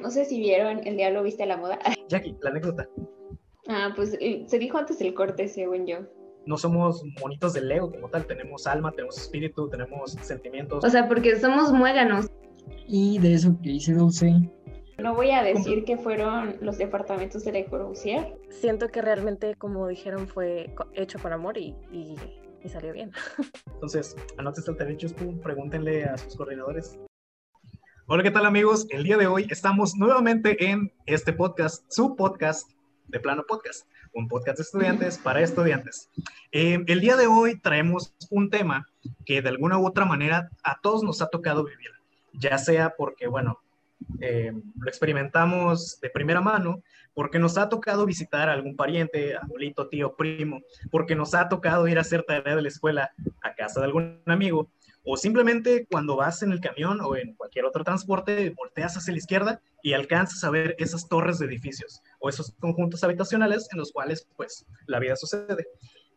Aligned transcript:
No 0.00 0.10
sé 0.10 0.24
si 0.24 0.38
vieron 0.38 0.86
El 0.86 0.96
Diablo 0.96 1.22
Viste 1.22 1.42
a 1.42 1.46
la 1.46 1.56
Moda. 1.56 1.78
Jackie, 2.08 2.36
la 2.42 2.50
anécdota. 2.50 2.88
Ah, 3.68 3.92
pues 3.94 4.16
eh, 4.20 4.44
se 4.46 4.58
dijo 4.58 4.78
antes 4.78 5.00
el 5.00 5.14
corte, 5.14 5.48
según 5.48 5.86
yo. 5.86 5.98
No 6.46 6.56
somos 6.56 7.04
monitos 7.20 7.52
de 7.52 7.60
Lego 7.60 7.90
como 7.90 8.08
tal, 8.08 8.26
tenemos 8.26 8.66
alma, 8.66 8.92
tenemos 8.92 9.18
espíritu, 9.18 9.68
tenemos 9.68 10.12
sentimientos. 10.22 10.82
O 10.82 10.88
sea, 10.88 11.06
porque 11.06 11.38
somos 11.38 11.72
muéganos. 11.72 12.26
Y 12.86 13.18
de 13.18 13.34
eso 13.34 13.54
que 13.62 13.72
hice 13.72 13.92
Dulce. 13.92 14.32
No 14.98 15.14
voy 15.14 15.30
a 15.30 15.42
decir 15.42 15.84
que 15.84 15.96
fueron 15.96 16.56
los 16.60 16.78
departamentos 16.78 17.44
de 17.44 17.52
Le 17.52 17.66
Corbusier. 17.66 18.36
Siento 18.48 18.88
que 18.88 19.02
realmente, 19.02 19.54
como 19.54 19.86
dijeron, 19.86 20.26
fue 20.26 20.74
hecho 20.94 21.18
por 21.18 21.32
amor 21.32 21.58
y, 21.58 21.76
y, 21.92 22.16
salió 22.68 22.92
bien. 22.92 23.12
Entonces, 23.74 24.16
anoten 24.38 24.64
el 24.66 24.76
derecho, 24.76 25.08
pregúntenle 25.42 26.04
a 26.04 26.16
sus 26.16 26.34
coordinadores. 26.34 26.98
Hola, 28.10 28.22
¿qué 28.22 28.30
tal 28.30 28.46
amigos? 28.46 28.86
El 28.88 29.04
día 29.04 29.18
de 29.18 29.26
hoy 29.26 29.46
estamos 29.50 29.94
nuevamente 29.94 30.70
en 30.70 30.90
este 31.04 31.34
podcast, 31.34 31.84
su 31.92 32.16
podcast 32.16 32.70
de 33.06 33.20
Plano 33.20 33.44
Podcast, 33.46 33.86
un 34.14 34.28
podcast 34.28 34.56
de 34.56 34.62
estudiantes 34.62 35.18
para 35.18 35.42
estudiantes. 35.42 36.08
Eh, 36.50 36.82
el 36.86 37.00
día 37.02 37.16
de 37.16 37.26
hoy 37.26 37.60
traemos 37.60 38.14
un 38.30 38.48
tema 38.48 38.88
que 39.26 39.42
de 39.42 39.50
alguna 39.50 39.76
u 39.76 39.86
otra 39.86 40.06
manera 40.06 40.48
a 40.64 40.80
todos 40.80 41.02
nos 41.02 41.20
ha 41.20 41.26
tocado 41.26 41.64
vivir, 41.64 41.90
ya 42.32 42.56
sea 42.56 42.94
porque, 42.96 43.26
bueno, 43.26 43.60
eh, 44.22 44.54
lo 44.54 44.88
experimentamos 44.88 46.00
de 46.00 46.08
primera 46.08 46.40
mano, 46.40 46.82
porque 47.12 47.38
nos 47.38 47.58
ha 47.58 47.68
tocado 47.68 48.06
visitar 48.06 48.48
a 48.48 48.54
algún 48.54 48.74
pariente, 48.74 49.36
abuelito, 49.36 49.88
tío, 49.88 50.16
primo, 50.16 50.62
porque 50.90 51.14
nos 51.14 51.34
ha 51.34 51.50
tocado 51.50 51.86
ir 51.88 51.98
a 51.98 52.00
hacer 52.00 52.22
tarea 52.22 52.56
de 52.56 52.62
la 52.62 52.68
escuela 52.68 53.10
a 53.42 53.54
casa 53.54 53.80
de 53.80 53.86
algún 53.86 54.22
amigo, 54.24 54.70
o 55.10 55.16
simplemente 55.16 55.86
cuando 55.90 56.16
vas 56.16 56.42
en 56.42 56.52
el 56.52 56.60
camión 56.60 57.00
o 57.00 57.16
en 57.16 57.34
cualquier 57.34 57.64
otro 57.64 57.82
transporte, 57.82 58.50
volteas 58.50 58.94
hacia 58.94 59.12
la 59.12 59.18
izquierda 59.18 59.60
y 59.82 59.94
alcanzas 59.94 60.44
a 60.44 60.50
ver 60.50 60.76
esas 60.78 61.08
torres 61.08 61.38
de 61.38 61.46
edificios 61.46 62.02
o 62.20 62.28
esos 62.28 62.52
conjuntos 62.60 63.02
habitacionales 63.02 63.68
en 63.72 63.78
los 63.78 63.90
cuales 63.90 64.28
pues 64.36 64.66
la 64.86 64.98
vida 64.98 65.16
sucede. 65.16 65.66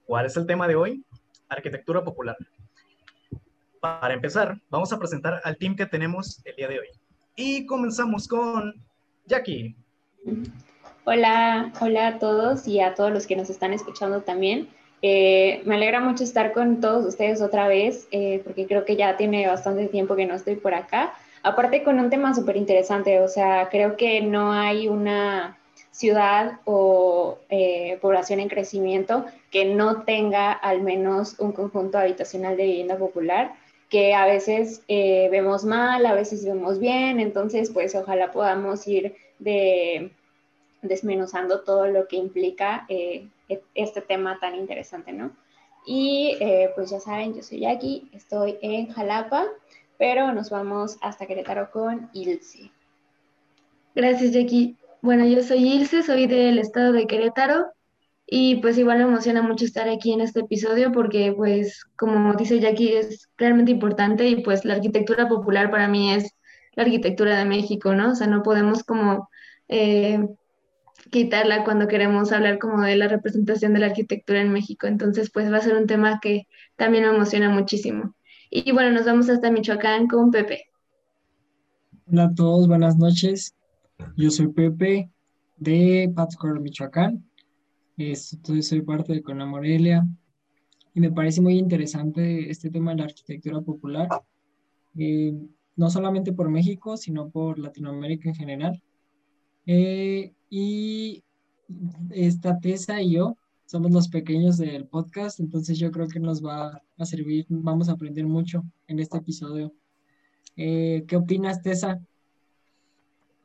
¿Cuál 0.05 0.25
es 0.25 0.35
el 0.35 0.45
tema 0.45 0.67
de 0.67 0.75
hoy? 0.75 1.05
Arquitectura 1.47 2.03
popular. 2.03 2.35
Para 3.79 4.13
empezar, 4.13 4.59
vamos 4.69 4.91
a 4.91 4.99
presentar 4.99 5.39
al 5.45 5.55
team 5.55 5.77
que 5.77 5.85
tenemos 5.85 6.41
el 6.43 6.57
día 6.57 6.67
de 6.67 6.79
hoy. 6.79 6.87
Y 7.37 7.65
comenzamos 7.65 8.27
con 8.27 8.75
Jackie. 9.25 9.73
Hola, 11.05 11.71
hola 11.79 12.07
a 12.07 12.19
todos 12.19 12.67
y 12.67 12.81
a 12.81 12.93
todos 12.93 13.13
los 13.13 13.25
que 13.25 13.37
nos 13.37 13.49
están 13.49 13.71
escuchando 13.71 14.23
también. 14.23 14.67
Eh, 15.01 15.61
me 15.65 15.75
alegra 15.75 15.99
mucho 15.99 16.23
estar 16.23 16.53
con 16.53 16.79
todos 16.79 17.05
ustedes 17.05 17.41
otra 17.41 17.67
vez, 17.67 18.07
eh, 18.11 18.41
porque 18.43 18.67
creo 18.67 18.85
que 18.85 18.95
ya 18.95 19.17
tiene 19.17 19.47
bastante 19.47 19.87
tiempo 19.87 20.15
que 20.15 20.25
no 20.25 20.35
estoy 20.35 20.55
por 20.55 20.73
acá. 20.73 21.13
Aparte 21.43 21.83
con 21.83 21.99
un 21.99 22.09
tema 22.11 22.35
súper 22.35 22.55
interesante, 22.55 23.19
o 23.19 23.27
sea, 23.27 23.69
creo 23.69 23.97
que 23.97 24.21
no 24.21 24.51
hay 24.51 24.87
una 24.87 25.57
ciudad 25.89 26.59
o 26.65 27.39
eh, 27.49 27.97
población 27.99 28.39
en 28.39 28.47
crecimiento 28.47 29.25
que 29.49 29.65
no 29.65 30.03
tenga 30.03 30.51
al 30.51 30.81
menos 30.81 31.39
un 31.39 31.51
conjunto 31.51 31.97
habitacional 31.97 32.55
de 32.55 32.65
vivienda 32.65 32.97
popular, 32.97 33.53
que 33.89 34.13
a 34.13 34.25
veces 34.25 34.83
vemos 34.87 35.65
mal, 35.65 36.05
a 36.05 36.13
veces 36.13 36.45
vemos 36.45 36.79
bien, 36.79 37.19
entonces 37.19 37.71
pues 37.71 37.93
ojalá 37.93 38.31
podamos 38.31 38.87
ir 38.87 39.15
de, 39.39 40.11
desmenuzando 40.81 41.61
todo 41.61 41.87
lo 41.87 42.07
que 42.07 42.15
implica 42.15 42.85
este 43.75 44.01
tema 44.01 44.39
tan 44.39 44.55
interesante, 44.55 45.11
¿no? 45.11 45.31
Y 45.85 46.37
eh, 46.39 46.69
pues 46.75 46.91
ya 46.91 46.99
saben, 46.99 47.33
yo 47.33 47.41
soy 47.41 47.61
Jackie, 47.61 48.09
estoy 48.13 48.57
en 48.61 48.87
Jalapa, 48.91 49.47
pero 49.97 50.31
nos 50.33 50.49
vamos 50.49 50.97
hasta 51.01 51.25
Querétaro 51.25 51.71
con 51.71 52.09
Ilse. 52.13 52.71
Gracias, 53.95 54.31
Jackie. 54.31 54.77
Bueno, 55.01 55.25
yo 55.25 55.41
soy 55.41 55.67
Ilse, 55.67 56.03
soy 56.03 56.27
del 56.27 56.59
estado 56.59 56.93
de 56.93 57.07
Querétaro 57.07 57.65
y 58.33 58.57
pues 58.57 58.77
igual 58.77 58.99
me 58.99 59.03
emociona 59.03 59.41
mucho 59.41 59.65
estar 59.65 59.89
aquí 59.89 60.13
en 60.13 60.21
este 60.21 60.39
episodio 60.39 60.91
porque 60.93 61.33
pues 61.35 61.83
como 61.97 62.33
dice 62.35 62.61
Jackie 62.61 62.93
es 62.93 63.29
realmente 63.37 63.71
importante 63.71 64.25
y 64.27 64.41
pues 64.41 64.63
la 64.63 64.75
arquitectura 64.75 65.27
popular 65.27 65.69
para 65.69 65.89
mí 65.89 66.13
es 66.13 66.33
la 66.75 66.83
arquitectura 66.83 67.37
de 67.37 67.45
México, 67.45 67.93
¿no? 67.93 68.11
O 68.11 68.15
sea, 68.15 68.27
no 68.27 68.41
podemos 68.41 68.83
como 68.83 69.29
eh, 69.67 70.25
quitarla 71.11 71.63
cuando 71.63 71.87
queremos 71.87 72.31
hablar 72.31 72.57
como 72.57 72.81
de 72.81 72.95
la 72.95 73.07
representación 73.07 73.73
de 73.73 73.81
la 73.81 73.87
arquitectura 73.87 74.41
en 74.41 74.51
México. 74.51 74.87
Entonces, 74.87 75.29
pues 75.29 75.51
va 75.51 75.57
a 75.57 75.61
ser 75.61 75.75
un 75.75 75.85
tema 75.85 76.19
que 76.21 76.47
también 76.77 77.03
me 77.03 77.15
emociona 77.15 77.49
muchísimo. 77.49 78.15
Y 78.49 78.71
bueno, 78.71 78.91
nos 78.91 79.05
vamos 79.05 79.29
hasta 79.29 79.51
Michoacán 79.51 80.07
con 80.07 80.31
Pepe. 80.31 80.63
Hola 82.07 82.23
a 82.23 82.33
todos, 82.33 82.67
buenas 82.67 82.97
noches. 82.97 83.55
Yo 84.15 84.31
soy 84.31 84.47
Pepe 84.47 85.11
de 85.57 86.11
Pátzcuaro, 86.15 86.59
Michoacán. 86.59 87.23
Estoy, 87.97 88.63
soy 88.63 88.81
parte 88.81 89.13
de 89.13 89.21
Cona 89.21 89.45
Morelia 89.45 90.07
y 90.93 91.01
me 91.01 91.11
parece 91.11 91.41
muy 91.41 91.57
interesante 91.57 92.49
este 92.49 92.69
tema 92.69 92.91
de 92.91 92.97
la 92.97 93.03
arquitectura 93.03 93.61
popular, 93.61 94.07
eh, 94.97 95.33
no 95.75 95.89
solamente 95.89 96.31
por 96.33 96.49
México, 96.49 96.97
sino 96.97 97.29
por 97.29 97.59
Latinoamérica 97.59 98.29
en 98.29 98.35
general. 98.35 98.81
Eh, 99.65 100.33
y 100.49 101.23
esta 102.11 102.59
Tessa 102.59 103.01
y 103.01 103.13
yo 103.13 103.37
somos 103.65 103.91
los 103.91 104.09
pequeños 104.09 104.57
del 104.57 104.85
podcast, 104.85 105.39
entonces 105.39 105.79
yo 105.79 105.91
creo 105.91 106.07
que 106.07 106.19
nos 106.19 106.43
va 106.43 106.81
a 106.97 107.05
servir, 107.05 107.45
vamos 107.47 107.87
a 107.87 107.93
aprender 107.93 108.25
mucho 108.25 108.63
en 108.87 108.99
este 108.99 109.17
episodio. 109.17 109.71
Eh, 110.57 111.05
¿Qué 111.07 111.15
opinas, 111.15 111.61
Tessa? 111.61 112.01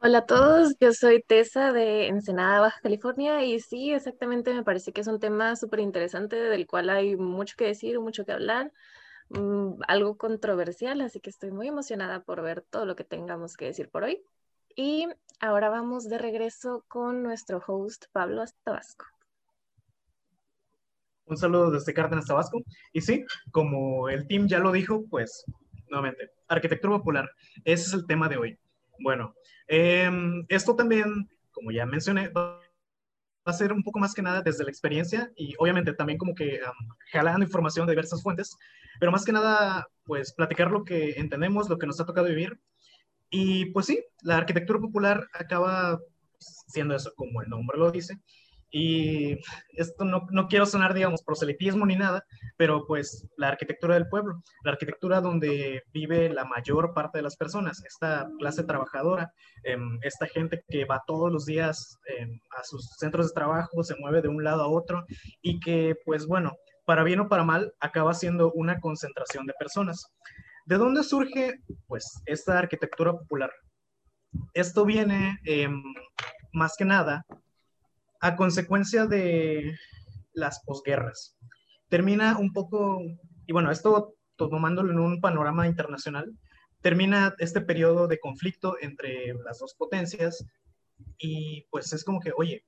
Hola 0.02 0.18
a 0.18 0.26
todos, 0.26 0.74
yo 0.80 0.92
soy 0.92 1.22
Tessa 1.22 1.72
de 1.72 2.08
Ensenada, 2.08 2.60
Baja 2.60 2.80
California, 2.80 3.44
y 3.44 3.60
sí, 3.60 3.92
exactamente, 3.92 4.52
me 4.52 4.64
parece 4.64 4.92
que 4.92 5.00
es 5.00 5.06
un 5.06 5.20
tema 5.20 5.54
súper 5.54 5.80
interesante 5.80 6.36
del 6.36 6.66
cual 6.66 6.90
hay 6.90 7.16
mucho 7.16 7.54
que 7.56 7.66
decir, 7.66 8.00
mucho 8.00 8.24
que 8.24 8.32
hablar, 8.32 8.72
mm, 9.28 9.80
algo 9.86 10.16
controversial, 10.16 11.00
así 11.02 11.20
que 11.20 11.30
estoy 11.30 11.52
muy 11.52 11.68
emocionada 11.68 12.24
por 12.24 12.42
ver 12.42 12.62
todo 12.62 12.84
lo 12.84 12.96
que 12.96 13.04
tengamos 13.04 13.56
que 13.56 13.66
decir 13.66 13.88
por 13.88 14.02
hoy. 14.02 14.22
Y 14.74 15.06
ahora 15.40 15.68
vamos 15.68 16.08
de 16.08 16.18
regreso 16.18 16.84
con 16.88 17.22
nuestro 17.22 17.62
host 17.66 18.06
Pablo 18.12 18.44
Tabasco. 18.64 19.06
Un 21.26 21.36
saludo 21.36 21.70
desde 21.72 21.92
Cárdenas, 21.92 22.26
Tabasco. 22.26 22.62
Y 22.92 23.00
sí, 23.00 23.24
como 23.50 24.08
el 24.08 24.26
team 24.28 24.46
ya 24.46 24.60
lo 24.60 24.70
dijo, 24.70 25.04
pues 25.10 25.44
nuevamente, 25.88 26.30
arquitectura 26.48 26.98
popular, 26.98 27.30
ese 27.64 27.86
es 27.86 27.92
el 27.92 28.06
tema 28.06 28.28
de 28.28 28.36
hoy. 28.36 28.58
Bueno, 29.00 29.34
em, 29.66 30.44
esto 30.48 30.74
también, 30.74 31.28
como 31.50 31.70
ya 31.70 31.84
mencioné, 31.84 32.28
va 32.28 32.60
a 33.44 33.52
ser 33.52 33.72
un 33.72 33.82
poco 33.82 33.98
más 33.98 34.14
que 34.14 34.22
nada 34.22 34.42
desde 34.42 34.64
la 34.64 34.70
experiencia 34.70 35.32
y 35.36 35.54
obviamente 35.58 35.92
también 35.92 36.18
como 36.18 36.34
que 36.34 36.60
jalando 37.12 37.44
información 37.44 37.86
de 37.86 37.92
diversas 37.92 38.22
fuentes, 38.22 38.56
pero 38.98 39.12
más 39.12 39.24
que 39.24 39.32
nada, 39.32 39.88
pues 40.04 40.32
platicar 40.32 40.70
lo 40.70 40.84
que 40.84 41.12
entendemos, 41.12 41.68
lo 41.68 41.78
que 41.78 41.86
nos 41.86 42.00
ha 42.00 42.06
tocado 42.06 42.26
vivir 42.26 42.58
y 43.30 43.66
pues 43.66 43.86
sí, 43.86 44.02
la 44.22 44.36
arquitectura 44.38 44.80
popular 44.80 45.26
acaba 45.32 45.98
siendo 46.38 46.94
eso, 46.94 47.12
como 47.16 47.42
el 47.42 47.48
nombre 47.48 47.78
lo 47.78 47.90
dice. 47.90 48.20
Y 48.70 49.38
esto 49.74 50.04
no, 50.04 50.26
no, 50.30 50.48
quiero 50.48 50.66
sonar, 50.66 50.92
digamos, 50.92 51.22
proselitismo 51.22 51.86
ni 51.86 51.96
nada, 51.96 52.24
pero 52.56 52.84
pues 52.86 53.26
la 53.36 53.48
arquitectura 53.48 53.94
del 53.94 54.08
pueblo, 54.08 54.42
la 54.64 54.72
arquitectura 54.72 55.20
donde 55.20 55.84
vive 55.92 56.28
la 56.28 56.44
mayor 56.44 56.92
parte 56.92 57.18
de 57.18 57.22
las 57.22 57.36
personas, 57.36 57.82
esta 57.84 58.28
clase 58.38 58.64
trabajadora, 58.64 59.32
em, 59.62 59.98
esta 60.02 60.26
gente 60.26 60.62
que 60.68 60.84
va 60.84 61.02
todos 61.06 61.32
los 61.32 61.46
días 61.46 61.98
em, 62.18 62.40
a 62.58 62.64
sus 62.64 62.86
centros 62.98 63.28
de 63.28 63.34
trabajo, 63.34 63.82
se 63.84 63.96
mueve 63.96 64.20
de 64.20 64.28
un 64.28 64.42
lado 64.42 64.62
a 64.62 64.68
otro 64.68 65.06
y 65.40 65.60
que 65.60 65.94
pues 66.04 66.26
bueno, 66.26 66.52
para 66.86 67.02
bien 67.02 67.20
o 67.20 67.28
para 67.28 67.44
mal, 67.44 67.74
acaba 67.80 68.14
siendo 68.14 68.52
una 68.52 68.80
concentración 68.80 69.44
de 69.46 69.54
personas. 69.58 70.06
¿De 70.66 70.78
dónde 70.78 71.04
surge, 71.04 71.60
pues, 71.86 72.20
esta 72.26 72.58
arquitectura 72.58 73.12
popular? 73.12 73.52
Esto 74.52 74.84
viene 74.84 75.38
em, 75.44 75.80
más 76.52 76.74
que 76.76 76.84
nada 76.84 77.24
a 78.20 78.34
consecuencia 78.34 79.06
de 79.06 79.78
las 80.32 80.60
posguerras. 80.64 81.36
Termina 81.88 82.36
un 82.36 82.52
poco, 82.52 83.00
y 83.46 83.52
bueno, 83.52 83.70
esto 83.70 84.16
tomándolo 84.36 84.92
en 84.92 84.98
un 84.98 85.20
panorama 85.20 85.68
internacional, 85.68 86.36
termina 86.82 87.32
este 87.38 87.60
periodo 87.60 88.08
de 88.08 88.18
conflicto 88.18 88.76
entre 88.80 89.34
las 89.44 89.60
dos 89.60 89.72
potencias 89.74 90.44
y 91.16 91.62
pues 91.70 91.92
es 91.92 92.02
como 92.02 92.18
que, 92.18 92.32
oye, 92.36 92.64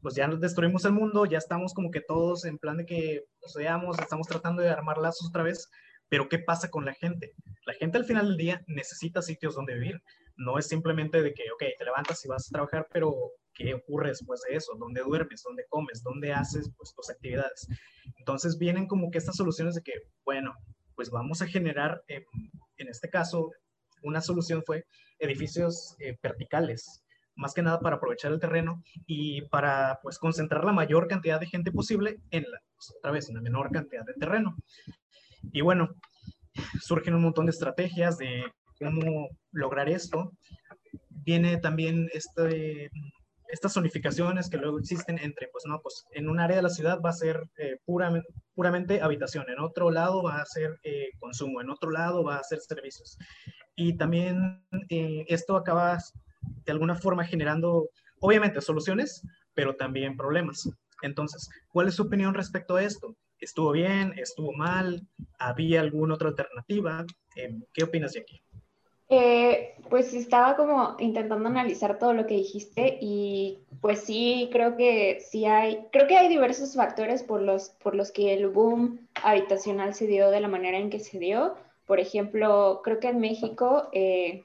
pues 0.00 0.14
ya 0.14 0.26
nos 0.26 0.40
destruimos 0.40 0.86
el 0.86 0.92
mundo, 0.92 1.26
ya 1.26 1.36
estamos 1.36 1.74
como 1.74 1.90
que 1.90 2.00
todos 2.00 2.46
en 2.46 2.56
plan 2.56 2.78
de 2.78 2.86
que 2.86 3.24
nos 3.42 3.54
veamos, 3.54 3.98
estamos 3.98 4.26
tratando 4.26 4.62
de 4.62 4.70
armar 4.70 4.96
lazos 4.96 5.28
otra 5.28 5.42
vez, 5.42 5.68
pero 6.08 6.28
¿qué 6.28 6.38
pasa 6.38 6.70
con 6.70 6.84
la 6.84 6.94
gente? 6.94 7.32
La 7.64 7.74
gente 7.74 7.98
al 7.98 8.04
final 8.04 8.28
del 8.28 8.36
día 8.36 8.64
necesita 8.66 9.22
sitios 9.22 9.54
donde 9.54 9.74
vivir. 9.74 10.00
No 10.36 10.58
es 10.58 10.68
simplemente 10.68 11.22
de 11.22 11.32
que, 11.32 11.44
ok, 11.52 11.64
te 11.78 11.84
levantas 11.84 12.24
y 12.24 12.28
vas 12.28 12.46
a 12.46 12.52
trabajar, 12.52 12.86
pero 12.92 13.14
¿qué 13.54 13.74
ocurre 13.74 14.10
después 14.10 14.40
de 14.48 14.56
eso? 14.56 14.74
¿Dónde 14.78 15.02
duermes? 15.02 15.42
¿Dónde 15.42 15.64
comes? 15.68 16.02
¿Dónde 16.02 16.32
haces 16.32 16.70
pues, 16.76 16.94
tus 16.94 17.10
actividades? 17.10 17.66
Entonces 18.18 18.58
vienen 18.58 18.86
como 18.86 19.10
que 19.10 19.18
estas 19.18 19.36
soluciones 19.36 19.74
de 19.74 19.82
que, 19.82 19.92
bueno, 20.24 20.54
pues 20.94 21.10
vamos 21.10 21.42
a 21.42 21.46
generar, 21.46 22.02
en 22.08 22.88
este 22.88 23.08
caso, 23.08 23.50
una 24.02 24.20
solución 24.20 24.62
fue 24.64 24.84
edificios 25.18 25.96
eh, 25.98 26.16
verticales, 26.22 27.02
más 27.34 27.52
que 27.52 27.62
nada 27.62 27.80
para 27.80 27.96
aprovechar 27.96 28.32
el 28.32 28.40
terreno 28.40 28.82
y 29.06 29.42
para 29.48 29.98
pues 30.02 30.18
concentrar 30.18 30.64
la 30.64 30.72
mayor 30.72 31.06
cantidad 31.06 31.38
de 31.38 31.46
gente 31.46 31.70
posible 31.70 32.18
en 32.30 32.44
la, 32.44 32.58
pues, 32.74 32.94
otra 32.96 33.10
vez, 33.10 33.28
en 33.28 33.36
la 33.36 33.42
menor 33.42 33.70
cantidad 33.70 34.04
de 34.04 34.14
terreno. 34.14 34.56
Y 35.52 35.60
bueno, 35.60 35.88
surgen 36.80 37.14
un 37.14 37.22
montón 37.22 37.46
de 37.46 37.50
estrategias 37.50 38.18
de 38.18 38.44
cómo 38.78 39.28
lograr 39.52 39.88
esto. 39.88 40.32
Viene 41.08 41.56
también 41.58 42.08
este, 42.12 42.90
estas 43.48 43.74
zonificaciones 43.74 44.48
que 44.48 44.58
luego 44.58 44.78
existen 44.78 45.18
entre, 45.18 45.48
pues 45.48 45.64
no, 45.66 45.80
pues 45.80 46.04
en 46.12 46.28
un 46.28 46.40
área 46.40 46.56
de 46.56 46.62
la 46.62 46.68
ciudad 46.68 47.00
va 47.04 47.10
a 47.10 47.14
ser 47.14 47.48
eh, 47.56 47.78
puramente, 47.84 49.00
habitación, 49.00 49.44
en 49.48 49.60
otro 49.60 49.90
lado 49.90 50.22
va 50.22 50.40
a 50.40 50.46
ser 50.46 50.78
eh, 50.82 51.10
consumo, 51.18 51.60
en 51.60 51.70
otro 51.70 51.90
lado 51.90 52.24
va 52.24 52.36
a 52.36 52.42
ser 52.42 52.60
servicios. 52.60 53.18
Y 53.74 53.96
también 53.96 54.64
eh, 54.88 55.24
esto 55.28 55.56
acaba 55.56 55.98
de 56.64 56.72
alguna 56.72 56.94
forma 56.94 57.24
generando, 57.24 57.88
obviamente, 58.20 58.60
soluciones, 58.60 59.22
pero 59.54 59.76
también 59.76 60.16
problemas. 60.16 60.68
Entonces, 61.02 61.48
¿cuál 61.68 61.88
es 61.88 61.94
su 61.94 62.02
opinión 62.02 62.34
respecto 62.34 62.76
a 62.76 62.82
esto? 62.82 63.16
¿Estuvo 63.40 63.72
bien? 63.72 64.14
¿Estuvo 64.16 64.52
mal? 64.52 65.06
¿Había 65.38 65.80
alguna 65.80 66.14
otra 66.14 66.28
alternativa? 66.28 67.04
¿Qué 67.72 67.84
opinas 67.84 68.12
de 68.12 68.20
aquí? 68.20 68.42
Eh, 69.08 69.76
pues 69.88 70.12
estaba 70.14 70.56
como 70.56 70.96
intentando 70.98 71.46
analizar 71.48 71.96
todo 71.98 72.12
lo 72.12 72.26
que 72.26 72.34
dijiste 72.34 72.98
y 73.00 73.60
pues 73.80 74.00
sí, 74.00 74.48
creo 74.50 74.76
que 74.76 75.20
sí 75.20 75.44
hay, 75.44 75.86
creo 75.92 76.08
que 76.08 76.16
hay 76.16 76.28
diversos 76.28 76.74
factores 76.74 77.22
por 77.22 77.40
los, 77.40 77.70
por 77.70 77.94
los 77.94 78.10
que 78.10 78.34
el 78.34 78.48
boom 78.48 79.06
habitacional 79.22 79.94
se 79.94 80.08
dio 80.08 80.30
de 80.30 80.40
la 80.40 80.48
manera 80.48 80.78
en 80.78 80.90
que 80.90 80.98
se 80.98 81.20
dio. 81.20 81.54
Por 81.86 82.00
ejemplo, 82.00 82.80
creo 82.82 82.98
que 82.98 83.08
en 83.08 83.20
México, 83.20 83.88
eh, 83.92 84.44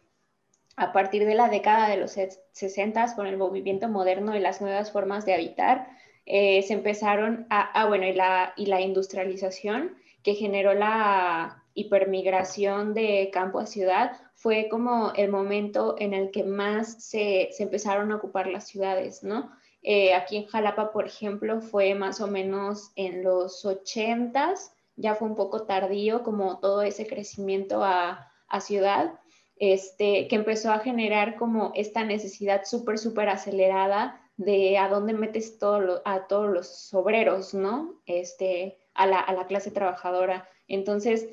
a 0.75 0.91
partir 0.93 1.25
de 1.25 1.33
la 1.33 1.49
década 1.49 1.89
de 1.89 1.97
los 1.97 2.15
60, 2.51 3.15
con 3.15 3.25
el 3.25 3.37
movimiento 3.37 3.87
moderno 3.87 4.35
y 4.35 4.39
las 4.39 4.61
nuevas 4.61 4.91
formas 4.91 5.25
de 5.25 5.33
habitar, 5.33 5.87
eh, 6.25 6.61
se 6.63 6.73
empezaron 6.73 7.47
a, 7.49 7.61
ah, 7.61 7.87
bueno, 7.87 8.05
y 8.05 8.13
la, 8.13 8.53
y 8.55 8.67
la 8.67 8.81
industrialización 8.81 9.95
que 10.23 10.35
generó 10.35 10.73
la 10.73 11.63
hipermigración 11.73 12.93
de 12.93 13.29
campo 13.31 13.59
a 13.59 13.65
ciudad, 13.65 14.17
fue 14.33 14.67
como 14.69 15.13
el 15.15 15.29
momento 15.29 15.95
en 15.99 16.13
el 16.13 16.31
que 16.31 16.43
más 16.43 17.03
se, 17.03 17.49
empezaron 17.59 18.11
a 18.11 18.15
ocupar 18.15 18.47
las 18.47 18.67
ciudades, 18.67 19.23
¿no? 19.23 19.51
Eh, 19.83 20.13
aquí 20.13 20.37
en 20.37 20.47
Jalapa, 20.47 20.91
por 20.91 21.05
ejemplo, 21.07 21.61
fue 21.61 21.95
más 21.95 22.21
o 22.21 22.27
menos 22.27 22.91
en 22.95 23.23
los 23.23 23.65
80 23.65 24.55
ya 24.95 25.15
fue 25.15 25.27
un 25.27 25.35
poco 25.35 25.63
tardío 25.63 26.23
como 26.23 26.59
todo 26.59 26.81
ese 26.81 27.07
crecimiento 27.07 27.83
a, 27.83 28.27
ciudad, 28.59 29.13
este, 29.55 30.27
que 30.27 30.35
empezó 30.35 30.73
a 30.73 30.79
generar 30.79 31.37
como 31.37 31.71
esta 31.73 32.03
necesidad 32.03 32.63
súper, 32.65 32.97
súper 32.97 33.29
acelerada 33.29 34.20
de 34.45 34.77
a 34.77 34.89
dónde 34.89 35.13
metes 35.13 35.59
a 36.05 36.27
todos 36.27 36.49
los 36.49 36.93
obreros, 36.93 37.53
¿no? 37.53 38.01
Este, 38.05 38.77
a 38.93 39.05
la, 39.05 39.19
a 39.19 39.33
la 39.33 39.45
clase 39.45 39.71
trabajadora. 39.71 40.49
Entonces, 40.67 41.27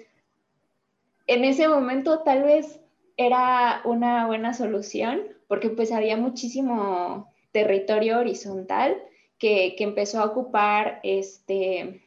en 1.27 1.45
ese 1.45 1.69
momento 1.69 2.21
tal 2.23 2.43
vez 2.43 2.81
era 3.17 3.81
una 3.85 4.27
buena 4.27 4.55
solución 4.55 5.23
porque 5.49 5.71
pues 5.71 5.91
había 5.91 6.17
muchísimo 6.17 7.33
territorio 7.53 8.19
horizontal 8.19 8.97
que, 9.39 9.75
empezó 9.79 10.21
a 10.21 10.27
ocupar 10.27 11.01
este, 11.03 12.03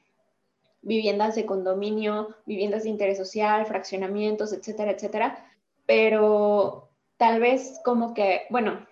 viviendas 0.81 1.36
de 1.36 1.45
condominio, 1.45 2.36
viviendas 2.45 2.83
de 2.83 2.89
interés 2.89 3.18
social, 3.18 3.65
fraccionamientos, 3.65 4.54
etcétera, 4.54 4.92
etcétera. 4.92 5.45
Pero 5.86 6.89
tal 7.18 7.39
vez 7.39 7.80
como 7.83 8.13
que, 8.13 8.42
bueno, 8.50 8.86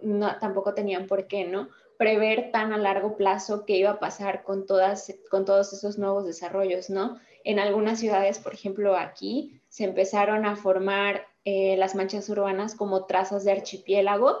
no, 0.00 0.38
tampoco 0.38 0.74
tenían 0.74 1.06
por 1.06 1.26
qué, 1.26 1.44
¿no? 1.44 1.68
Prever 1.96 2.50
tan 2.52 2.72
a 2.72 2.78
largo 2.78 3.16
plazo 3.16 3.64
qué 3.66 3.76
iba 3.76 3.90
a 3.90 4.00
pasar 4.00 4.44
con, 4.44 4.66
todas, 4.66 5.14
con 5.30 5.44
todos 5.44 5.72
esos 5.72 5.98
nuevos 5.98 6.24
desarrollos, 6.24 6.90
¿no? 6.90 7.18
En 7.44 7.58
algunas 7.58 8.00
ciudades, 8.00 8.38
por 8.38 8.54
ejemplo, 8.54 8.96
aquí 8.96 9.60
se 9.68 9.84
empezaron 9.84 10.44
a 10.46 10.56
formar 10.56 11.26
eh, 11.44 11.76
las 11.76 11.94
manchas 11.94 12.28
urbanas 12.28 12.74
como 12.74 13.06
trazas 13.06 13.44
de 13.44 13.52
archipiélago, 13.52 14.38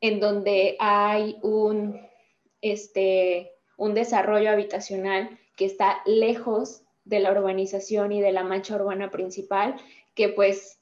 en 0.00 0.20
donde 0.20 0.76
hay 0.78 1.38
un, 1.42 2.00
este, 2.60 3.52
un 3.76 3.94
desarrollo 3.94 4.50
habitacional 4.50 5.38
que 5.56 5.64
está 5.64 6.02
lejos 6.04 6.82
de 7.04 7.20
la 7.20 7.32
urbanización 7.32 8.12
y 8.12 8.20
de 8.20 8.32
la 8.32 8.44
mancha 8.44 8.76
urbana 8.76 9.10
principal, 9.10 9.76
que 10.14 10.28
pues 10.28 10.77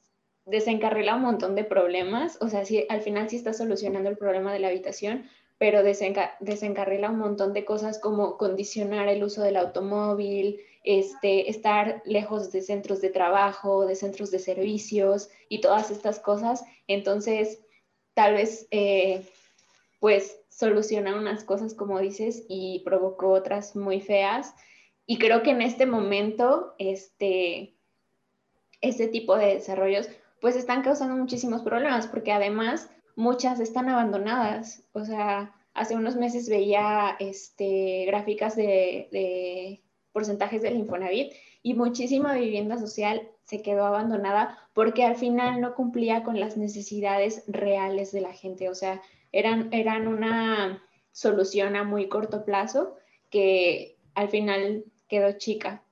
desencarrila 0.47 1.15
un 1.15 1.21
montón 1.21 1.55
de 1.55 1.63
problemas, 1.63 2.37
o 2.41 2.47
sea, 2.47 2.63
al 2.89 3.01
final 3.01 3.29
sí 3.29 3.35
está 3.35 3.53
solucionando 3.53 4.09
el 4.09 4.17
problema 4.17 4.53
de 4.53 4.59
la 4.59 4.69
habitación, 4.69 5.29
pero 5.57 5.83
desencarrila 5.83 7.09
un 7.09 7.19
montón 7.19 7.53
de 7.53 7.65
cosas 7.65 7.99
como 7.99 8.37
condicionar 8.37 9.07
el 9.07 9.23
uso 9.23 9.41
del 9.41 9.57
automóvil, 9.57 10.59
este, 10.83 11.49
estar 11.49 12.01
lejos 12.05 12.51
de 12.51 12.61
centros 12.61 13.01
de 13.01 13.09
trabajo, 13.09 13.85
de 13.85 13.95
centros 13.95 14.31
de 14.31 14.39
servicios 14.39 15.29
y 15.49 15.59
todas 15.59 15.91
estas 15.91 16.19
cosas. 16.19 16.63
Entonces, 16.87 17.59
tal 18.13 18.35
vez, 18.35 18.67
eh, 18.71 19.25
pues, 19.99 20.39
soluciona 20.49 21.17
unas 21.17 21.43
cosas, 21.43 21.73
como 21.73 21.99
dices, 21.99 22.45
y 22.47 22.83
provocó 22.85 23.29
otras 23.29 23.75
muy 23.75 23.99
feas. 23.99 24.53
Y 25.05 25.17
creo 25.17 25.41
que 25.43 25.51
en 25.51 25.61
este 25.61 25.85
momento, 25.85 26.75
este, 26.77 27.75
este 28.81 29.07
tipo 29.07 29.35
de 29.35 29.55
desarrollos, 29.55 30.07
pues, 30.41 30.55
están 30.55 30.81
causando 30.81 31.15
muchísimos 31.15 31.61
problemas, 31.61 32.07
porque 32.07 32.31
además 32.31 32.89
muchas 33.15 33.59
están 33.59 33.89
abandonadas. 33.89 34.83
O 34.93 35.03
sea, 35.05 35.53
hace 35.73 35.95
unos 35.95 36.15
meses 36.15 36.49
veía 36.49 37.15
este, 37.19 38.05
gráficas 38.07 38.55
de 38.55 39.81
porcentajes 40.11 40.63
del 40.63 40.77
Infonavit 40.77 41.33
y 41.61 41.73
muchísima 41.73 42.33
vivienda 42.33 42.77
social 42.77 43.29
se 43.43 43.61
quedó 43.61 43.85
abandonada 43.85 44.57
porque 44.73 45.03
al 45.03 45.15
final 45.15 45.61
no 45.61 45.75
cumplía 45.75 46.23
con 46.23 46.39
las 46.39 46.57
necesidades 46.57 47.43
reales 47.47 48.11
de 48.11 48.21
la 48.21 48.33
gente. 48.33 48.69
O 48.69 48.75
sea, 48.75 49.01
eran, 49.31 49.69
eran 49.71 50.07
una 50.07 50.83
solución 51.11 51.75
a 51.75 51.83
muy 51.83 52.09
corto 52.09 52.45
plazo 52.45 52.95
que 53.29 53.97
al 54.15 54.29
final 54.29 54.85
quedó 55.07 55.33
chica. 55.37 55.83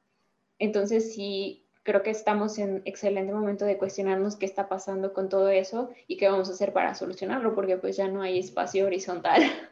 Entonces 0.60 1.14
sí, 1.14 1.65
creo 1.86 2.02
que 2.02 2.10
estamos 2.10 2.58
en 2.58 2.82
excelente 2.86 3.32
momento 3.32 3.64
de 3.64 3.78
cuestionarnos 3.78 4.36
qué 4.36 4.48
está 4.48 4.68
pasando 4.68 5.14
con 5.14 5.30
todo 5.30 5.50
eso 5.50 5.92
y 6.08 6.18
qué 6.18 6.28
vamos 6.28 6.50
a 6.50 6.54
hacer 6.54 6.74
para 6.74 6.96
solucionarlo, 6.96 7.54
porque 7.54 7.78
pues 7.78 7.96
ya 7.96 8.08
no 8.08 8.24
hay 8.24 8.40
espacio 8.40 8.88
horizontal. 8.88 9.44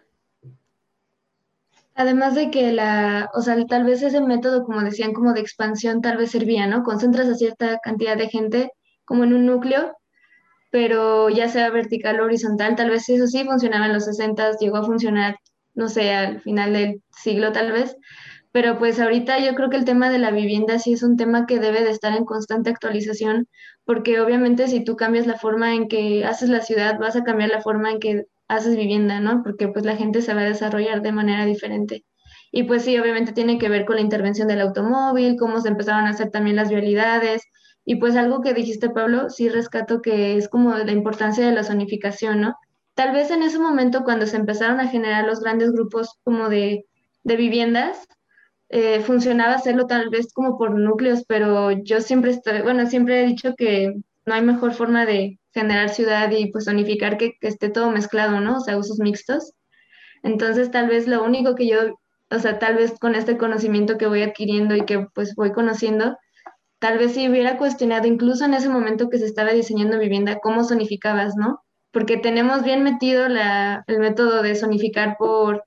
Además 1.95 2.35
de 2.35 2.51
que 2.51 2.71
la, 2.71 3.29
o 3.33 3.41
sea, 3.41 3.57
tal 3.65 3.83
vez 3.83 4.01
ese 4.03 4.21
método, 4.21 4.63
como 4.63 4.81
decían, 4.81 5.13
como 5.13 5.33
de 5.33 5.41
expansión, 5.41 6.01
tal 6.01 6.17
vez 6.17 6.31
servía, 6.31 6.67
¿no? 6.67 6.83
Concentras 6.83 7.27
a 7.27 7.35
cierta 7.35 7.79
cantidad 7.79 8.15
de 8.15 8.29
gente 8.29 8.71
como 9.05 9.23
en 9.23 9.33
un 9.33 9.45
núcleo, 9.47 9.97
pero 10.69 11.29
ya 11.29 11.49
sea 11.49 11.71
vertical 11.71 12.19
o 12.19 12.25
horizontal, 12.25 12.75
tal 12.75 12.91
vez 12.91 13.09
eso 13.09 13.27
sí 13.27 13.43
funcionaba 13.43 13.87
en 13.87 13.93
los 13.93 14.05
60, 14.05 14.57
llegó 14.57 14.77
a 14.77 14.83
funcionar, 14.83 15.37
no 15.73 15.89
sé, 15.89 16.13
al 16.13 16.41
final 16.41 16.73
del 16.73 17.01
siglo 17.11 17.51
tal 17.51 17.71
vez, 17.71 17.97
pero 18.53 18.77
pues 18.77 18.99
ahorita 18.99 19.39
yo 19.39 19.55
creo 19.55 19.71
que 19.71 19.77
el 19.77 19.83
tema 19.83 20.11
de 20.11 20.19
la 20.19 20.29
vivienda 20.29 20.77
sí 20.77 20.93
es 20.93 21.01
un 21.01 21.17
tema 21.17 21.47
que 21.47 21.59
debe 21.59 21.83
de 21.83 21.89
estar 21.89 22.15
en 22.15 22.23
constante 22.23 22.69
actualización, 22.69 23.47
porque 23.83 24.21
obviamente 24.21 24.67
si 24.67 24.83
tú 24.83 24.95
cambias 24.95 25.25
la 25.25 25.39
forma 25.39 25.73
en 25.73 25.87
que 25.87 26.23
haces 26.23 26.49
la 26.49 26.61
ciudad, 26.61 26.99
vas 26.99 27.15
a 27.15 27.23
cambiar 27.23 27.49
la 27.49 27.61
forma 27.61 27.89
en 27.89 27.99
que 27.99 28.25
haces 28.47 28.75
vivienda, 28.75 29.19
¿no? 29.19 29.41
Porque 29.41 29.69
pues 29.69 29.85
la 29.85 29.95
gente 29.95 30.21
se 30.21 30.35
va 30.35 30.41
a 30.41 30.45
desarrollar 30.45 31.01
de 31.01 31.11
manera 31.11 31.45
diferente. 31.45 32.05
Y 32.51 32.63
pues 32.65 32.83
sí, 32.83 32.95
obviamente 32.99 33.33
tiene 33.33 33.57
que 33.57 33.69
ver 33.69 33.85
con 33.85 33.95
la 33.95 34.03
intervención 34.03 34.47
del 34.47 34.61
automóvil, 34.61 35.35
cómo 35.39 35.59
se 35.59 35.69
empezaron 35.69 36.05
a 36.05 36.11
hacer 36.11 36.29
también 36.29 36.55
las 36.55 36.69
vialidades. 36.69 37.41
Y 37.85 37.95
pues 37.95 38.15
algo 38.15 38.41
que 38.41 38.53
dijiste, 38.53 38.91
Pablo, 38.91 39.31
sí 39.31 39.49
rescato 39.49 39.99
que 39.99 40.37
es 40.37 40.47
como 40.47 40.77
la 40.77 40.91
importancia 40.91 41.43
de 41.43 41.53
la 41.53 41.63
zonificación, 41.63 42.41
¿no? 42.41 42.55
Tal 42.93 43.13
vez 43.13 43.31
en 43.31 43.41
ese 43.41 43.57
momento 43.57 44.03
cuando 44.03 44.27
se 44.27 44.37
empezaron 44.37 44.79
a 44.79 44.89
generar 44.89 45.25
los 45.25 45.39
grandes 45.39 45.71
grupos 45.71 46.19
como 46.23 46.49
de, 46.49 46.85
de 47.23 47.35
viviendas, 47.35 48.07
eh, 48.75 49.01
funcionaba 49.01 49.53
hacerlo 49.53 49.85
tal 49.85 50.09
vez 50.09 50.33
como 50.33 50.57
por 50.57 50.71
núcleos, 50.71 51.25
pero 51.27 51.69
yo 51.69 52.01
siempre 52.01 52.31
estoy, 52.31 52.63
bueno, 52.63 52.87
siempre 52.87 53.21
he 53.21 53.27
dicho 53.27 53.53
que 53.55 53.93
no 54.25 54.33
hay 54.33 54.41
mejor 54.41 54.73
forma 54.73 55.05
de 55.05 55.39
generar 55.53 55.89
ciudad 55.89 56.31
y 56.31 56.51
pues 56.51 56.65
unificar 56.65 57.19
que, 57.19 57.37
esté 57.41 57.69
todo 57.69 57.91
mezclado, 57.91 58.39
¿no? 58.39 58.57
O 58.57 58.59
sea, 58.61 58.79
usos 58.79 58.97
mixtos. 58.97 59.53
Entonces, 60.23 60.71
tal 60.71 60.87
vez 60.87 61.07
lo 61.07 61.23
único 61.23 61.53
que 61.53 61.67
yo, 61.67 61.99
o 62.31 62.39
sea, 62.39 62.57
tal 62.57 62.73
vez 62.73 62.97
con 62.99 63.13
este 63.13 63.37
conocimiento 63.37 63.99
que 63.99 64.07
voy 64.07 64.23
adquiriendo 64.23 64.75
y 64.75 64.85
que 64.85 65.05
pues 65.13 65.35
voy 65.35 65.51
conociendo, 65.51 66.17
tal 66.79 66.97
vez 66.97 67.13
si 67.13 67.29
hubiera 67.29 67.59
cuestionado 67.59 68.07
incluso 68.07 68.45
en 68.45 68.55
ese 68.55 68.69
momento 68.69 69.07
que 69.07 69.19
se 69.19 69.25
estaba 69.25 69.51
diseñando 69.51 69.99
vivienda, 69.99 70.39
cómo 70.41 70.63
zonificabas, 70.63 71.35
¿no? 71.35 71.63
Porque 71.91 72.17
tenemos 72.17 72.63
bien 72.63 72.81
metido 72.81 73.29
la, 73.29 73.83
el 73.85 73.99
método 73.99 74.41
de 74.41 74.55
zonificar 74.55 75.15
por, 75.19 75.63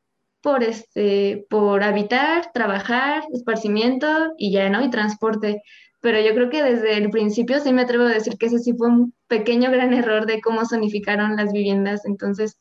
por, 0.46 0.62
este, 0.62 1.44
por 1.50 1.82
habitar, 1.82 2.52
trabajar, 2.54 3.24
esparcimiento 3.32 4.06
y 4.38 4.52
ya, 4.52 4.70
¿no? 4.70 4.84
Y 4.84 4.90
transporte 4.90 5.60
pero 6.00 6.20
yo 6.20 6.34
creo 6.34 6.50
que 6.50 6.62
desde 6.62 6.98
el 6.98 7.10
principio 7.10 7.58
sí 7.58 7.72
me 7.72 7.82
atrevo 7.82 8.04
a 8.04 8.12
decir 8.12 8.38
que 8.38 8.46
ese 8.46 8.60
sí 8.60 8.72
fue 8.78 8.86
un 8.86 9.12
pequeño 9.26 9.72
gran 9.72 9.92
error 9.92 10.24
de 10.24 10.40
cómo 10.40 10.64
zonificaron 10.64 11.34
las 11.34 11.52
viviendas. 11.52 12.04
Entonces, 12.04 12.60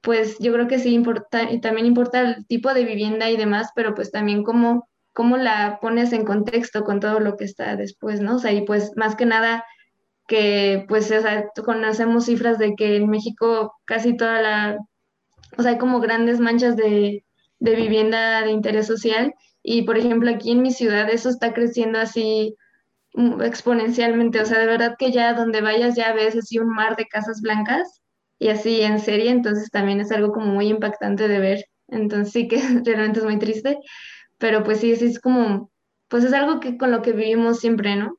pues 0.00 0.38
yo 0.40 0.52
creo 0.52 0.66
que 0.66 0.80
sí 0.80 0.92
importa, 0.92 1.52
y 1.52 1.60
también 1.60 1.86
importa 1.86 2.20
el 2.20 2.46
tipo 2.48 2.74
de 2.74 2.84
vivienda 2.84 3.30
y 3.30 3.36
demás, 3.36 3.68
pero 3.76 3.94
pues 3.94 4.10
también 4.10 4.42
cómo, 4.42 4.88
cómo 5.12 5.36
la 5.36 5.78
pones 5.80 6.12
en 6.12 6.24
contexto 6.24 6.82
con 6.82 6.98
todo 6.98 7.20
lo 7.20 7.36
que 7.36 7.44
está 7.44 7.76
después, 7.76 8.20
¿no? 8.20 8.34
O 8.34 8.38
sea, 8.40 8.52
y 8.52 8.62
pues 8.62 8.90
más 8.96 9.14
que 9.14 9.26
nada 9.26 9.64
que 10.26 10.84
pues 10.88 11.12
o 11.12 11.20
sea, 11.22 11.48
conocemos 11.64 12.24
cifras 12.24 12.58
de 12.58 12.74
que 12.74 12.96
en 12.96 13.08
México 13.08 13.72
casi 13.84 14.16
toda 14.16 14.42
la, 14.42 14.78
o 15.60 15.62
sea, 15.62 15.72
hay 15.72 15.78
como 15.78 16.00
grandes 16.00 16.40
manchas 16.40 16.76
de, 16.76 17.24
de 17.60 17.74
vivienda 17.76 18.42
de 18.42 18.50
interés 18.50 18.86
social. 18.86 19.34
Y 19.62 19.82
por 19.82 19.98
ejemplo 19.98 20.30
aquí 20.30 20.52
en 20.52 20.62
mi 20.62 20.72
ciudad 20.72 21.08
eso 21.10 21.28
está 21.28 21.52
creciendo 21.52 21.98
así 21.98 22.56
mm, 23.14 23.42
exponencialmente, 23.42 24.40
o 24.40 24.46
sea, 24.46 24.58
de 24.58 24.66
verdad 24.66 24.96
que 24.98 25.12
ya 25.12 25.34
donde 25.34 25.60
vayas 25.60 25.94
ya 25.96 26.12
ves 26.14 26.36
así 26.36 26.58
un 26.58 26.70
mar 26.70 26.96
de 26.96 27.06
casas 27.06 27.40
blancas 27.42 28.00
y 28.38 28.48
así 28.48 28.80
en 28.80 28.98
serie, 28.98 29.30
entonces 29.30 29.70
también 29.70 30.00
es 30.00 30.10
algo 30.12 30.32
como 30.32 30.46
muy 30.46 30.68
impactante 30.68 31.28
de 31.28 31.38
ver, 31.40 31.64
entonces 31.88 32.32
sí 32.32 32.48
que 32.48 32.56
realmente 32.84 33.20
es 33.20 33.24
muy 33.24 33.38
triste, 33.38 33.78
pero 34.38 34.64
pues 34.64 34.80
sí, 34.80 34.96
sí 34.96 35.06
es 35.06 35.20
como, 35.20 35.70
pues 36.08 36.24
es 36.24 36.32
algo 36.32 36.60
que 36.60 36.78
con 36.78 36.90
lo 36.90 37.02
que 37.02 37.12
vivimos 37.12 37.60
siempre, 37.60 37.96
¿no? 37.96 38.16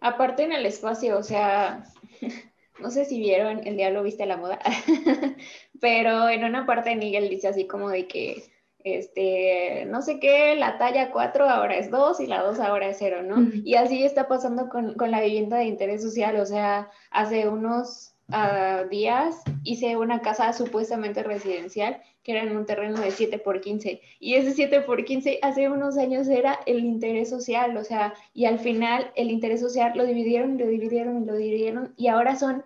Aparte 0.00 0.44
en 0.44 0.52
el 0.52 0.66
espacio, 0.66 1.18
o 1.18 1.22
sea, 1.24 1.82
no 2.78 2.90
sé 2.90 3.04
si 3.04 3.18
vieron 3.18 3.66
El 3.66 3.76
Diablo 3.76 4.02
Viste 4.02 4.26
la 4.26 4.36
Moda, 4.36 4.58
pero 5.80 6.28
en 6.28 6.44
una 6.44 6.66
parte 6.66 6.94
Nigel 6.94 7.28
dice 7.28 7.48
así 7.48 7.66
como 7.66 7.90
de 7.90 8.06
que, 8.06 8.42
este, 8.84 9.84
no 9.86 10.02
sé 10.02 10.20
qué, 10.20 10.54
la 10.56 10.78
talla 10.78 11.10
4 11.10 11.48
ahora 11.48 11.76
es 11.76 11.90
2 11.90 12.20
y 12.20 12.26
la 12.26 12.42
2 12.42 12.60
ahora 12.60 12.88
es 12.88 12.96
0, 12.98 13.22
¿no? 13.22 13.48
Y 13.64 13.74
así 13.74 14.04
está 14.04 14.28
pasando 14.28 14.68
con, 14.68 14.94
con, 14.94 15.10
la 15.10 15.20
vivienda 15.20 15.58
de 15.58 15.64
interés 15.64 16.02
social, 16.02 16.36
o 16.36 16.46
sea, 16.46 16.90
hace 17.10 17.48
unos 17.48 18.14
uh, 18.28 18.88
días 18.88 19.42
hice 19.64 19.96
una 19.96 20.20
casa 20.20 20.52
supuestamente 20.52 21.22
residencial 21.22 22.00
que 22.26 22.32
era 22.32 22.42
en 22.42 22.56
un 22.56 22.66
terreno 22.66 23.00
de 23.00 23.12
7 23.12 23.38
por 23.38 23.60
15 23.60 24.02
y 24.18 24.34
ese 24.34 24.50
7 24.50 24.80
por 24.80 25.04
15 25.04 25.38
hace 25.42 25.68
unos 25.68 25.96
años 25.96 26.26
era 26.26 26.58
el 26.66 26.80
interés 26.80 27.30
social, 27.30 27.76
o 27.76 27.84
sea, 27.84 28.14
y 28.34 28.46
al 28.46 28.58
final 28.58 29.12
el 29.14 29.30
interés 29.30 29.60
social 29.60 29.92
lo 29.94 30.04
dividieron, 30.04 30.58
lo 30.58 30.66
dividieron, 30.66 31.24
lo 31.24 31.36
dividieron 31.36 31.94
y 31.96 32.08
ahora 32.08 32.34
son 32.34 32.64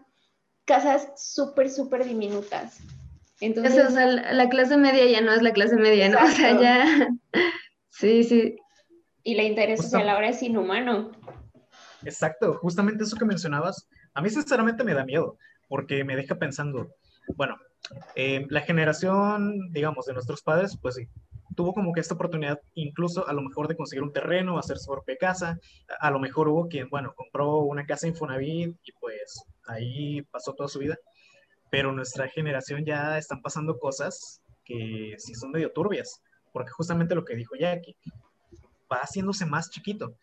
casas 0.65 1.13
súper, 1.15 1.69
súper 1.69 2.07
diminutas. 2.07 2.81
Entonces, 3.43 3.85
o 3.87 3.91
sea, 3.91 4.07
la 4.07 4.49
clase 4.49 4.79
media 4.79 5.05
ya 5.05 5.21
no 5.21 5.35
es 5.35 5.43
la 5.43 5.53
clase 5.53 5.77
media, 5.77 6.09
¿no? 6.09 6.25
O 6.25 6.29
sea, 6.29 6.59
ya... 6.59 7.09
Sí, 7.91 8.25
sí. 8.25 8.57
Y 9.23 9.35
la 9.35 9.43
interés 9.43 9.83
social 9.83 10.09
ahora 10.09 10.31
es 10.31 10.43
inhumano. 10.43 11.11
Exacto, 12.03 12.55
justamente 12.55 13.05
eso 13.05 13.19
que 13.19 13.27
mencionabas, 13.27 13.87
a 14.15 14.23
mí 14.23 14.31
sinceramente 14.31 14.85
me 14.85 14.95
da 14.95 15.05
miedo, 15.05 15.37
porque 15.69 16.03
me 16.03 16.17
deja 16.17 16.37
pensando, 16.37 16.95
bueno, 17.37 17.59
eh, 18.15 18.47
la 18.49 18.61
generación, 18.61 19.73
digamos, 19.73 20.07
de 20.07 20.13
nuestros 20.13 20.43
padres, 20.43 20.79
pues 20.81 20.95
sí, 20.97 21.09
tuvo 21.57 21.75
como 21.75 21.93
que 21.93 22.01
esta 22.01 22.15
oportunidad 22.15 22.61
incluso 22.75 23.27
a 23.27 23.33
lo 23.33 23.43
mejor 23.43 23.69
de 23.69 23.77
conseguir 23.77 24.03
un 24.03 24.13
terreno, 24.13 24.59
hacer 24.59 24.79
su 24.79 24.91
propia 24.91 25.17
casa, 25.17 25.59
a 26.01 26.11
lo 26.11 26.19
mejor 26.19 26.49
hubo 26.49 26.69
quien, 26.69 26.89
bueno, 26.89 27.13
compró 27.15 27.59
una 27.59 27.87
casa 27.87 28.07
en 28.07 28.13
Infonavit 28.13 28.77
y 28.85 28.93
pues 29.01 29.45
ahí 29.67 30.23
pasó 30.23 30.55
toda 30.55 30.69
su 30.69 30.79
vida, 30.79 30.97
pero 31.71 31.93
nuestra 31.93 32.29
generación 32.29 32.85
ya 32.85 33.19
están 33.19 33.43
pasando 33.43 33.79
cosas 33.79 34.43
que 34.65 35.15
sí 35.19 35.35
son 35.35 35.51
medio 35.51 35.73
turbias, 35.73 36.23
porque 36.53 36.71
justamente 36.71 37.15
lo 37.15 37.25
que 37.25 37.37
dijo 37.37 37.57
Jackie, 37.57 37.97
va 38.91 38.99
haciéndose 38.99 39.47
más 39.47 39.71
chiquito. 39.71 40.15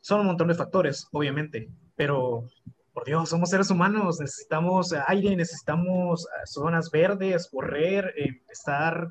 Son 0.00 0.20
un 0.20 0.26
montón 0.26 0.48
de 0.48 0.54
factores, 0.54 1.06
obviamente, 1.12 1.68
pero 1.96 2.44
por 2.92 3.04
Dios, 3.04 3.28
somos 3.28 3.50
seres 3.50 3.70
humanos, 3.70 4.20
necesitamos 4.20 4.94
aire, 5.06 5.34
necesitamos 5.34 6.26
ah, 6.26 6.46
zonas 6.46 6.90
verdes, 6.90 7.48
correr, 7.50 8.12
eh, 8.16 8.42
estar 8.50 9.08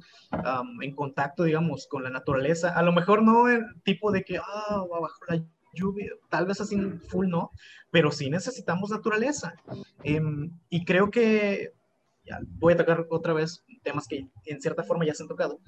en 0.81 0.95
contacto, 0.95 1.43
digamos, 1.43 1.87
con 1.87 2.03
la 2.03 2.09
naturaleza. 2.09 2.77
A 2.77 2.83
lo 2.83 2.91
mejor 2.91 3.23
no 3.23 3.49
el 3.49 3.65
tipo 3.83 4.11
de 4.11 4.23
que, 4.23 4.37
ah, 4.37 4.85
bajo 4.89 5.25
la 5.27 5.43
lluvia, 5.73 6.11
tal 6.29 6.45
vez 6.45 6.61
así 6.61 6.77
full 7.07 7.27
no, 7.27 7.51
pero 7.89 8.11
sí 8.11 8.29
necesitamos 8.29 8.91
naturaleza. 8.91 9.55
Em, 10.03 10.51
y 10.69 10.85
creo 10.85 11.09
que, 11.09 11.73
ya, 12.25 12.39
voy 12.59 12.73
a 12.73 12.77
tocar 12.77 13.07
otra 13.09 13.33
vez 13.33 13.63
temas 13.83 14.07
que 14.07 14.27
en 14.45 14.61
cierta 14.61 14.83
forma 14.83 15.05
ya 15.05 15.13
se 15.13 15.23
han 15.23 15.29
tocado, 15.29 15.59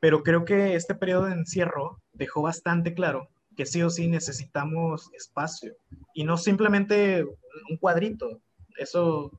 pero 0.00 0.22
creo 0.22 0.44
que 0.44 0.74
este 0.74 0.94
periodo 0.94 1.26
de 1.26 1.34
encierro 1.34 2.00
dejó 2.14 2.42
bastante 2.42 2.94
claro 2.94 3.28
que 3.56 3.66
sí 3.66 3.82
o 3.82 3.90
sí 3.90 4.08
necesitamos 4.08 5.10
espacio 5.14 5.74
y 6.14 6.24
no 6.24 6.36
simplemente 6.36 7.24
un 7.24 7.76
cuadrito. 7.78 8.40
Eso 8.78 9.30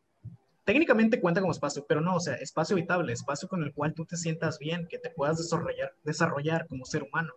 técnicamente 0.64 1.20
cuenta 1.20 1.42
como 1.42 1.52
espacio, 1.52 1.86
pero 1.88 2.02
no, 2.02 2.16
o 2.16 2.20
sea, 2.20 2.36
espacio 2.36 2.76
habitable, 2.76 3.14
espacio 3.14 3.48
con 3.48 3.64
el 3.64 3.74
cual 3.74 3.94
tú 3.94 4.06
te 4.06 4.18
sientas 4.18 4.60
bien, 4.60 4.88
que 4.88 5.00
te 5.00 5.10
puedas 5.10 5.38
desarrollar, 5.38 5.94
desarrollar 6.04 6.68
como 6.68 6.86
ser 6.86 7.04
humano. 7.04 7.34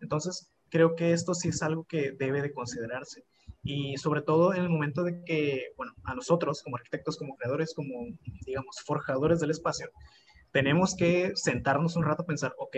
Entonces, 0.00 0.50
creo 0.70 0.96
que 0.96 1.12
esto 1.12 1.34
sí 1.34 1.48
es 1.48 1.62
algo 1.62 1.84
que 1.84 2.12
debe 2.12 2.42
de 2.42 2.52
considerarse. 2.52 3.24
Y 3.62 3.96
sobre 3.96 4.22
todo 4.22 4.52
en 4.54 4.62
el 4.62 4.68
momento 4.68 5.04
de 5.04 5.22
que, 5.24 5.68
bueno, 5.76 5.92
a 6.04 6.14
nosotros 6.14 6.62
como 6.62 6.76
arquitectos, 6.76 7.16
como 7.16 7.36
creadores, 7.36 7.74
como, 7.74 8.06
digamos, 8.44 8.82
forjadores 8.84 9.40
del 9.40 9.50
espacio, 9.50 9.88
tenemos 10.52 10.94
que 10.96 11.32
sentarnos 11.36 11.96
un 11.96 12.04
rato 12.04 12.22
a 12.22 12.26
pensar, 12.26 12.54
ok, 12.58 12.76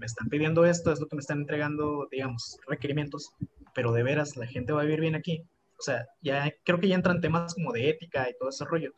me 0.00 0.06
están 0.06 0.28
pidiendo 0.28 0.64
esto, 0.64 0.90
es 0.90 0.98
lo 0.98 1.06
que 1.06 1.16
me 1.16 1.20
están 1.20 1.40
entregando, 1.40 2.08
digamos, 2.10 2.58
requerimientos, 2.66 3.32
pero 3.74 3.92
de 3.92 4.02
veras 4.02 4.36
la 4.36 4.46
gente 4.46 4.72
va 4.72 4.80
a 4.80 4.84
vivir 4.84 5.00
bien 5.00 5.14
aquí. 5.14 5.44
O 5.78 5.82
sea, 5.82 6.06
ya 6.22 6.52
creo 6.64 6.80
que 6.80 6.88
ya 6.88 6.94
entran 6.94 7.20
temas 7.20 7.54
como 7.54 7.72
de 7.72 7.90
ética 7.90 8.28
y 8.28 8.36
todo 8.38 8.48
ese 8.48 8.64
rollo, 8.64 8.92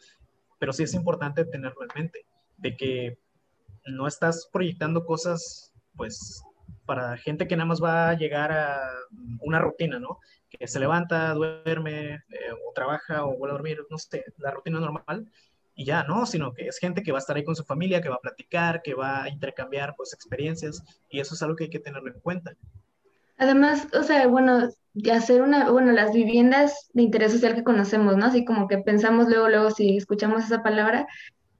pero 0.59 0.73
sí 0.73 0.85
es 0.85 0.94
importante 0.94 1.44
tenerlo 1.44 1.82
en 1.82 1.90
mente, 1.94 2.25
de 2.56 2.76
que 2.76 3.18
no 3.87 4.06
estás 4.06 4.49
proyectando 4.52 5.04
cosas, 5.04 5.73
pues, 5.97 6.42
para 6.87 7.16
gente 7.16 7.47
que 7.47 7.56
nada 7.56 7.66
más 7.66 7.82
va 7.82 8.11
a 8.11 8.14
llegar 8.14 8.52
a 8.52 8.80
una 9.40 9.59
rutina, 9.59 9.99
¿no? 9.99 10.18
Que 10.49 10.66
se 10.68 10.80
levanta, 10.80 11.35
duerme, 11.35 12.14
eh, 12.14 12.52
o 12.52 12.73
trabaja, 12.75 13.25
o 13.25 13.37
vuelve 13.37 13.54
a 13.54 13.59
dormir, 13.59 13.87
no 13.90 13.99
sé, 13.99 14.25
la 14.38 14.52
rutina 14.52 14.78
normal, 14.78 15.28
ya, 15.85 16.05
¿no? 16.05 16.27
Sino 16.27 16.53
que 16.53 16.67
es 16.67 16.79
gente 16.79 17.03
que 17.03 17.12
va 17.12 17.19
a 17.19 17.21
estar 17.21 17.37
ahí 17.37 17.45
con 17.45 17.57
su 17.57 17.65
familia, 17.65 18.01
que 18.01 18.09
va 18.09 18.17
a 18.17 18.21
platicar, 18.21 18.83
que 18.83 18.95
va 18.95 19.25
a 19.25 19.29
intercambiar 19.29 19.95
pues 19.97 20.12
experiencias 20.12 20.83
y 21.09 21.21
eso 21.21 21.35
es 21.35 21.43
algo 21.43 21.57
que 21.57 21.65
hay 21.65 21.71
que 21.71 21.79
tenerlo 21.79 22.12
en 22.12 22.21
cuenta. 22.21 22.53
Además, 23.39 23.89
o 23.95 24.03
sea, 24.03 24.27
bueno, 24.29 24.69
hacer 25.12 25.43
una, 25.43 25.71
bueno, 25.71 25.93
las 25.93 26.12
viviendas 26.12 26.91
de 26.93 27.03
interés 27.03 27.33
social 27.33 27.55
que 27.55 27.65
conocemos, 27.65 28.17
¿no? 28.17 28.27
Así 28.27 28.45
como 28.45 28.69
que 28.69 28.79
pensamos 28.79 29.29
luego, 29.29 29.49
luego, 29.49 29.71
si 29.71 29.97
escuchamos 29.97 30.45
esa 30.45 30.62
palabra, 30.62 31.07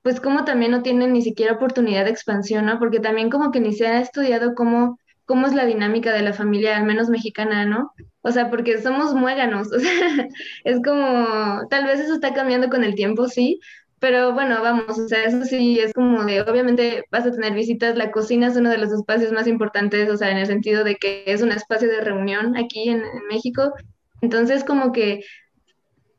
pues 0.03 0.21
como 0.21 0.45
también 0.45 0.73
no 0.73 0.83
tienen 0.83 1.13
ni 1.13 1.23
siquiera 1.23 1.55
oportunidad 1.55 2.05
de 2.05 2.11
expansión, 2.11 2.67
¿no? 2.67 2.79
Porque 2.79 3.01
también 3.01 3.31
como 3.31 3.51
que 3.51 3.61
ni 3.61 3.73
se 3.73 3.87
ha 3.87 4.01
estudiado 4.01 4.55
cómo, 4.55 4.99
cómo 5.25 5.47
es 5.47 5.55
la 5.55 5.65
dinámica 5.65 6.13
de 6.13 6.23
la 6.23 6.33
familia, 6.33 6.77
al 6.77 6.85
menos 6.85 7.09
mexicana, 7.09 7.65
¿no? 7.65 7.93
O 8.21 8.31
sea, 8.31 8.51
porque 8.51 8.81
somos 8.81 9.15
muéganos, 9.15 9.73
o 9.73 9.79
sea, 9.79 10.29
es 10.65 10.81
como, 10.85 11.67
tal 11.69 11.85
vez 11.87 12.01
eso 12.01 12.15
está 12.15 12.35
cambiando 12.35 12.69
con 12.69 12.85
el 12.85 12.95
tiempo, 12.95 13.29
sí, 13.29 13.61
pero 14.03 14.33
bueno, 14.33 14.61
vamos, 14.61 14.99
o 14.99 15.07
sea, 15.07 15.23
eso 15.23 15.45
sí 15.45 15.79
es 15.79 15.93
como 15.93 16.25
de, 16.25 16.41
obviamente 16.41 17.05
vas 17.13 17.25
a 17.25 17.31
tener 17.31 17.55
visitas, 17.55 17.97
la 17.97 18.11
cocina 18.11 18.49
es 18.49 18.57
uno 18.57 18.69
de 18.69 18.79
los 18.79 18.91
espacios 18.91 19.31
más 19.31 19.47
importantes, 19.47 20.11
o 20.11 20.17
sea, 20.17 20.33
en 20.33 20.39
el 20.39 20.47
sentido 20.47 20.83
de 20.83 20.97
que 20.97 21.23
es 21.25 21.41
un 21.41 21.53
espacio 21.53 21.89
de 21.89 22.01
reunión 22.01 22.57
aquí 22.57 22.89
en, 22.89 23.01
México. 23.31 23.73
Entonces, 24.21 24.65
como 24.65 24.91
que, 24.91 25.21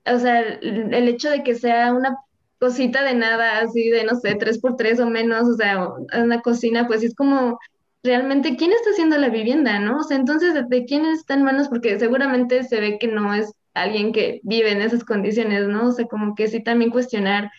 o 0.06 0.18
sea, 0.18 0.40
el, 0.40 0.94
el 0.94 1.10
hecho 1.10 1.30
de 1.30 1.44
que 1.44 1.56
sea 1.56 1.92
una 1.94 2.16
cosita 2.58 3.04
de 3.04 3.16
nada, 3.16 3.60
así 3.60 3.90
de, 3.90 4.06
no 4.06 4.16
sé, 4.16 4.36
tres 4.36 4.60
por 4.60 4.78
tres 4.78 5.02
o 5.02 5.10
menos, 5.10 5.50
o 5.50 5.56
sea, 5.56 5.90
una 6.18 6.40
cocina, 6.40 6.88
pues 6.88 7.04
es 7.04 7.14
como 7.14 7.60
realmente 8.02 8.56
quién 8.56 8.72
está 8.72 8.92
haciendo 8.92 9.18
la 9.18 9.28
vivienda, 9.28 9.80
¿no? 9.80 9.98
O 9.98 10.04
sea, 10.04 10.16
entonces, 10.16 10.54
¿de 10.70 10.86
quién 10.86 11.04
está 11.04 11.34
en 11.34 11.44
manos? 11.44 11.68
Porque 11.68 12.00
seguramente 12.00 12.64
se 12.64 12.80
ve 12.80 12.98
que 12.98 13.08
no 13.08 13.34
es 13.34 13.52
alguien 13.74 14.14
que 14.14 14.40
vive 14.44 14.72
en 14.72 14.82
esas 14.82 15.04
condiciones, 15.04 15.68
¿no? 15.68 15.90
O 15.90 15.92
sea, 15.92 16.06
como 16.06 16.34
que 16.34 16.48
sí 16.48 16.64
también 16.64 16.90
cuestionar 16.90 17.52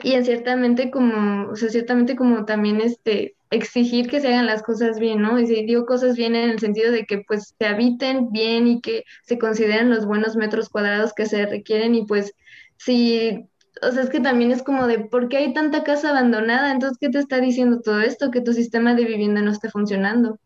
y 0.00 0.12
en 0.12 0.24
ciertamente 0.24 0.90
como, 0.90 1.50
o 1.50 1.56
sea, 1.56 1.68
ciertamente 1.70 2.14
como 2.14 2.44
también 2.44 2.80
este, 2.80 3.36
exigir 3.50 4.08
que 4.08 4.20
se 4.20 4.28
hagan 4.28 4.46
las 4.46 4.62
cosas 4.62 4.98
bien, 5.00 5.22
¿no? 5.22 5.38
Y 5.40 5.46
si 5.46 5.64
digo 5.64 5.86
cosas 5.86 6.16
bien 6.16 6.36
en 6.36 6.50
el 6.50 6.58
sentido 6.60 6.92
de 6.92 7.04
que 7.04 7.24
pues 7.26 7.54
se 7.58 7.66
habiten 7.66 8.30
bien 8.30 8.68
y 8.68 8.80
que 8.80 9.04
se 9.24 9.38
consideren 9.38 9.90
los 9.90 10.06
buenos 10.06 10.36
metros 10.36 10.68
cuadrados 10.68 11.12
que 11.14 11.26
se 11.26 11.46
requieren 11.46 11.94
y 11.94 12.06
pues 12.06 12.32
si, 12.76 13.48
o 13.82 13.90
sea, 13.90 14.02
es 14.02 14.10
que 14.10 14.20
también 14.20 14.52
es 14.52 14.62
como 14.62 14.86
de, 14.86 15.00
¿por 15.00 15.28
qué 15.28 15.38
hay 15.38 15.52
tanta 15.52 15.82
casa 15.82 16.10
abandonada? 16.10 16.70
Entonces, 16.70 16.98
¿qué 17.00 17.08
te 17.08 17.18
está 17.18 17.40
diciendo 17.40 17.80
todo 17.80 18.00
esto? 18.00 18.30
Que 18.30 18.40
tu 18.40 18.52
sistema 18.52 18.94
de 18.94 19.04
vivienda 19.04 19.42
no 19.42 19.50
esté 19.50 19.68
funcionando. 19.68 20.38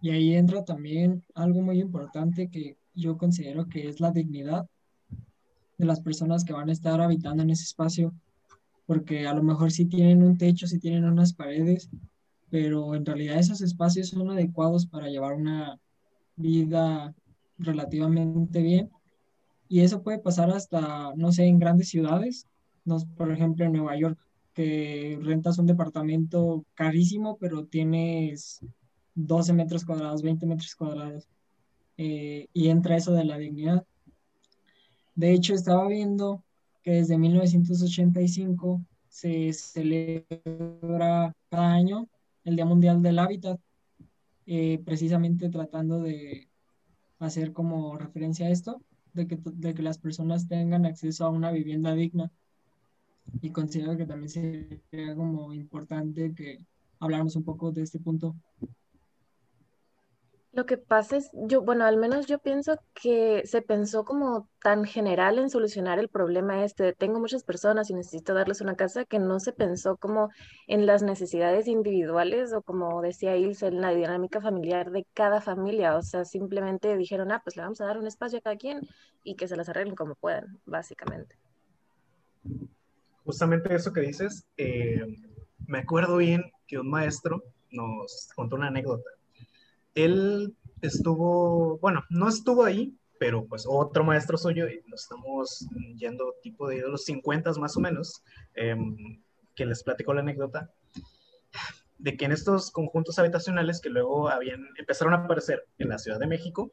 Y 0.00 0.10
ahí 0.10 0.34
entra 0.34 0.64
también 0.64 1.24
algo 1.34 1.60
muy 1.60 1.80
importante 1.80 2.48
que 2.48 2.76
yo 2.94 3.18
considero 3.18 3.68
que 3.68 3.88
es 3.88 4.00
la 4.00 4.12
dignidad 4.12 4.66
de 5.80 5.86
las 5.86 6.00
personas 6.00 6.44
que 6.44 6.52
van 6.52 6.68
a 6.68 6.72
estar 6.72 7.00
habitando 7.00 7.42
en 7.42 7.50
ese 7.50 7.64
espacio, 7.64 8.12
porque 8.86 9.26
a 9.26 9.34
lo 9.34 9.42
mejor 9.42 9.72
si 9.72 9.86
tienen 9.86 10.22
un 10.22 10.36
techo, 10.36 10.66
si 10.66 10.78
tienen 10.78 11.04
unas 11.04 11.32
paredes, 11.32 11.88
pero 12.50 12.94
en 12.94 13.06
realidad 13.06 13.38
esos 13.38 13.60
espacios 13.62 14.08
son 14.08 14.30
adecuados 14.30 14.86
para 14.86 15.08
llevar 15.08 15.34
una 15.34 15.78
vida 16.36 17.14
relativamente 17.58 18.60
bien. 18.62 18.90
Y 19.68 19.80
eso 19.80 20.02
puede 20.02 20.18
pasar 20.18 20.50
hasta, 20.50 21.14
no 21.14 21.32
sé, 21.32 21.44
en 21.44 21.60
grandes 21.60 21.88
ciudades, 21.88 22.46
no, 22.84 22.98
por 23.16 23.30
ejemplo 23.30 23.64
en 23.64 23.72
Nueva 23.72 23.96
York, 23.96 24.18
que 24.52 25.18
rentas 25.22 25.58
un 25.58 25.66
departamento 25.66 26.64
carísimo, 26.74 27.36
pero 27.38 27.64
tienes 27.64 28.60
12 29.14 29.52
metros 29.52 29.84
cuadrados, 29.84 30.22
20 30.22 30.46
metros 30.46 30.74
cuadrados, 30.74 31.28
eh, 31.96 32.48
y 32.52 32.68
entra 32.68 32.96
eso 32.96 33.12
de 33.12 33.24
la 33.24 33.38
dignidad. 33.38 33.84
De 35.14 35.32
hecho, 35.32 35.54
estaba 35.54 35.86
viendo 35.88 36.44
que 36.82 36.92
desde 36.92 37.18
1985 37.18 38.84
se 39.08 39.52
celebra 39.52 41.34
cada 41.50 41.72
año 41.72 42.08
el 42.44 42.56
Día 42.56 42.64
Mundial 42.64 43.02
del 43.02 43.18
Hábitat, 43.18 43.60
eh, 44.46 44.80
precisamente 44.84 45.48
tratando 45.50 46.00
de 46.00 46.48
hacer 47.18 47.52
como 47.52 47.96
referencia 47.96 48.46
a 48.46 48.50
esto, 48.50 48.80
de 49.12 49.26
que, 49.26 49.38
de 49.44 49.74
que 49.74 49.82
las 49.82 49.98
personas 49.98 50.48
tengan 50.48 50.86
acceso 50.86 51.24
a 51.24 51.30
una 51.30 51.50
vivienda 51.50 51.94
digna. 51.94 52.30
Y 53.42 53.50
considero 53.50 53.96
que 53.96 54.06
también 54.06 54.30
sería 54.30 55.14
como 55.14 55.52
importante 55.52 56.34
que 56.34 56.64
habláramos 56.98 57.36
un 57.36 57.44
poco 57.44 57.72
de 57.72 57.82
este 57.82 57.98
punto. 57.98 58.34
Lo 60.52 60.66
que 60.66 60.76
pasa 60.76 61.16
es, 61.16 61.30
yo, 61.32 61.62
bueno, 61.62 61.84
al 61.84 61.96
menos 61.96 62.26
yo 62.26 62.40
pienso 62.40 62.76
que 62.92 63.42
se 63.46 63.62
pensó 63.62 64.04
como 64.04 64.48
tan 64.60 64.84
general 64.84 65.38
en 65.38 65.48
solucionar 65.48 66.00
el 66.00 66.08
problema 66.08 66.64
este, 66.64 66.92
tengo 66.92 67.20
muchas 67.20 67.44
personas 67.44 67.88
y 67.88 67.94
necesito 67.94 68.34
darles 68.34 68.60
una 68.60 68.74
casa, 68.74 69.04
que 69.04 69.20
no 69.20 69.38
se 69.38 69.52
pensó 69.52 69.96
como 69.96 70.28
en 70.66 70.86
las 70.86 71.04
necesidades 71.04 71.68
individuales 71.68 72.52
o 72.52 72.62
como 72.62 73.00
decía 73.00 73.36
Ilse, 73.36 73.68
en 73.68 73.80
la 73.80 73.94
dinámica 73.94 74.40
familiar 74.40 74.90
de 74.90 75.06
cada 75.14 75.40
familia, 75.40 75.96
o 75.96 76.02
sea, 76.02 76.24
simplemente 76.24 76.96
dijeron, 76.96 77.30
ah, 77.30 77.40
pues 77.44 77.54
le 77.54 77.62
vamos 77.62 77.80
a 77.80 77.86
dar 77.86 77.98
un 77.98 78.08
espacio 78.08 78.40
a 78.40 78.42
cada 78.42 78.56
quien 78.56 78.80
y 79.22 79.36
que 79.36 79.46
se 79.46 79.56
las 79.56 79.68
arreglen 79.68 79.94
como 79.94 80.16
puedan, 80.16 80.58
básicamente. 80.66 81.36
Justamente 83.24 83.72
eso 83.72 83.92
que 83.92 84.00
dices, 84.00 84.44
eh, 84.56 85.16
me 85.68 85.78
acuerdo 85.78 86.16
bien 86.16 86.42
que 86.66 86.76
un 86.76 86.90
maestro 86.90 87.44
nos 87.70 88.30
contó 88.34 88.56
una 88.56 88.66
anécdota 88.66 89.08
él 89.94 90.56
estuvo, 90.82 91.78
bueno, 91.78 92.04
no 92.10 92.28
estuvo 92.28 92.64
ahí, 92.64 92.96
pero 93.18 93.46
pues 93.46 93.66
otro 93.68 94.02
maestro 94.04 94.38
suyo, 94.38 94.68
y 94.68 94.82
nos 94.88 95.02
estamos 95.02 95.66
yendo 95.96 96.34
tipo 96.42 96.68
de 96.68 96.80
los 96.80 97.04
50 97.04 97.52
más 97.54 97.76
o 97.76 97.80
menos, 97.80 98.22
em, 98.54 99.22
que 99.54 99.66
les 99.66 99.82
platicó 99.82 100.14
la 100.14 100.20
anécdota, 100.20 100.70
de 101.98 102.16
que 102.16 102.24
en 102.24 102.32
estos 102.32 102.70
conjuntos 102.70 103.18
habitacionales 103.18 103.80
que 103.80 103.90
luego 103.90 104.30
habían, 104.30 104.66
empezaron 104.78 105.12
a 105.12 105.18
aparecer 105.18 105.66
en 105.78 105.90
la 105.90 105.98
Ciudad 105.98 106.18
de 106.18 106.26
México, 106.26 106.72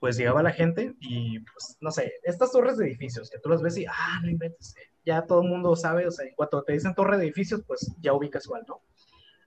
pues 0.00 0.16
llegaba 0.16 0.42
la 0.42 0.52
gente 0.52 0.94
y, 1.00 1.38
pues, 1.40 1.76
no 1.80 1.90
sé, 1.90 2.14
estas 2.24 2.50
torres 2.50 2.76
de 2.78 2.86
edificios, 2.86 3.30
que 3.30 3.38
tú 3.38 3.50
las 3.50 3.62
ves 3.62 3.76
y, 3.76 3.86
ah, 3.86 4.20
no 4.22 4.30
inventes, 4.30 4.74
ya 5.04 5.26
todo 5.26 5.42
el 5.42 5.48
mundo 5.48 5.76
sabe, 5.76 6.06
o 6.06 6.10
sea, 6.10 6.26
cuando 6.34 6.62
te 6.64 6.72
dicen 6.72 6.94
torre 6.94 7.18
de 7.18 7.24
edificios, 7.24 7.62
pues 7.66 7.94
ya 8.00 8.12
ubicas 8.12 8.46
cuál, 8.46 8.64
¿no? 8.66 8.80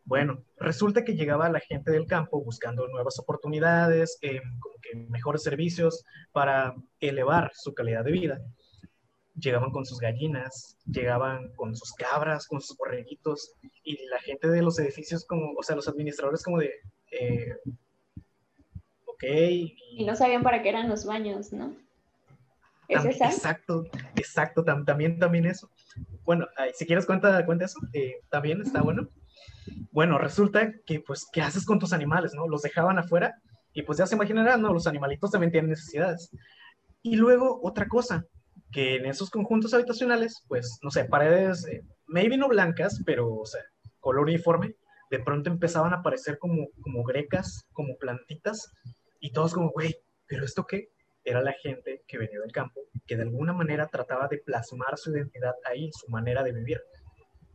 Bueno, 0.06 0.44
resulta 0.58 1.04
que 1.04 1.16
llegaba 1.16 1.50
la 1.50 1.60
gente 1.60 1.92
del 1.92 2.06
campo 2.06 2.40
buscando 2.40 2.88
nuevas 2.88 3.18
oportunidades, 3.18 4.20
eh, 4.22 4.40
como 4.60 4.76
que 4.80 4.96
mejores 4.96 5.42
servicios 5.42 6.04
para 6.32 6.76
elevar 7.00 7.52
su 7.56 7.74
calidad 7.74 8.06
de 8.06 8.12
vida. 8.12 8.42
Llegaban 9.34 9.72
con 9.72 9.84
sus 9.84 10.00
gallinas, 10.00 10.78
llegaban 10.86 11.52
con 11.56 11.76
sus 11.76 11.92
cabras, 11.94 12.46
con 12.48 12.62
sus 12.62 12.78
borreguitos, 12.78 13.56
y 13.84 13.98
la 14.06 14.20
gente 14.20 14.48
de 14.48 14.62
los 14.62 14.78
edificios, 14.78 15.26
como, 15.26 15.54
o 15.58 15.64
sea, 15.64 15.76
los 15.76 15.88
administradores 15.88 16.44
como 16.44 16.60
de, 16.60 16.72
eh, 17.12 17.56
ok. 19.08 19.24
Y, 19.24 20.06
no 20.06 20.16
sabían 20.16 20.44
para 20.44 20.62
qué 20.62 20.70
eran 20.70 20.88
los 20.88 21.06
baños, 21.06 21.52
¿no? 21.52 21.76
¿Es 22.88 23.04
esa? 23.06 23.26
Exacto, 23.26 23.86
exacto, 24.16 24.64
también, 24.64 25.18
también 25.18 25.48
eso. 25.48 25.68
Bueno, 26.24 26.48
si 26.76 26.86
quieres 26.86 27.08
cuenta, 27.08 27.44
cuenta 27.44 27.66
eso, 27.66 27.80
eh, 27.94 28.22
también 28.30 28.62
está 28.62 28.84
bueno. 28.84 29.10
Bueno, 29.92 30.18
resulta 30.18 30.74
que, 30.86 31.00
pues, 31.00 31.26
¿qué 31.32 31.42
haces 31.42 31.66
con 31.66 31.80
tus 31.80 31.94
animales, 31.94 32.34
no? 32.34 32.48
Los 32.48 32.62
dejaban 32.62 33.00
afuera 33.00 33.34
y 33.74 33.82
pues 33.82 33.98
ya 33.98 34.08
se 34.08 34.16
imaginarán, 34.16 34.62
¿no? 34.62 34.74
Los 34.74 34.88
animalitos 34.88 35.32
también 35.32 35.52
tienen 35.52 35.70
necesidades. 35.70 36.30
Y 37.02 37.18
luego, 37.18 37.60
otra 37.62 37.88
cosa, 37.88 38.26
que 38.72 38.96
en 38.96 39.06
esos 39.06 39.30
conjuntos 39.30 39.74
habitacionales, 39.74 40.44
pues, 40.48 40.80
no 40.82 40.92
sé, 40.92 41.06
paredes, 41.06 41.66
eh, 41.68 41.82
maybe 42.08 42.38
no 42.38 42.48
blancas, 42.48 43.02
pero, 43.06 43.34
o 43.34 43.46
sea, 43.46 43.62
color 44.00 44.24
uniforme, 44.24 44.76
de 45.12 45.20
pronto 45.20 45.50
empezaban 45.50 45.94
a 45.94 45.98
aparecer 45.98 46.38
como, 46.40 46.68
como 46.82 47.04
grecas, 47.04 47.66
como 47.74 47.98
plantitas, 47.98 48.72
y 49.20 49.32
todos 49.32 49.54
como, 49.54 49.72
güey, 49.72 49.96
¿pero 50.28 50.46
esto 50.46 50.66
qué? 50.66 50.90
Era 51.24 51.42
la 51.42 51.54
gente 51.54 52.04
que 52.08 52.18
venía 52.18 52.40
del 52.40 52.52
campo, 52.52 52.82
que 53.06 53.16
de 53.16 53.24
alguna 53.24 53.54
manera 53.54 53.88
trataba 53.88 54.28
de 54.28 54.38
plasmar 54.40 54.98
su 54.98 55.12
identidad 55.12 55.56
ahí, 55.66 55.90
su 55.92 56.10
manera 56.10 56.44
de 56.44 56.54
vivir. 56.54 56.82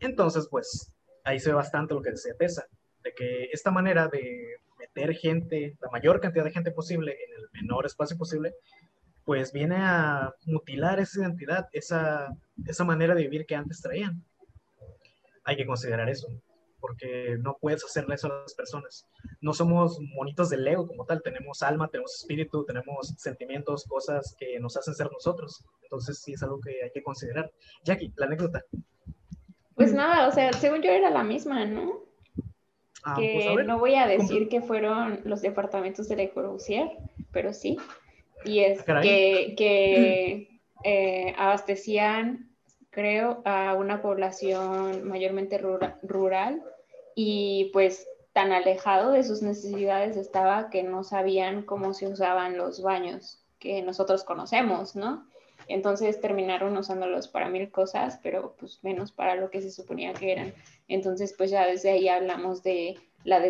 Entonces, 0.00 0.48
pues, 0.50 0.92
ahí 1.24 1.40
se 1.40 1.50
ve 1.50 1.54
bastante 1.54 1.94
lo 1.94 2.02
que 2.02 2.11
decía 2.11 2.35
Tessa, 2.38 2.66
de 3.02 3.12
que 3.14 3.44
esta 3.52 3.70
manera 3.70 4.09
de 4.09 4.56
meter 4.78 5.14
gente, 5.14 5.76
la 5.80 5.90
mayor 5.90 6.20
cantidad 6.20 6.44
de 6.44 6.52
gente 6.52 6.70
posible 6.72 7.12
en 7.12 7.37
el 7.37 7.48
menor 7.52 7.87
espacio 7.87 8.16
posible, 8.16 8.54
pues 9.24 9.52
viene 9.52 9.76
a 9.76 10.35
mutilar 10.46 10.98
esa 10.98 11.20
identidad, 11.20 11.68
esa, 11.72 12.28
esa 12.66 12.85
manera 12.85 13.14
de 13.14 13.22
vivir 13.22 13.46
que 13.46 13.54
antes 13.54 13.80
traían. 13.80 14.24
Hay 15.44 15.56
que 15.56 15.66
considerar 15.66 16.09
eso, 16.09 16.28
porque 16.80 17.37
no 17.38 17.56
puedes 17.61 17.85
hacerle 17.85 18.14
eso 18.14 18.26
a 18.26 18.42
las 18.42 18.54
personas. 18.54 19.06
No 19.40 19.52
somos 19.52 19.98
monitos 20.16 20.50
del 20.50 20.64
Lego 20.64 20.87
como 20.87 21.04
tal, 21.04 21.22
tenemos 21.22 21.62
alma, 21.62 21.88
tenemos 21.88 22.16
espíritu, 22.16 22.64
tenemos 22.64 23.14
sentimientos, 23.18 23.85
cosas 23.85 24.35
que 24.38 24.59
nos 24.59 24.76
hacen 24.76 24.94
ser 24.94 25.11
nosotros. 25.12 25.64
Entonces 25.83 26.18
sí 26.18 26.33
es 26.33 26.42
algo 26.42 26.61
que 26.61 26.83
hay 26.83 26.90
que 26.90 27.02
considerar. 27.02 27.52
Jackie, 27.85 28.12
la 28.16 28.26
anécdota. 28.26 28.64
Pues 29.80 29.94
nada, 29.94 30.28
o 30.28 30.32
sea, 30.32 30.52
según 30.52 30.82
yo 30.82 30.90
era 30.90 31.08
la 31.08 31.22
misma, 31.22 31.64
¿no? 31.64 32.00
Ah, 33.02 33.16
que 33.18 33.52
pues 33.54 33.66
no 33.66 33.78
voy 33.78 33.94
a 33.94 34.06
decir 34.06 34.50
que 34.50 34.60
fueron 34.60 35.22
los 35.24 35.40
departamentos 35.40 36.06
de 36.06 36.16
Le 36.16 36.28
Corbusier, 36.28 36.90
pero 37.32 37.54
sí. 37.54 37.78
Y 38.44 38.60
es 38.60 38.86
ah, 38.86 39.00
que, 39.00 40.60
eh, 40.84 41.34
abastecían, 41.38 42.50
creo, 42.90 43.40
a 43.46 43.72
una 43.72 44.02
población 44.02 45.08
mayormente 45.08 45.58
rural 46.02 46.62
y 47.14 47.70
pues 47.72 48.06
tan 48.34 48.52
alejado 48.52 49.12
de 49.12 49.24
sus 49.24 49.40
necesidades 49.40 50.18
estaba 50.18 50.68
que 50.68 50.82
no 50.82 51.04
sabían 51.04 51.62
cómo 51.62 51.94
se 51.94 52.06
usaban 52.06 52.58
los 52.58 52.82
baños 52.82 53.42
que 53.58 53.80
nosotros 53.80 54.24
conocemos, 54.24 54.94
¿no? 54.94 55.26
Entonces 55.70 56.20
terminaron 56.20 56.76
usándolos 56.76 57.28
para 57.28 57.48
mil 57.48 57.70
cosas, 57.70 58.18
pero 58.22 58.56
pues 58.59 58.80
menos 58.83 59.12
para 59.12 59.37
lo 59.37 59.50
que 59.50 59.62
se 59.62 59.70
suponía 59.70 60.12
que 60.12 60.33
eran. 60.33 60.52
Entonces 60.88 61.35
pues 61.37 61.50
ya 61.50 61.66
desde 61.66 61.90
ahí 61.90 62.09
hablamos 62.09 62.62
de 62.62 62.98
la 63.24 63.40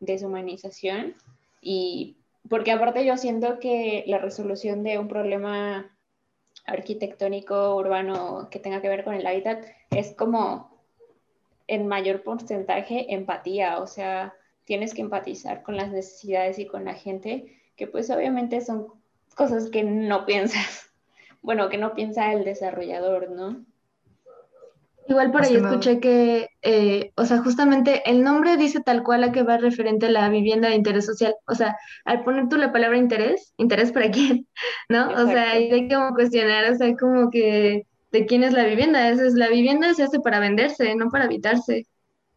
deshumanización 0.00 1.14
y 1.60 2.16
porque 2.48 2.72
aparte 2.72 3.04
yo 3.04 3.16
siento 3.16 3.58
que 3.58 4.04
la 4.06 4.18
resolución 4.18 4.82
de 4.82 4.98
un 4.98 5.08
problema 5.08 5.90
arquitectónico 6.66 7.76
urbano 7.76 8.48
que 8.50 8.58
tenga 8.58 8.82
que 8.82 8.88
ver 8.88 9.04
con 9.04 9.14
el 9.14 9.26
hábitat 9.26 9.64
es 9.90 10.14
como 10.14 10.70
en 11.66 11.86
mayor 11.86 12.22
porcentaje 12.22 13.14
empatía, 13.14 13.78
o 13.80 13.86
sea, 13.86 14.34
tienes 14.64 14.92
que 14.92 15.02
empatizar 15.02 15.62
con 15.62 15.76
las 15.76 15.90
necesidades 15.90 16.58
y 16.58 16.66
con 16.66 16.84
la 16.84 16.94
gente, 16.94 17.56
que 17.76 17.86
pues 17.86 18.10
obviamente 18.10 18.60
son 18.60 18.88
cosas 19.36 19.70
que 19.70 19.84
no 19.84 20.26
piensas 20.26 20.89
bueno, 21.42 21.68
que 21.68 21.78
no 21.78 21.94
piensa 21.94 22.32
el 22.32 22.44
desarrollador, 22.44 23.30
¿no? 23.30 23.64
Igual 25.10 25.32
por 25.32 25.42
ahí 25.42 25.56
escuché 25.56 25.98
que, 25.98 26.50
eh, 26.62 27.10
o 27.16 27.24
sea, 27.24 27.38
justamente 27.38 28.08
el 28.08 28.22
nombre 28.22 28.56
dice 28.56 28.80
tal 28.80 29.02
cual 29.02 29.24
a 29.24 29.32
que 29.32 29.42
va 29.42 29.56
referente 29.56 30.06
a 30.06 30.10
la 30.10 30.28
vivienda 30.28 30.68
de 30.68 30.76
interés 30.76 31.06
social. 31.06 31.34
O 31.48 31.56
sea, 31.56 31.76
al 32.04 32.22
poner 32.22 32.48
tú 32.48 32.56
la 32.56 32.70
palabra 32.70 32.96
interés, 32.96 33.52
¿interés 33.56 33.90
para 33.90 34.10
quién? 34.12 34.46
¿No? 34.88 35.08
O 35.10 35.26
sea, 35.26 35.50
hay 35.50 35.68
que 35.68 35.92
como 35.92 36.14
cuestionar, 36.14 36.70
o 36.70 36.76
sea, 36.76 36.96
como 36.96 37.28
que 37.28 37.86
de 38.12 38.26
quién 38.26 38.44
es 38.44 38.52
la 38.52 38.64
vivienda. 38.64 39.08
Esa 39.08 39.26
es 39.26 39.34
la 39.34 39.48
vivienda 39.48 39.92
se 39.94 40.04
hace 40.04 40.20
para 40.20 40.38
venderse, 40.38 40.94
no 40.94 41.08
para 41.08 41.24
habitarse. 41.24 41.88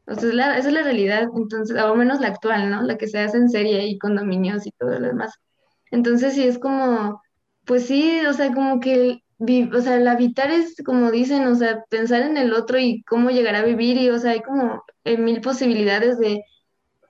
O 0.08 0.16
sea, 0.16 0.58
esa 0.58 0.68
es 0.68 0.74
la 0.74 0.82
realidad, 0.82 1.28
entonces, 1.36 1.80
o 1.80 1.96
menos 1.96 2.22
la 2.22 2.30
actual, 2.30 2.72
¿no? 2.72 2.82
La 2.82 2.98
que 2.98 3.08
se 3.08 3.20
hace 3.20 3.38
en 3.38 3.50
serie 3.50 3.86
y 3.86 4.00
condominios 4.00 4.66
y 4.66 4.72
todo 4.72 5.00
lo 5.00 5.08
demás. 5.08 5.36
Entonces, 5.92 6.34
sí 6.34 6.44
es 6.44 6.58
como 6.58 7.22
pues 7.66 7.86
sí, 7.86 8.26
o 8.26 8.34
sea, 8.34 8.54
como 8.54 8.80
que, 8.80 9.22
o 9.74 9.82
sea, 9.82 9.96
el 9.96 10.08
habitar 10.08 10.52
es, 10.52 10.76
como 10.86 11.12
dicen, 11.12 11.46
o 11.48 11.56
sea, 11.56 11.84
pensar 11.90 12.22
en 12.22 12.38
el 12.38 12.54
otro 12.54 12.80
y 12.80 13.04
cómo 13.04 13.30
llegar 13.30 13.56
a 13.56 13.64
vivir 13.64 13.98
y, 13.98 14.10
o 14.10 14.20
sea, 14.20 14.32
hay 14.32 14.42
como 14.42 14.84
eh, 15.04 15.18
mil 15.18 15.42
posibilidades 15.42 16.20
de, 16.20 16.44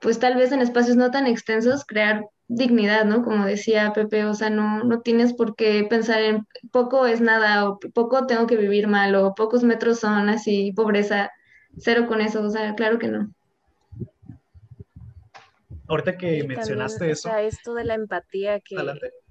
pues 0.02 0.20
tal 0.20 0.36
vez 0.36 0.52
en 0.52 0.62
espacios 0.62 0.98
no 0.98 1.12
tan 1.12 1.28
extensos, 1.28 1.86
crear 1.86 2.26
dignidad, 2.48 3.06
¿no? 3.06 3.24
Como 3.24 3.46
decía 3.46 3.94
Pepe, 3.94 4.26
o 4.26 4.34
sea, 4.34 4.50
no, 4.50 4.84
no 4.84 5.02
tienes 5.02 5.34
por 5.34 5.56
qué 5.56 5.86
pensar 5.89 6.22
en 6.22 6.46
poco 6.72 7.08
es 7.08 7.22
nada 7.22 7.70
o 7.70 7.80
poco 7.80 8.28
tengo 8.28 8.48
que 8.48 8.58
vivir 8.58 8.88
mal 8.88 9.16
o 9.16 9.34
pocos 9.34 9.63
metros 9.63 10.00
son 10.00 10.30
así, 10.30 10.72
pobreza, 10.74 11.32
cero 11.78 12.06
con 12.08 12.22
eso, 12.22 12.44
o 12.44 12.50
sea, 12.50 12.76
claro 12.76 13.00
que 13.00 13.08
no. 13.08 13.34
ahorita 15.88 16.18
que 16.18 16.39
Y 16.39 16.48
mencionaste 16.48 17.00
también 17.00 17.13
eso, 17.13 17.36
esto 17.38 17.74
de 17.74 17.86
la 17.86 17.96
empatía 17.96 18.60
que, 18.60 18.76
adelante. 18.76 19.23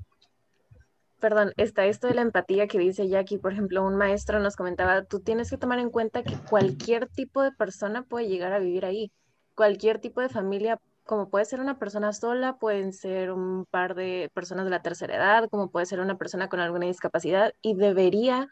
Perdón, 1.22 1.52
está 1.56 1.86
esto 1.86 2.08
de 2.08 2.14
la 2.14 2.22
empatía 2.22 2.66
que 2.66 2.80
dice 2.80 3.08
Jackie, 3.08 3.38
por 3.38 3.52
ejemplo, 3.52 3.84
un 3.84 3.94
maestro 3.96 4.40
nos 4.40 4.56
comentaba, 4.56 5.04
tú 5.04 5.20
tienes 5.20 5.48
que 5.48 5.56
tomar 5.56 5.78
en 5.78 5.88
cuenta 5.88 6.24
que 6.24 6.36
cualquier 6.50 7.06
tipo 7.06 7.42
de 7.42 7.52
persona 7.52 8.02
puede 8.02 8.26
llegar 8.26 8.52
a 8.52 8.58
vivir 8.58 8.84
ahí, 8.84 9.12
cualquier 9.54 10.00
tipo 10.00 10.20
de 10.20 10.28
familia, 10.28 10.80
como 11.04 11.30
puede 11.30 11.44
ser 11.44 11.60
una 11.60 11.78
persona 11.78 12.12
sola, 12.12 12.58
pueden 12.58 12.92
ser 12.92 13.30
un 13.30 13.66
par 13.66 13.94
de 13.94 14.32
personas 14.34 14.64
de 14.64 14.72
la 14.72 14.82
tercera 14.82 15.14
edad, 15.14 15.48
como 15.48 15.70
puede 15.70 15.86
ser 15.86 16.00
una 16.00 16.18
persona 16.18 16.48
con 16.48 16.58
alguna 16.58 16.86
discapacidad 16.86 17.54
y 17.62 17.76
debería 17.76 18.48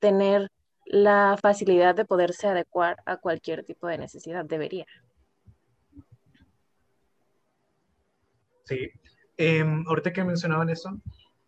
tener 0.00 0.50
la 0.86 1.38
facilidad 1.40 1.94
de 1.94 2.04
poderse 2.04 2.48
adecuar 2.48 2.96
a 3.06 3.18
cualquier 3.18 3.62
tipo 3.64 3.86
de 3.86 3.98
necesidad, 3.98 4.44
debería. 4.44 4.86
Sí. 8.64 8.90
Em, 9.36 9.84
ahorita 9.86 10.12
que 10.12 10.24
mencionaban 10.24 10.68
eso, 10.68 11.00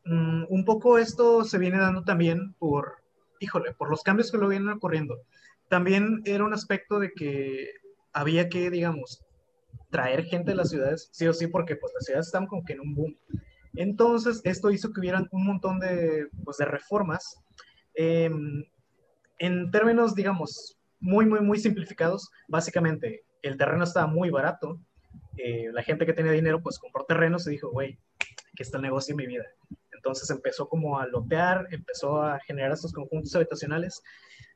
mm, 0.04 0.44
un 0.48 0.64
poco 0.64 0.98
esto 0.98 1.44
se 1.44 1.58
viene 1.58 1.78
dando 1.78 2.04
también 2.04 2.54
por, 2.58 2.96
híjole, 3.40 3.72
por 3.74 3.90
los 3.90 4.02
cambios 4.02 4.30
que 4.30 4.38
lo 4.38 4.48
vienen 4.48 4.70
ocurriendo. 4.70 5.18
También 5.68 6.22
era 6.24 6.44
un 6.44 6.52
aspecto 6.54 6.98
de 6.98 7.12
que 7.12 7.70
había 8.12 8.48
que, 8.48 8.70
digamos, 8.70 9.24
traer 9.90 10.24
gente 10.24 10.50
de 10.52 10.56
las 10.56 10.70
ciudades, 10.70 11.08
sí 11.12 11.26
o 11.26 11.32
sí, 11.32 11.46
porque 11.48 11.76
pues 11.76 11.92
las 11.94 12.04
ciudades 12.04 12.26
están 12.26 12.46
como 12.46 12.64
que 12.64 12.74
en 12.74 12.80
un 12.80 12.94
boom. 12.94 13.16
Entonces, 13.74 14.40
esto 14.44 14.70
hizo 14.70 14.92
que 14.92 15.00
hubieran 15.00 15.28
un 15.32 15.46
montón 15.46 15.78
de, 15.80 16.28
pues, 16.44 16.56
de 16.58 16.64
reformas. 16.64 17.36
em, 17.94 18.64
en 19.38 19.70
términos, 19.70 20.14
digamos, 20.14 20.78
muy, 21.00 21.26
muy, 21.26 21.40
muy 21.40 21.58
simplificados, 21.58 22.30
básicamente 22.48 23.24
el 23.42 23.56
terreno 23.56 23.84
estaba 23.84 24.06
muy 24.06 24.30
barato. 24.30 24.78
eh, 25.36 25.70
la 25.72 25.82
gente 25.82 26.04
que 26.06 26.12
tenía 26.12 26.32
dinero, 26.32 26.60
pues 26.62 26.78
compró 26.78 27.04
terrenos 27.04 27.46
y 27.46 27.50
dijo, 27.52 27.70
güey, 27.70 27.98
aquí 28.60 28.64
está 28.64 28.76
el 28.76 28.82
negocio 28.82 29.16
de 29.16 29.22
mi 29.22 29.26
vida. 29.26 29.44
Entonces 29.92 30.28
empezó 30.28 30.68
como 30.68 30.98
a 30.98 31.06
lotear, 31.06 31.66
empezó 31.70 32.22
a 32.22 32.38
generar 32.40 32.72
estos 32.72 32.92
conjuntos 32.92 33.34
habitacionales. 33.34 34.02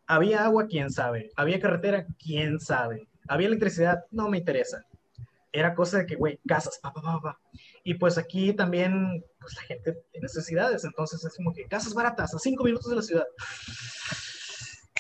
Había 0.07 0.45
agua, 0.45 0.67
quién 0.67 0.91
sabe. 0.91 1.31
Había 1.37 1.59
carretera, 1.59 2.07
quién 2.23 2.61
sabe. 2.61 3.09
Había 3.29 3.47
electricidad, 3.47 4.05
no 4.11 4.29
me 4.29 4.39
interesa. 4.39 4.85
Era 5.53 5.75
cosa 5.75 5.99
de 5.99 6.07
que, 6.07 6.17
güey, 6.17 6.39
casas, 6.47 6.79
pa, 6.83 6.93
pa, 6.93 7.01
pa, 7.01 7.21
pa. 7.23 7.41
Y 7.83 7.95
pues 7.95 8.19
aquí 8.19 8.53
también, 8.53 9.25
pues 9.41 9.57
la 9.57 9.63
gente 9.63 9.93
tiene 10.13 10.25
necesidades. 10.25 10.85
Entonces 10.85 11.25
es 11.25 11.35
como 11.37 11.55
que 11.55 11.65
casas 11.65 11.95
baratas, 11.95 12.35
a 12.35 12.39
cinco 12.39 12.65
minutos 12.65 12.91
de 12.91 12.97
la 12.97 13.03
ciudad. 13.03 13.27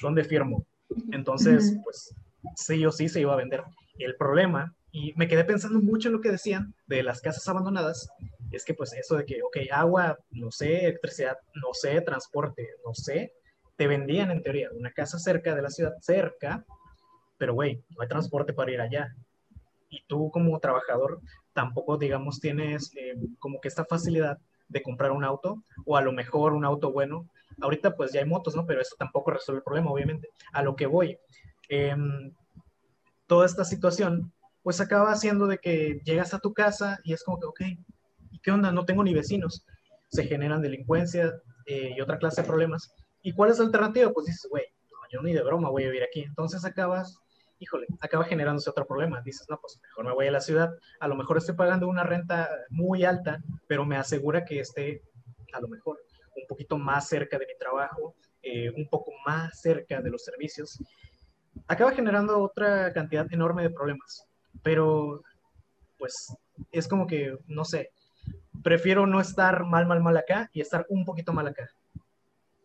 ¿Dónde 0.01 0.25
firmo? 0.25 0.65
Entonces, 1.13 1.77
pues 1.85 2.15
sí 2.57 2.87
o 2.87 2.93
sí 2.93 3.11
se 3.11 3.21
iba 3.21 3.35
a 3.35 3.37
vender. 3.37 3.65
El 3.99 4.17
problema, 4.17 4.75
y 4.93 5.13
me 5.17 5.29
quedé 5.29 5.45
pensando 5.45 5.81
mucho 5.81 6.09
en 6.09 6.15
lo 6.15 6.21
que 6.21 6.31
decían 6.31 6.75
de 6.87 7.03
las 7.03 7.21
casas 7.21 7.47
abandonadas, 7.49 8.09
es 8.55 8.65
que 8.65 8.75
pues 8.75 8.93
eso 8.93 9.17
de 9.17 9.25
que, 9.25 9.43
ok, 9.43 9.57
agua, 9.73 10.19
no 10.31 10.51
sé, 10.51 10.85
electricidad, 10.85 11.37
no 11.55 11.73
sé, 11.73 12.01
transporte, 12.01 12.69
no 12.85 12.95
sé, 12.95 13.33
te 13.77 13.87
vendían 13.87 14.31
en 14.31 14.43
teoría 14.43 14.71
una 14.73 14.93
casa 14.93 15.19
cerca 15.19 15.55
de 15.55 15.63
la 15.63 15.71
ciudad, 15.71 15.95
cerca, 16.01 16.65
pero 17.39 17.55
güey, 17.55 17.83
no 17.91 18.03
hay 18.03 18.09
transporte 18.09 18.53
para 18.53 18.73
ir 18.73 18.81
allá. 18.81 19.15
Y 19.91 20.03
tú 20.07 20.31
como 20.31 20.59
trabajador 20.61 21.21
tampoco, 21.53 21.97
digamos, 21.97 22.41
tienes 22.41 22.91
eh, 22.97 23.15
como 23.39 23.61
que 23.61 23.69
esta 23.69 23.85
facilidad 23.85 24.39
de 24.69 24.83
comprar 24.83 25.13
un 25.13 25.25
auto, 25.25 25.63
o 25.85 25.97
a 25.97 26.03
lo 26.03 26.13
mejor 26.13 26.53
un 26.53 26.65
auto 26.65 26.93
bueno. 26.93 27.29
Ahorita 27.61 27.95
pues 27.95 28.13
ya 28.13 28.21
hay 28.21 28.27
motos, 28.27 28.57
¿no? 28.57 28.67
Pero 28.67 28.81
eso 28.81 28.97
tampoco 28.99 29.31
resuelve 29.31 29.59
el 29.59 29.65
problema, 29.65 29.91
obviamente. 29.91 30.29
A 30.53 30.63
lo 30.63 30.75
que 30.75 30.87
voy, 30.87 31.19
em, 31.69 32.33
toda 33.27 33.47
esta 33.47 33.65
situación 33.65 34.33
pues 34.65 34.81
acaba 34.81 35.13
haciendo 35.13 35.47
de 35.47 35.59
que 35.59 36.01
llegas 36.05 36.33
a 36.33 36.39
tu 36.39 36.55
casa 36.55 36.99
y 37.05 37.13
es 37.13 37.23
como 37.23 37.39
que, 37.39 37.47
ok, 37.47 37.61
¿y 38.35 38.41
qué 38.41 38.51
onda? 38.51 38.73
No 38.73 38.85
tengo 38.85 39.05
ni 39.05 39.15
vecinos. 39.15 39.65
Se 40.11 40.25
generan 40.25 40.61
delincuencia 40.61 41.33
eh, 41.67 41.95
y 41.97 42.01
otra 42.01 42.19
clase 42.19 42.43
de 42.43 42.49
problemas. 42.49 42.93
¿Y 43.23 43.33
cuál 43.33 43.51
es 43.51 43.59
la 43.59 43.67
alternativa? 43.67 44.11
Pues 44.13 44.27
dices, 44.27 44.49
güey, 44.51 44.65
yo 45.13 45.23
ni 45.23 45.33
de 45.33 45.43
broma 45.43 45.71
voy 45.71 45.85
a 45.85 45.87
vivir 45.87 46.03
aquí. 46.03 46.23
Entonces 46.23 46.65
acabas, 46.65 47.17
híjole, 47.61 47.87
acaba 48.01 48.25
generándose 48.25 48.69
otro 48.69 48.87
problema. 48.87 49.23
Dices, 49.23 49.47
no, 49.49 49.59
pues 49.61 49.79
mejor 49.81 50.05
me 50.07 50.13
voy 50.13 50.27
a 50.27 50.33
la 50.33 50.41
ciudad. 50.41 50.71
A 50.99 51.07
lo 51.07 51.15
mejor 51.15 51.39
estoy 51.39 51.55
pagando 51.55 51.87
una 51.87 52.03
renta 52.03 52.51
muy 52.71 53.05
alta, 53.05 53.41
pero 53.69 53.85
me 53.85 53.97
asegura 53.97 54.45
que 54.45 54.59
esté, 54.59 55.03
a 55.53 55.61
lo 55.61 55.69
mejor, 55.69 56.01
un 56.37 56.47
poquito 56.49 56.77
más 56.77 57.09
cerca 57.09 57.39
de 57.39 57.47
mi 57.47 57.57
trabajo, 57.57 58.17
eh, 58.43 58.71
un 58.71 58.89
poco 58.89 59.13
más 59.25 59.61
cerca 59.61 60.03
de 60.03 60.11
los 60.11 60.25
servicios. 60.25 60.77
Acaba 61.69 61.93
generando 61.93 62.43
otra 62.43 62.93
cantidad 62.93 63.33
enorme 63.33 63.63
de 63.63 63.71
problemas. 63.71 64.27
Pero, 64.65 65.23
pues, 65.99 66.13
es 66.73 66.89
como 66.89 67.07
que, 67.07 67.37
no 67.47 67.65
sé, 67.65 67.91
prefiero 68.63 69.07
no 69.07 69.21
estar 69.21 69.65
mal, 69.65 69.87
mal, 69.87 70.01
mal 70.03 70.17
acá 70.17 70.51
y 70.53 70.61
estar 70.61 70.87
un 70.89 71.05
poquito 71.05 71.33
mal 71.33 71.47
acá. 71.47 71.69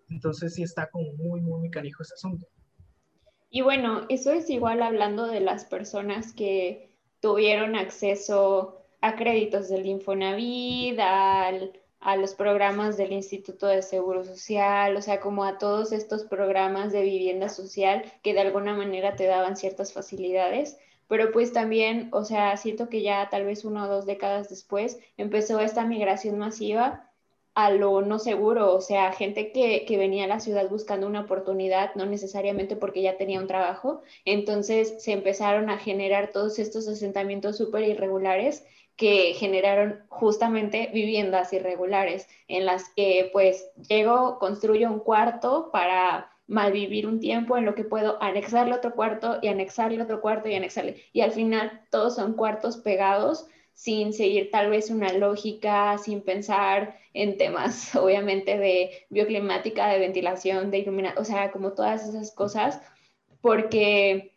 Entonces 0.10 0.56
sí 0.56 0.64
está 0.64 0.90
como 0.90 1.12
muy, 1.14 1.42
muy, 1.42 1.60
muy 1.60 1.70
canijo 1.72 2.04
ese 2.04 2.16
asunto. 2.16 2.48
Y 3.50 3.62
bueno, 3.62 4.06
eso 4.10 4.32
es 4.32 4.50
igual 4.50 4.82
hablando 4.82 5.26
de 5.28 5.40
las 5.40 5.66
personas 5.66 6.34
que 6.34 6.92
tuvieron 7.20 7.76
acceso 7.76 8.86
a 9.02 9.16
créditos 9.16 9.70
del 9.70 9.86
Infonavit, 9.86 11.00
al- 11.00 11.74
a 12.00 12.16
los 12.16 12.34
programas 12.34 12.96
del 12.96 13.12
Instituto 13.12 13.68
de 13.68 13.82
Seguro 13.82 14.24
Social, 14.24 14.96
o 14.96 15.02
sea, 15.02 15.20
como 15.20 15.44
a 15.44 15.58
todos 15.58 15.92
estos 15.92 16.24
programas 16.24 16.94
de 16.94 17.02
vivienda 17.02 17.50
social 17.50 18.04
que 18.24 18.34
de 18.34 18.40
alguna 18.42 18.74
manera 18.76 19.16
te 19.16 19.26
daban 19.26 19.58
ciertas 19.58 19.92
facilidades. 19.94 20.78
Pero 21.10 21.32
pues 21.32 21.52
también, 21.52 22.08
o 22.14 22.24
sea, 22.24 22.56
siento 22.56 22.88
que 22.88 23.02
ya 23.02 23.28
tal 23.30 23.44
vez 23.44 23.66
una 23.66 23.86
o 23.86 23.88
dos 23.90 24.06
décadas 24.06 24.48
después 24.48 25.00
empezó 25.18 25.60
esta 25.60 25.84
migración 25.84 26.38
masiva 26.38 27.12
a 27.56 27.72
lo 27.72 28.02
no 28.02 28.20
seguro, 28.20 28.74
o 28.76 28.80
sea, 28.80 29.12
gente 29.12 29.52
que, 29.52 29.86
que, 29.86 29.98
venía 29.98 30.26
a 30.26 30.28
la 30.28 30.40
ciudad 30.40 30.70
buscando 30.70 31.08
una 31.08 31.22
oportunidad, 31.22 31.94
no 31.96 32.06
necesariamente 32.06 32.76
porque 32.76 33.02
ya 33.02 33.18
tenía 33.18 33.42
un 33.42 33.48
trabajo, 33.48 34.02
entonces 34.24 35.04
se 35.04 35.12
empezaron 35.12 35.70
a 35.70 35.80
generar 35.80 36.32
todos 36.32 36.60
estos 36.60 36.88
asentamientos 36.88 37.58
súper 37.58 37.84
irregulares 37.84 38.64
que 38.96 39.34
generaron 39.34 40.04
justamente 40.10 40.92
viviendas 40.94 41.52
irregulares 41.54 42.28
en 42.48 42.66
las 42.66 42.90
que 42.90 43.30
pues 43.34 43.72
llego, 43.88 44.38
construyo 44.40 44.92
un 44.92 45.00
cuarto 45.00 45.70
para 45.72 46.29
malvivir 46.50 47.08
un 47.08 47.20
tiempo 47.20 47.58
en 47.58 47.66
lo 47.66 47.76
que 47.76 47.84
puedo 47.86 48.22
anexarle 48.22 48.74
otro 48.74 48.96
cuarto 48.96 49.38
y 49.42 49.48
anexarle 49.48 50.02
otro 50.02 50.20
cuarto 50.20 50.50
y 50.50 50.56
anexarle. 50.56 51.04
Y 51.14 51.22
al 51.22 51.32
final 51.32 51.84
todos 51.92 52.16
son 52.16 52.34
cuartos 52.34 52.78
pegados 52.78 53.46
sin 53.74 54.12
seguir 54.12 54.52
tal 54.52 54.70
vez 54.70 54.90
una 54.90 55.14
lógica, 55.14 55.98
sin 56.00 56.22
pensar 56.22 56.98
en 57.14 57.38
temas, 57.38 57.96
obviamente, 57.96 58.58
de 58.58 59.06
bioclimática, 59.10 59.88
de 59.88 60.00
ventilación, 60.00 60.72
de 60.72 60.80
iluminación, 60.80 61.22
o 61.22 61.26
sea, 61.26 61.52
como 61.52 61.74
todas 61.74 62.10
esas 62.10 62.32
cosas, 62.34 62.82
porque 63.42 64.34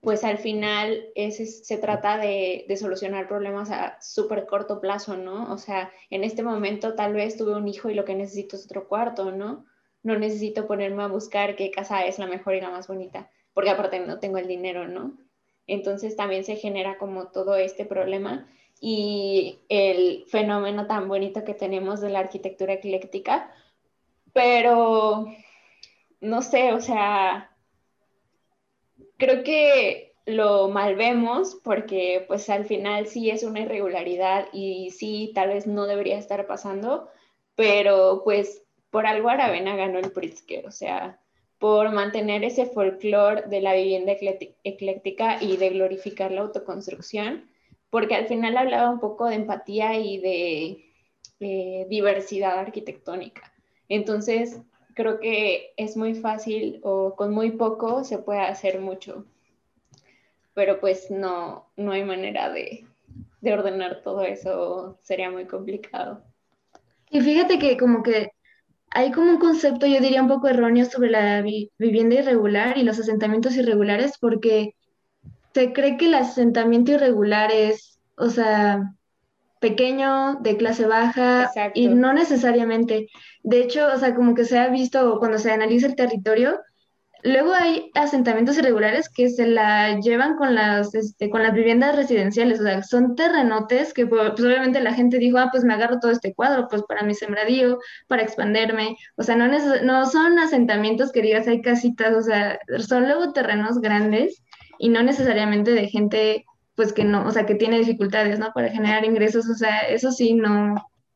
pues 0.00 0.24
al 0.24 0.38
final 0.38 1.06
es, 1.14 1.66
se 1.66 1.78
trata 1.78 2.18
de, 2.18 2.66
de, 2.68 2.76
solucionar 2.76 3.28
problemas 3.28 3.70
a 3.70 4.00
súper 4.02 4.46
corto 4.46 4.80
plazo, 4.80 5.16
¿no? 5.16 5.52
O 5.52 5.58
sea, 5.58 5.90
en 6.10 6.22
este 6.22 6.42
momento 6.42 6.94
tal 6.94 7.14
vez 7.14 7.36
tuve 7.36 7.54
un 7.56 7.68
hijo 7.68 7.88
y 7.88 7.94
lo 7.94 8.04
que 8.04 8.14
necesito 8.14 8.56
es 8.56 8.66
otro 8.66 8.88
cuarto, 8.88 9.30
¿no? 9.32 9.64
No 10.06 10.16
necesito 10.16 10.68
ponerme 10.68 11.02
a 11.02 11.08
buscar 11.08 11.56
qué 11.56 11.72
casa 11.72 12.06
es 12.06 12.20
la 12.20 12.28
mejor 12.28 12.54
y 12.54 12.60
la 12.60 12.70
más 12.70 12.86
bonita, 12.86 13.28
porque 13.52 13.70
aparte 13.70 13.98
no 13.98 14.20
tengo 14.20 14.38
el 14.38 14.46
dinero, 14.46 14.86
¿no? 14.86 15.18
Entonces 15.66 16.14
también 16.14 16.44
se 16.44 16.54
genera 16.54 16.96
como 16.96 17.26
todo 17.32 17.56
este 17.56 17.84
problema 17.84 18.48
y 18.80 19.58
el 19.68 20.24
fenómeno 20.28 20.86
tan 20.86 21.08
bonito 21.08 21.42
que 21.42 21.54
tenemos 21.54 22.00
de 22.00 22.10
la 22.10 22.20
arquitectura 22.20 22.74
ecléctica, 22.74 23.50
pero 24.32 25.26
no 26.20 26.40
sé, 26.40 26.72
o 26.72 26.80
sea, 26.80 27.50
creo 29.16 29.42
que 29.42 30.14
lo 30.24 30.68
malvemos 30.68 31.56
porque 31.64 32.24
pues 32.28 32.48
al 32.48 32.64
final 32.64 33.08
sí 33.08 33.30
es 33.30 33.42
una 33.42 33.58
irregularidad 33.58 34.46
y 34.52 34.90
sí 34.92 35.32
tal 35.34 35.48
vez 35.48 35.66
no 35.66 35.86
debería 35.86 36.16
estar 36.16 36.46
pasando, 36.46 37.08
pero 37.56 38.22
pues 38.22 38.65
por 38.96 39.06
algo 39.06 39.28
Aravena 39.28 39.76
ganó 39.76 39.98
el 39.98 40.10
Pritzker, 40.10 40.66
o 40.66 40.70
sea, 40.70 41.20
por 41.58 41.92
mantener 41.92 42.44
ese 42.44 42.64
folclore 42.64 43.42
de 43.42 43.60
la 43.60 43.74
vivienda 43.74 44.14
ecléctica 44.64 45.36
y 45.38 45.58
de 45.58 45.68
glorificar 45.68 46.32
la 46.32 46.40
autoconstrucción, 46.40 47.44
porque 47.90 48.14
al 48.14 48.26
final 48.26 48.56
hablaba 48.56 48.88
un 48.88 48.98
poco 48.98 49.26
de 49.26 49.34
empatía 49.34 49.98
y 49.98 50.16
de 50.16 50.84
eh, 51.40 51.86
diversidad 51.90 52.58
arquitectónica. 52.58 53.52
Entonces, 53.90 54.62
creo 54.94 55.20
que 55.20 55.74
es 55.76 55.98
muy 55.98 56.14
fácil 56.14 56.80
o 56.82 57.16
con 57.16 57.34
muy 57.34 57.50
poco 57.50 58.02
se 58.02 58.16
puede 58.16 58.40
hacer 58.40 58.80
mucho, 58.80 59.26
pero 60.54 60.80
pues 60.80 61.10
no, 61.10 61.68
no 61.76 61.92
hay 61.92 62.02
manera 62.02 62.50
de, 62.50 62.86
de 63.42 63.52
ordenar 63.52 64.00
todo 64.00 64.22
eso, 64.22 64.96
sería 65.02 65.30
muy 65.30 65.44
complicado. 65.44 66.22
Y 67.10 67.20
fíjate 67.20 67.58
que 67.58 67.76
como 67.76 68.02
que 68.02 68.30
hay 68.96 69.12
como 69.12 69.30
un 69.30 69.38
concepto, 69.38 69.86
yo 69.86 70.00
diría 70.00 70.22
un 70.22 70.28
poco 70.28 70.48
erróneo 70.48 70.86
sobre 70.86 71.10
la 71.10 71.42
vi 71.42 71.70
vivienda 71.78 72.16
irregular 72.16 72.78
y 72.78 72.82
los 72.82 72.98
asentamientos 72.98 73.54
irregulares, 73.56 74.14
porque 74.18 74.74
se 75.52 75.72
cree 75.74 75.98
que 75.98 76.06
el 76.06 76.14
asentamiento 76.14 76.92
irregular 76.92 77.52
es 77.52 77.96
o 78.16 78.30
sea, 78.30 78.94
pequeño, 79.60 80.36
de 80.40 80.56
clase 80.56 80.86
baja, 80.86 81.50
y 81.74 81.88
no 81.88 82.12
necesariamente. 82.12 83.08
De 83.42 83.60
hecho, 83.60 83.86
o 83.92 83.98
sea, 83.98 84.14
como 84.14 84.34
que 84.34 84.44
se 84.44 84.58
ha 84.58 84.68
visto 84.68 85.18
cuando 85.18 85.38
se 85.38 85.52
analiza 85.52 85.86
el 85.86 85.96
territorio, 85.96 86.58
Luego 87.22 87.52
hay 87.54 87.90
asentamientos 87.94 88.58
irregulares 88.58 89.08
que 89.08 89.28
se 89.28 89.46
la 89.46 89.98
llevan 90.00 90.36
con 90.36 90.54
las, 90.54 90.94
este, 90.94 91.30
con 91.30 91.42
las 91.42 91.54
viviendas 91.54 91.96
residenciales, 91.96 92.60
o 92.60 92.62
sea, 92.62 92.82
son 92.82 93.16
terrenotes 93.16 93.92
que 93.94 94.06
pues, 94.06 94.30
pues, 94.30 94.44
obviamente 94.44 94.80
la 94.80 94.94
gente 94.94 95.18
dijo, 95.18 95.38
ah, 95.38 95.48
pues 95.50 95.64
me 95.64 95.74
agarro 95.74 95.98
todo 95.98 96.12
este 96.12 96.34
cuadro, 96.34 96.68
pues 96.68 96.82
para 96.82 97.02
mi 97.02 97.14
sembradío, 97.14 97.78
para 98.06 98.22
expanderme, 98.22 98.96
o 99.16 99.22
sea, 99.22 99.34
no, 99.36 99.48
no 99.48 100.06
son 100.06 100.38
asentamientos 100.38 101.10
que 101.10 101.22
digas 101.22 101.48
hay 101.48 101.62
casitas, 101.62 102.14
o 102.14 102.22
sea, 102.22 102.60
son 102.78 103.04
luego 103.04 103.32
terrenos 103.32 103.80
grandes 103.80 104.42
y 104.78 104.90
no 104.90 105.02
necesariamente 105.02 105.72
de 105.72 105.88
gente, 105.88 106.44
pues 106.74 106.92
que 106.92 107.04
no, 107.04 107.26
o 107.26 107.30
sea, 107.30 107.46
que 107.46 107.54
tiene 107.54 107.78
dificultades, 107.78 108.38
¿no? 108.38 108.52
Para 108.54 108.68
generar 108.68 109.04
ingresos, 109.04 109.48
o 109.48 109.54
sea, 109.54 109.80
eso 109.80 110.12
sí, 110.12 110.34
no, 110.34 110.74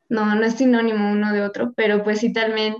no, 0.08 0.34
no 0.34 0.44
es 0.44 0.54
sinónimo 0.54 1.12
uno 1.12 1.32
de 1.32 1.42
otro, 1.42 1.72
pero 1.76 2.02
pues 2.02 2.20
sí 2.20 2.32
también, 2.32 2.76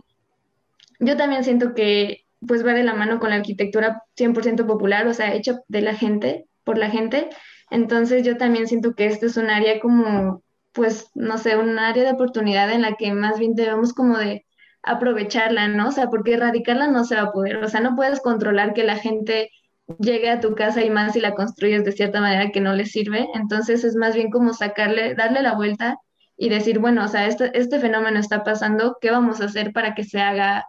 yo 0.99 1.17
también 1.17 1.45
siento 1.45 1.75
que 1.75 2.25
pues 2.47 2.65
va 2.67 2.73
de 2.73 2.85
la 2.85 2.95
mano 2.95 3.19
con 3.19 3.31
la 3.31 3.37
arquitectura 3.37 4.03
100% 4.17 4.67
popular, 4.67 5.07
o 5.07 5.15
sea, 5.15 5.35
hecha 5.35 5.61
de 5.69 5.83
la 5.83 5.95
gente, 5.95 6.47
por 6.65 6.79
la 6.79 6.91
gente. 6.91 7.29
Entonces 7.71 8.25
yo 8.25 8.37
también 8.37 8.67
siento 8.67 8.95
que 8.95 9.07
este 9.07 9.27
es 9.27 9.37
un 9.37 9.51
área 9.51 9.81
como, 9.81 10.43
pues, 10.73 11.11
no 11.15 11.39
sé, 11.39 11.57
un 11.57 11.79
área 11.79 12.05
de 12.05 12.13
oportunidad 12.13 12.71
en 12.73 12.83
la 12.83 12.95
que 12.95 13.13
más 13.13 13.39
bien 13.39 13.55
debemos 13.55 13.93
como 13.93 14.19
de 14.19 14.47
aprovecharla, 14.83 15.69
¿no? 15.69 15.89
O 15.89 15.93
sea, 15.93 16.09
porque 16.09 16.35
erradicarla 16.35 16.89
no 16.89 17.05
se 17.05 17.17
va 17.17 17.23
a 17.23 17.33
poder, 17.33 17.59
o 17.59 17.69
sea, 17.69 17.81
no 17.81 17.97
puedes 17.97 18.21
controlar 18.21 18.73
que 18.75 18.85
la 18.85 18.97
gente 18.97 19.51
llegue 19.99 20.31
a 20.31 20.41
tu 20.41 20.55
casa 20.55 20.83
y 20.85 20.91
más 20.91 21.13
si 21.15 21.21
la 21.21 21.35
construyes 21.35 21.85
de 21.85 21.93
cierta 21.93 22.21
manera 22.21 22.51
que 22.51 22.61
no 22.61 22.75
le 22.75 22.87
sirve. 22.87 23.29
Entonces 23.35 23.85
es 23.85 23.97
más 23.97 24.15
bien 24.15 24.31
como 24.31 24.53
sacarle, 24.55 25.15
darle 25.15 25.43
la 25.43 25.55
vuelta 25.55 25.99
y 26.37 26.49
decir, 26.49 26.79
bueno, 26.79 27.05
o 27.05 27.09
sea, 27.09 27.27
este, 27.27 27.51
este 27.59 27.81
fenómeno 27.81 28.19
está 28.19 28.45
pasando, 28.45 28.97
¿qué 29.01 29.11
vamos 29.11 29.41
a 29.41 29.47
hacer 29.47 29.73
para 29.73 29.95
que 29.95 30.05
se 30.05 30.21
haga 30.21 30.65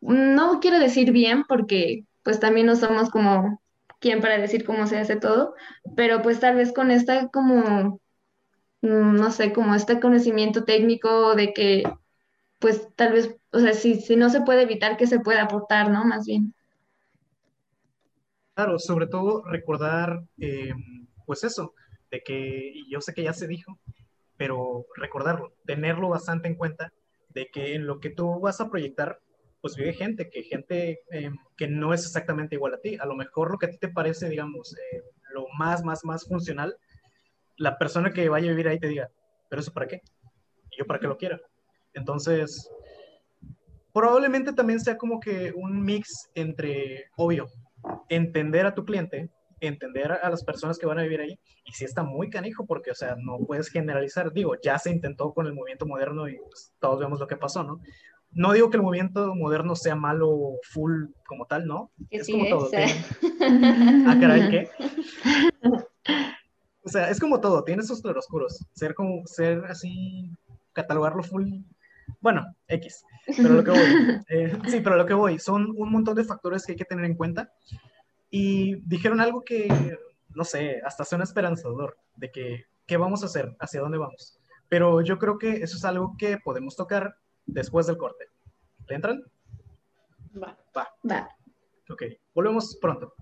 no 0.00 0.60
quiero 0.60 0.78
decir 0.78 1.12
bien 1.12 1.44
porque 1.48 2.04
pues 2.22 2.40
también 2.40 2.66
no 2.66 2.76
somos 2.76 3.10
como 3.10 3.60
quien 4.00 4.20
para 4.20 4.38
decir 4.38 4.64
cómo 4.64 4.86
se 4.86 4.98
hace 4.98 5.16
todo, 5.16 5.54
pero 5.96 6.22
pues 6.22 6.40
tal 6.40 6.56
vez 6.56 6.72
con 6.72 6.90
esta 6.90 7.28
como, 7.28 8.00
mm, 8.82 9.14
no 9.14 9.30
sé, 9.30 9.52
como 9.52 9.74
este 9.74 10.00
conocimiento 10.00 10.64
técnico 10.64 11.34
de 11.34 11.52
que 11.52 11.82
pues 12.58 12.88
tal 12.96 13.12
vez, 13.12 13.36
o 13.52 13.60
sea, 13.60 13.72
si, 13.72 14.00
si 14.00 14.16
no 14.16 14.30
se 14.30 14.40
puede 14.40 14.62
evitar 14.62 14.96
que 14.96 15.06
se 15.06 15.20
pueda 15.20 15.42
aportar, 15.42 15.90
¿no? 15.90 16.04
Más 16.04 16.26
bien. 16.26 16.54
Claro, 18.54 18.78
sobre 18.78 19.06
todo 19.06 19.44
recordar, 19.44 20.24
eh, 20.40 20.72
pues 21.24 21.44
eso, 21.44 21.74
de 22.10 22.22
que, 22.22 22.72
yo 22.90 23.00
sé 23.00 23.14
que 23.14 23.22
ya 23.22 23.32
se 23.32 23.46
dijo, 23.46 23.78
pero 24.36 24.86
recordarlo, 24.96 25.54
tenerlo 25.64 26.08
bastante 26.08 26.48
en 26.48 26.56
cuenta, 26.56 26.92
de 27.28 27.48
que 27.52 27.74
en 27.74 27.86
lo 27.86 28.00
que 28.00 28.10
tú 28.10 28.40
vas 28.40 28.60
a 28.60 28.68
proyectar 28.68 29.20
pues 29.60 29.76
vive 29.76 29.92
gente, 29.92 30.30
que 30.30 30.42
gente 30.42 31.00
em, 31.10 31.36
que 31.56 31.68
no 31.68 31.92
es 31.92 32.04
exactamente 32.04 32.54
igual 32.54 32.74
a 32.74 32.80
ti. 32.80 32.96
A 33.00 33.06
lo 33.06 33.14
mejor 33.14 33.50
lo 33.50 33.58
que 33.58 33.66
a 33.66 33.70
ti 33.70 33.78
te 33.78 33.88
parece, 33.88 34.28
digamos, 34.28 34.74
eh, 34.76 35.02
lo 35.32 35.46
más, 35.58 35.84
más, 35.84 36.04
más 36.04 36.26
funcional, 36.26 36.76
la 37.56 37.78
persona 37.78 38.12
que 38.12 38.28
vaya 38.28 38.46
a 38.46 38.50
vivir 38.50 38.68
ahí 38.68 38.78
te 38.78 38.88
diga, 38.88 39.10
pero 39.48 39.60
eso 39.60 39.72
para 39.72 39.88
qué? 39.88 40.02
Y 40.70 40.78
yo 40.78 40.86
para 40.86 41.00
qué 41.00 41.06
lo 41.06 41.18
quiero. 41.18 41.40
Entonces, 41.92 42.70
probablemente 43.92 44.52
también 44.52 44.80
sea 44.80 44.96
como 44.96 45.18
que 45.18 45.52
un 45.54 45.82
mix 45.82 46.30
entre, 46.34 47.10
obvio, 47.16 47.48
entender 48.08 48.66
a 48.66 48.74
tu 48.74 48.84
cliente, 48.84 49.30
entender 49.60 50.12
a 50.12 50.30
las 50.30 50.44
personas 50.44 50.78
que 50.78 50.86
van 50.86 51.00
a 51.00 51.02
vivir 51.02 51.20
ahí, 51.20 51.38
y 51.64 51.72
si 51.72 51.84
está 51.84 52.04
muy 52.04 52.30
canijo, 52.30 52.64
porque, 52.64 52.92
o 52.92 52.94
sea, 52.94 53.16
no 53.18 53.38
puedes 53.44 53.68
generalizar, 53.68 54.32
digo, 54.32 54.54
ya 54.62 54.78
se 54.78 54.90
intentó 54.90 55.32
con 55.32 55.46
el 55.46 55.54
movimiento 55.54 55.86
moderno 55.86 56.28
y 56.28 56.36
pues, 56.36 56.72
todos 56.78 57.00
vemos 57.00 57.18
lo 57.18 57.26
que 57.26 57.36
pasó, 57.36 57.64
¿no? 57.64 57.80
No 58.32 58.52
digo 58.52 58.70
que 58.70 58.76
el 58.76 58.82
movimiento 58.82 59.34
moderno 59.34 59.74
sea 59.74 59.94
malo 59.94 60.58
full 60.62 61.06
como 61.26 61.46
tal, 61.46 61.66
¿no? 61.66 61.90
es 62.10 62.28
como 62.28 62.48
todo. 62.48 62.70
ah, 64.06 64.16
caray, 64.20 64.50
¿qué? 64.50 64.70
O 66.84 66.90
sea, 66.90 67.10
es 67.10 67.20
como 67.20 67.38
todo, 67.38 67.64
tiene 67.64 67.82
sus 67.82 68.00
claroscuros. 68.00 68.64
Ser 68.72 68.94
como, 68.94 69.26
ser 69.26 69.62
así, 69.66 70.30
catalogarlo 70.72 71.22
full, 71.22 71.60
bueno, 72.20 72.46
X. 72.66 73.04
Pero 73.36 73.50
lo 73.50 73.64
que 73.64 73.70
voy, 73.70 73.80
eh, 74.30 74.58
sí, 74.68 74.80
pero 74.80 74.96
lo 74.96 75.06
que 75.06 75.14
voy, 75.14 75.38
son 75.38 75.74
un 75.76 75.92
montón 75.92 76.16
de 76.16 76.24
factores 76.24 76.64
que 76.64 76.72
hay 76.72 76.78
que 76.78 76.84
tener 76.84 77.04
en 77.04 77.14
cuenta. 77.14 77.52
Y 78.30 78.76
dijeron 78.88 79.20
algo 79.20 79.42
que, 79.44 79.68
no 80.34 80.44
sé, 80.44 80.80
hasta 80.84 81.04
suena 81.04 81.24
esperanzador, 81.24 81.96
de 82.16 82.30
que, 82.30 82.64
¿qué 82.86 82.96
vamos 82.96 83.22
a 83.22 83.26
hacer? 83.26 83.54
¿Hacia 83.60 83.80
dónde 83.80 83.98
vamos? 83.98 84.38
Pero 84.68 85.00
yo 85.02 85.18
creo 85.18 85.38
que 85.38 85.62
eso 85.62 85.76
es 85.76 85.84
algo 85.84 86.14
que 86.18 86.38
podemos 86.38 86.76
tocar 86.76 87.16
después 87.48 87.86
del 87.86 87.96
corte. 87.96 88.26
¿Le 88.88 88.94
entran? 88.94 89.22
Va. 90.40 90.56
Va. 90.76 90.88
Va. 91.10 91.28
Ok, 91.90 92.02
volvemos 92.34 92.76
pronto. 92.80 93.14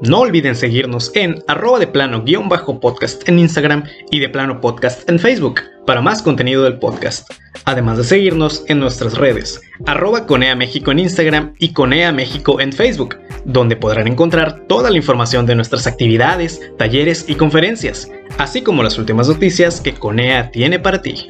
No 0.00 0.20
olviden 0.20 0.56
seguirnos 0.56 1.12
en 1.14 1.44
arroba 1.46 1.78
de 1.78 1.86
plano 1.86 2.24
guion 2.24 2.48
bajo 2.48 2.80
podcast 2.80 3.28
en 3.28 3.38
Instagram 3.38 3.84
y 4.10 4.18
de 4.18 4.28
plano 4.28 4.60
podcast 4.60 5.08
en 5.08 5.18
Facebook 5.18 5.60
para 5.86 6.00
más 6.00 6.22
contenido 6.22 6.64
del 6.64 6.78
podcast. 6.78 7.30
Además 7.66 7.98
de 7.98 8.04
seguirnos 8.04 8.64
en 8.68 8.80
nuestras 8.80 9.16
redes, 9.16 9.60
arroba 9.86 10.26
Conea 10.26 10.56
México 10.56 10.90
en 10.90 10.98
Instagram 10.98 11.54
y 11.58 11.72
Conea 11.72 12.10
México 12.10 12.60
en 12.60 12.72
Facebook, 12.72 13.16
donde 13.44 13.76
podrán 13.76 14.08
encontrar 14.08 14.66
toda 14.66 14.90
la 14.90 14.96
información 14.96 15.46
de 15.46 15.54
nuestras 15.54 15.86
actividades, 15.86 16.60
talleres 16.78 17.24
y 17.28 17.36
conferencias, 17.36 18.10
así 18.38 18.62
como 18.62 18.82
las 18.82 18.98
últimas 18.98 19.28
noticias 19.28 19.80
que 19.80 19.94
Conea 19.94 20.50
tiene 20.50 20.78
para 20.78 21.02
ti. 21.02 21.26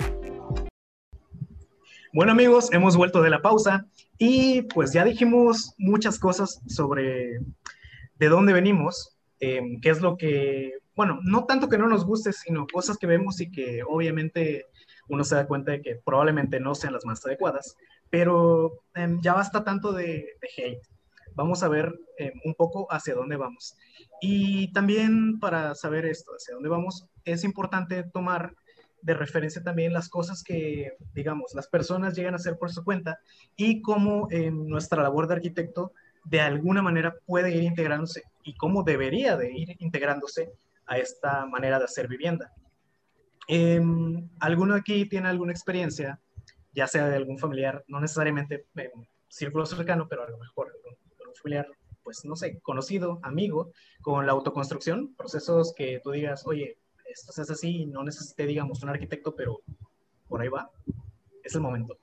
Bueno 2.12 2.32
amigos, 2.32 2.72
hemos 2.72 2.96
vuelto 2.96 3.22
de 3.22 3.30
la 3.30 3.40
pausa 3.40 3.86
y 4.18 4.62
pues 4.62 4.92
ya 4.92 5.04
dijimos 5.04 5.74
muchas 5.78 6.18
cosas 6.18 6.60
sobre 6.66 7.38
de 8.16 8.28
dónde 8.28 8.52
venimos, 8.52 9.16
em, 9.40 9.80
qué 9.80 9.90
es 9.90 10.00
lo 10.00 10.16
que, 10.16 10.72
bueno, 10.94 11.18
no 11.24 11.44
tanto 11.46 11.68
que 11.68 11.78
no 11.78 11.88
nos 11.88 12.04
guste, 12.04 12.32
sino 12.32 12.66
cosas 12.66 12.98
que 12.98 13.06
vemos 13.06 13.40
y 13.40 13.50
que 13.50 13.82
obviamente 13.82 14.66
uno 15.08 15.24
se 15.24 15.34
da 15.34 15.46
cuenta 15.46 15.72
de 15.72 15.82
que 15.82 15.96
probablemente 16.04 16.60
no 16.60 16.74
sean 16.74 16.92
las 16.92 17.04
más 17.04 17.24
adecuadas, 17.24 17.76
pero 18.10 18.84
em, 18.94 19.20
ya 19.22 19.34
basta 19.34 19.64
tanto 19.64 19.92
de, 19.92 20.26
hate. 20.56 20.82
Vamos 21.34 21.62
a 21.62 21.68
ver 21.68 21.92
em, 22.18 22.32
un 22.44 22.54
poco 22.54 22.86
hacia 22.90 23.14
dónde 23.14 23.36
vamos. 23.36 23.76
Y 24.20 24.72
también 24.72 25.38
para 25.40 25.74
saber 25.74 26.06
esto, 26.06 26.32
hacia 26.32 26.54
dónde 26.54 26.68
vamos, 26.68 27.06
es 27.24 27.44
importante 27.44 28.02
tomar 28.04 28.54
de 29.02 29.14
referencia 29.14 29.62
también 29.62 29.92
las 29.92 30.08
cosas 30.08 30.42
que, 30.42 30.96
digamos, 31.12 31.54
las 31.54 31.66
personas 31.66 32.14
llegan 32.14 32.34
a 32.34 32.36
hacer 32.36 32.56
por 32.56 32.70
su 32.70 32.84
cuenta 32.84 33.18
y 33.56 33.82
cómo 33.82 34.28
en 34.30 34.68
nuestra 34.68 35.02
labor 35.02 35.26
de 35.26 35.34
arquitecto 35.34 35.92
de 36.24 36.40
alguna 36.40 36.82
manera 36.82 37.16
puede 37.26 37.54
ir 37.54 37.64
integrándose 37.64 38.22
y 38.44 38.54
cómo 38.54 38.84
debería 38.84 39.36
de 39.36 39.52
ir 39.52 39.76
integrándose 39.80 40.52
a 40.86 40.98
esta 40.98 41.46
manera 41.46 41.78
de 41.78 41.84
hacer 41.84 42.06
vivienda. 42.06 42.52
Em, 43.48 44.28
¿Alguno 44.38 44.74
aquí 44.74 45.06
tiene 45.06 45.28
alguna 45.28 45.52
experiencia, 45.52 46.20
ya 46.72 46.86
sea 46.86 47.08
de 47.08 47.16
algún 47.16 47.38
familiar, 47.38 47.84
no 47.88 48.00
necesariamente 48.00 48.66
en 48.76 49.08
círculo 49.28 49.66
cercano, 49.66 50.06
pero 50.08 50.22
a 50.22 50.30
lo 50.30 50.38
mejor 50.38 50.72
familiar, 51.40 51.66
pues 52.02 52.24
no 52.24 52.36
sé, 52.36 52.60
conocido, 52.60 53.20
amigo, 53.22 53.72
con 54.00 54.26
la 54.26 54.32
autoconstrucción, 54.32 55.14
procesos 55.14 55.72
que 55.74 56.00
tú 56.02 56.10
digas, 56.10 56.46
oye, 56.46 56.78
esto 57.06 57.42
es 57.42 57.50
así, 57.50 57.86
no 57.86 58.02
necesite, 58.02 58.46
digamos, 58.46 58.82
un 58.82 58.88
arquitecto, 58.88 59.34
pero 59.34 59.60
por 60.28 60.40
ahí 60.40 60.48
va, 60.48 60.70
es 61.42 61.54
el 61.54 61.60
momento. 61.60 61.98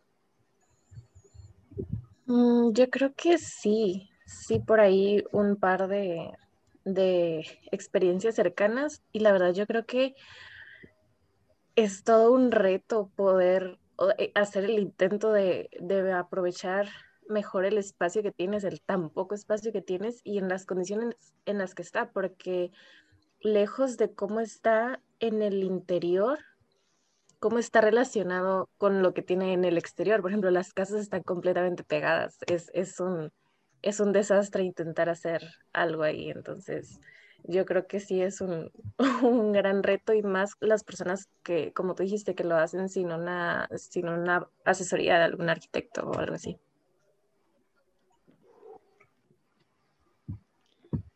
Mm, 2.26 2.74
yo 2.74 2.90
creo 2.90 3.14
que 3.16 3.38
sí, 3.38 4.10
sí, 4.26 4.60
por 4.60 4.80
ahí 4.80 5.24
un 5.32 5.56
par 5.56 5.88
de, 5.88 6.32
de 6.86 7.46
experiencias 7.72 8.36
cercanas 8.36 9.02
y 9.12 9.20
la 9.20 9.32
verdad 9.32 9.54
yo 9.54 9.66
creo 9.66 9.86
que 9.86 10.16
es 11.76 12.04
todo 12.04 12.32
un 12.34 12.52
reto 12.52 13.10
poder 13.16 13.80
eh, 14.18 14.32
hacer 14.36 14.66
el 14.66 14.80
intento 14.80 15.32
de, 15.32 15.70
de, 15.80 16.12
aprovechar 16.12 16.88
mejor 17.30 17.66
el 17.66 17.78
espacio 17.78 18.24
que 18.24 18.32
tienes, 18.32 18.64
el 18.64 18.82
tan 18.82 19.10
poco 19.10 19.36
espacio 19.36 19.72
que 19.72 19.82
tienes 19.82 20.22
y 20.24 20.38
en 20.38 20.50
las 20.50 20.66
condiciones 20.66 21.16
en 21.46 21.58
las 21.58 21.76
que 21.76 21.82
está, 21.82 22.12
porque 22.12 22.72
lejos 23.42 23.98
de 23.98 24.14
cómo 24.14 24.40
está 24.40 25.02
en 25.20 25.42
el 25.42 25.64
interior, 25.64 26.40
cómo 27.40 27.60
está 27.60 27.82
relacionado 27.82 28.70
con 28.78 29.02
lo 29.02 29.14
que 29.14 29.22
tiene 29.22 29.54
en 29.54 29.66
el 29.66 29.78
exterior. 29.78 30.22
Por 30.22 30.32
ejemplo, 30.32 30.52
las 30.52 30.74
casas 30.74 31.02
están 31.02 31.24
completamente 31.24 31.84
pegadas. 31.84 32.38
Es, 32.48 32.70
es, 32.74 33.00
un, 33.00 33.32
es 33.82 34.00
un 34.00 34.12
desastre 34.12 34.64
intentar 34.64 35.10
hacer 35.10 35.44
algo 35.72 36.04
ahí. 36.04 36.30
Entonces, 36.30 37.00
yo 37.44 37.66
creo 37.66 37.88
que 37.88 38.00
sí 38.00 38.22
es 38.22 38.42
un, 38.42 38.72
un, 39.24 39.52
gran 39.54 39.84
reto 39.84 40.14
y 40.14 40.22
más 40.22 40.54
las 40.60 40.84
personas 40.84 41.30
que, 41.44 41.74
como 41.74 41.96
tú 41.96 42.04
dijiste, 42.04 42.36
que 42.36 42.44
lo 42.44 42.56
hacen 42.56 42.90
sin 42.90 43.12
una, 43.12 43.68
sin 43.78 44.10
una 44.10 44.50
asesoría 44.66 45.18
de 45.18 45.24
algún 45.26 45.50
arquitecto 45.50 46.10
o 46.10 46.20
algo 46.20 46.36
así. 46.36 46.58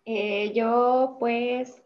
Eh, 0.06 0.52
yo 0.54 1.18
pues, 1.20 1.82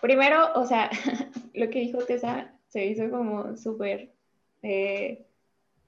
primero, 0.00 0.52
o 0.54 0.66
sea, 0.66 0.90
lo 1.54 1.68
que 1.70 1.80
dijo 1.80 1.98
Tessa 1.98 2.52
se 2.68 2.86
hizo 2.86 3.10
como 3.10 3.56
súper, 3.56 4.12
eh, 4.62 5.26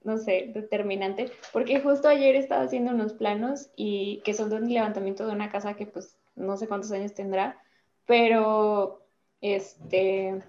no 0.03 0.19
sé, 0.19 0.51
determinante, 0.53 1.31
porque 1.53 1.81
justo 1.81 2.09
ayer 2.09 2.35
estaba 2.35 2.63
haciendo 2.63 2.93
unos 2.93 3.13
planos 3.13 3.71
y 3.77 4.21
que 4.25 4.35
son 4.35 4.51
de 4.51 4.57
un 4.57 4.73
levantamiento 4.73 5.27
de 5.27 5.33
una 5.33 5.51
casa 5.51 5.75
que 5.75 5.87
pues 5.87 6.17
no 6.37 6.57
sé 6.57 6.67
cuántos 6.67 6.91
años 6.93 7.15
tendrá, 7.15 7.63
pero 8.07 9.03
este, 9.41 10.43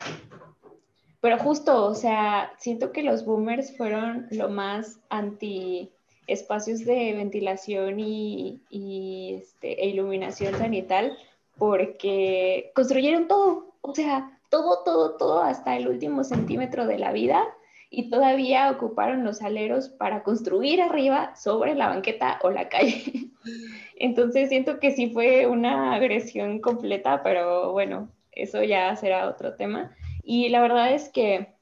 pero 1.22 1.38
justo, 1.38 1.86
o 1.86 1.94
sea, 1.94 2.52
siento 2.58 2.92
que 2.92 3.04
los 3.04 3.26
boomers 3.26 3.76
fueron 3.78 4.28
lo 4.32 4.50
más 4.50 5.00
anti 5.10 5.92
espacios 6.32 6.86
de 6.86 7.14
ventilación 7.14 8.00
y, 8.00 9.36
este, 9.40 9.84
e 9.84 9.90
iluminación 9.90 10.56
sanital 10.58 11.18
porque 11.58 12.72
construyeron 12.74 13.28
todo, 13.28 13.76
o 13.82 13.94
sea, 13.94 14.40
todo, 14.50 14.84
todo, 14.84 15.18
todo 15.18 15.42
hasta 15.42 15.78
el 15.78 15.88
último 15.88 16.24
centímetro 16.24 16.88
de 16.88 16.98
la 16.98 17.12
vida 17.12 17.44
y 17.90 18.10
todavía 18.10 18.72
ocuparon 18.72 19.24
los 19.24 19.42
aleros 19.42 19.90
para 19.90 20.24
construir 20.24 20.82
arriba 20.82 21.36
sobre 21.36 21.76
la 21.76 21.90
banqueta 21.90 22.40
o 22.42 22.50
la 22.50 22.70
calle. 22.70 23.30
Entonces 23.98 24.50
siento 24.50 24.80
que 24.80 24.92
sí 24.92 25.10
fue 25.10 25.46
una 25.46 25.94
agresión 25.94 26.60
completa, 26.60 27.22
pero 27.22 27.74
bueno, 27.74 28.10
eso 28.32 28.64
ya 28.64 28.96
será 28.96 29.28
otro 29.28 29.56
tema. 29.56 29.96
Y 30.24 30.50
la 30.50 30.62
verdad 30.62 30.94
es 30.94 31.10
que 31.10 31.54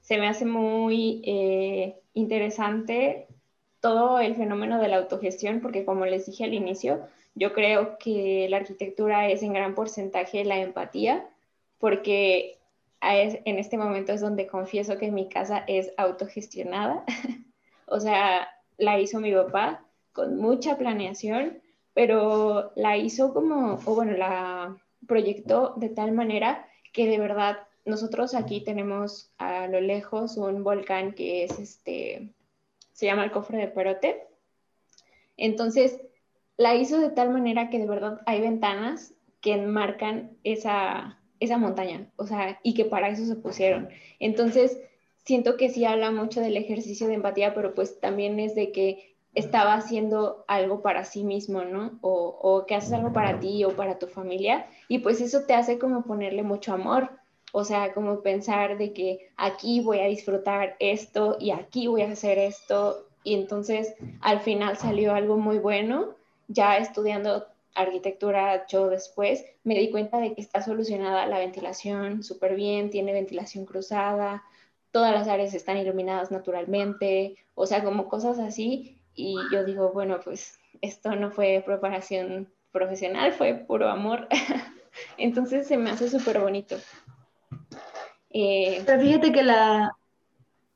se 0.00 0.18
me 0.18 0.28
hace 0.28 0.46
muy 0.46 1.20
eh, 1.24 1.96
interesante 2.14 3.26
todo 3.80 4.18
el 4.18 4.36
fenómeno 4.36 4.78
de 4.80 4.88
la 4.88 4.98
autogestión, 4.98 5.60
porque 5.60 5.84
como 5.84 6.06
les 6.06 6.26
dije 6.26 6.44
al 6.44 6.54
inicio, 6.54 7.00
yo 7.34 7.52
creo 7.52 7.98
que 7.98 8.46
la 8.48 8.58
arquitectura 8.58 9.28
es 9.28 9.42
en 9.42 9.52
gran 9.52 9.74
porcentaje 9.74 10.44
la 10.44 10.58
empatía, 10.58 11.28
porque 11.78 12.58
en 13.00 13.58
este 13.58 13.78
momento 13.78 14.12
es 14.12 14.20
donde 14.20 14.46
confieso 14.46 14.98
que 14.98 15.10
mi 15.10 15.28
casa 15.28 15.64
es 15.66 15.92
autogestionada. 15.96 17.04
o 17.86 18.00
sea, 18.00 18.48
la 18.78 18.98
hizo 18.98 19.20
mi 19.20 19.32
papá 19.32 19.84
con 20.12 20.38
mucha 20.38 20.78
planeación, 20.78 21.58
pero 21.92 22.72
la 22.74 22.96
hizo 22.96 23.32
como, 23.32 23.80
o 23.84 23.94
bueno, 23.94 24.12
la 24.12 24.76
proyectó 25.06 25.74
de 25.76 25.90
tal 25.90 26.12
manera 26.12 26.66
que 26.92 27.06
de 27.06 27.18
verdad 27.18 27.58
nosotros 27.84 28.34
aquí 28.34 28.62
tenemos 28.62 29.30
a 29.38 29.68
lo 29.68 29.80
lejos 29.80 30.36
un 30.36 30.64
volcán 30.64 31.12
que 31.12 31.44
es 31.44 31.58
este, 31.58 32.30
se 32.96 33.04
llama 33.04 33.24
el 33.24 33.30
cofre 33.30 33.58
de 33.58 33.68
Perote. 33.68 34.26
Entonces, 35.36 36.00
la 36.56 36.74
hizo 36.74 36.98
de 36.98 37.10
tal 37.10 37.28
manera 37.28 37.68
que 37.68 37.78
de 37.78 37.86
verdad 37.86 38.22
hay 38.24 38.40
ventanas 38.40 39.12
que 39.42 39.52
enmarcan 39.52 40.38
esa, 40.44 41.20
esa 41.38 41.58
montaña, 41.58 42.10
o 42.16 42.26
sea, 42.26 42.58
y 42.62 42.72
que 42.72 42.86
para 42.86 43.10
eso 43.10 43.26
se 43.26 43.36
pusieron. 43.36 43.90
Entonces, 44.18 44.80
siento 45.18 45.58
que 45.58 45.68
sí 45.68 45.84
habla 45.84 46.10
mucho 46.10 46.40
del 46.40 46.56
ejercicio 46.56 47.06
de 47.06 47.14
empatía, 47.14 47.54
pero 47.54 47.74
pues 47.74 48.00
también 48.00 48.40
es 48.40 48.54
de 48.54 48.72
que 48.72 49.14
estaba 49.34 49.74
haciendo 49.74 50.46
algo 50.48 50.80
para 50.80 51.04
sí 51.04 51.22
mismo, 51.22 51.64
¿no? 51.64 51.98
O, 52.00 52.38
o 52.40 52.64
que 52.64 52.76
haces 52.76 52.94
algo 52.94 53.12
para 53.12 53.38
ti 53.38 53.62
o 53.64 53.76
para 53.76 53.98
tu 53.98 54.06
familia, 54.06 54.70
y 54.88 55.00
pues 55.00 55.20
eso 55.20 55.44
te 55.44 55.52
hace 55.52 55.78
como 55.78 56.04
ponerle 56.04 56.42
mucho 56.42 56.72
amor 56.72 57.10
o 57.52 57.64
sea, 57.64 57.92
como 57.92 58.22
pensar 58.22 58.78
de 58.78 58.92
que 58.92 59.30
aquí 59.36 59.80
voy 59.80 60.00
a 60.00 60.06
disfrutar 60.06 60.76
esto 60.78 61.36
y 61.40 61.50
aquí 61.50 61.86
voy 61.86 62.02
a 62.02 62.10
hacer 62.10 62.38
esto. 62.38 63.06
Y 63.24 63.34
entonces 63.34 63.94
al 64.20 64.40
final 64.40 64.76
salió 64.76 65.14
algo 65.14 65.36
muy 65.36 65.58
bueno. 65.58 66.14
Ya 66.48 66.76
estudiando 66.76 67.46
arquitectura 67.74 68.66
yo 68.66 68.88
después 68.88 69.44
me 69.64 69.78
di 69.78 69.90
cuenta 69.90 70.18
de 70.18 70.34
que 70.34 70.40
está 70.40 70.62
solucionada 70.62 71.26
la 71.26 71.38
ventilación 71.38 72.22
súper 72.22 72.56
bien, 72.56 72.90
tiene 72.90 73.12
ventilación 73.12 73.66
cruzada, 73.66 74.42
todas 74.90 75.12
las 75.12 75.28
áreas 75.28 75.54
están 75.54 75.76
iluminadas 75.76 76.30
naturalmente, 76.30 77.36
o 77.54 77.66
sea, 77.66 77.84
como 77.84 78.08
cosas 78.08 78.38
así. 78.38 78.98
Y 79.14 79.36
yo 79.52 79.64
digo, 79.64 79.92
bueno, 79.92 80.20
pues 80.22 80.58
esto 80.80 81.14
no 81.16 81.30
fue 81.30 81.62
preparación 81.64 82.48
profesional, 82.72 83.32
fue 83.32 83.54
puro 83.54 83.88
amor. 83.88 84.28
Entonces 85.18 85.66
se 85.66 85.76
me 85.76 85.90
hace 85.90 86.08
súper 86.08 86.40
bonito. 86.40 86.76
Eh, 88.38 88.82
Pero 88.84 89.00
fíjate 89.00 89.32
que 89.32 89.42
la, 89.42 89.92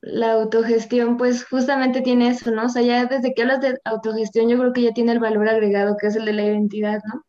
la 0.01 0.33
autogestión, 0.33 1.19
pues 1.19 1.45
justamente 1.45 2.01
tiene 2.01 2.29
eso, 2.29 2.51
¿no? 2.51 2.65
O 2.65 2.69
sea, 2.71 2.81
ya 2.81 3.05
desde 3.05 3.35
que 3.35 3.43
hablas 3.43 3.61
de 3.61 3.79
autogestión, 3.85 4.49
yo 4.49 4.59
creo 4.59 4.73
que 4.73 4.81
ya 4.81 4.93
tiene 4.93 5.13
el 5.13 5.19
valor 5.19 5.47
agregado, 5.47 5.99
que 6.01 6.07
es 6.07 6.17
el 6.17 6.25
de 6.25 6.33
la 6.33 6.45
identidad, 6.45 7.03
¿no? 7.13 7.23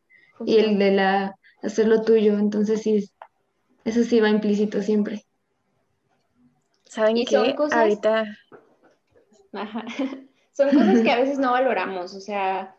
Y 0.46 0.60
el 0.60 0.80
de 0.80 0.91
la 0.91 1.36
hacerlo 1.62 2.04
tuyo. 2.04 2.39
Entonces, 2.39 2.82
sí, 2.82 3.12
eso 3.84 4.04
sí 4.04 4.22
va 4.22 4.30
implícito 4.30 4.82
siempre. 4.82 5.26
¿Saben 6.86 7.17
qué? 7.26 7.54
Cosas... 7.54 7.78
Ahorita. 7.78 8.24
son 10.54 10.70
cosas 10.70 11.02
que 11.02 11.12
a 11.12 11.20
veces 11.20 11.39
no 11.39 11.52
valoramos, 11.52 12.15
o 12.15 12.22
sea, 12.22 12.74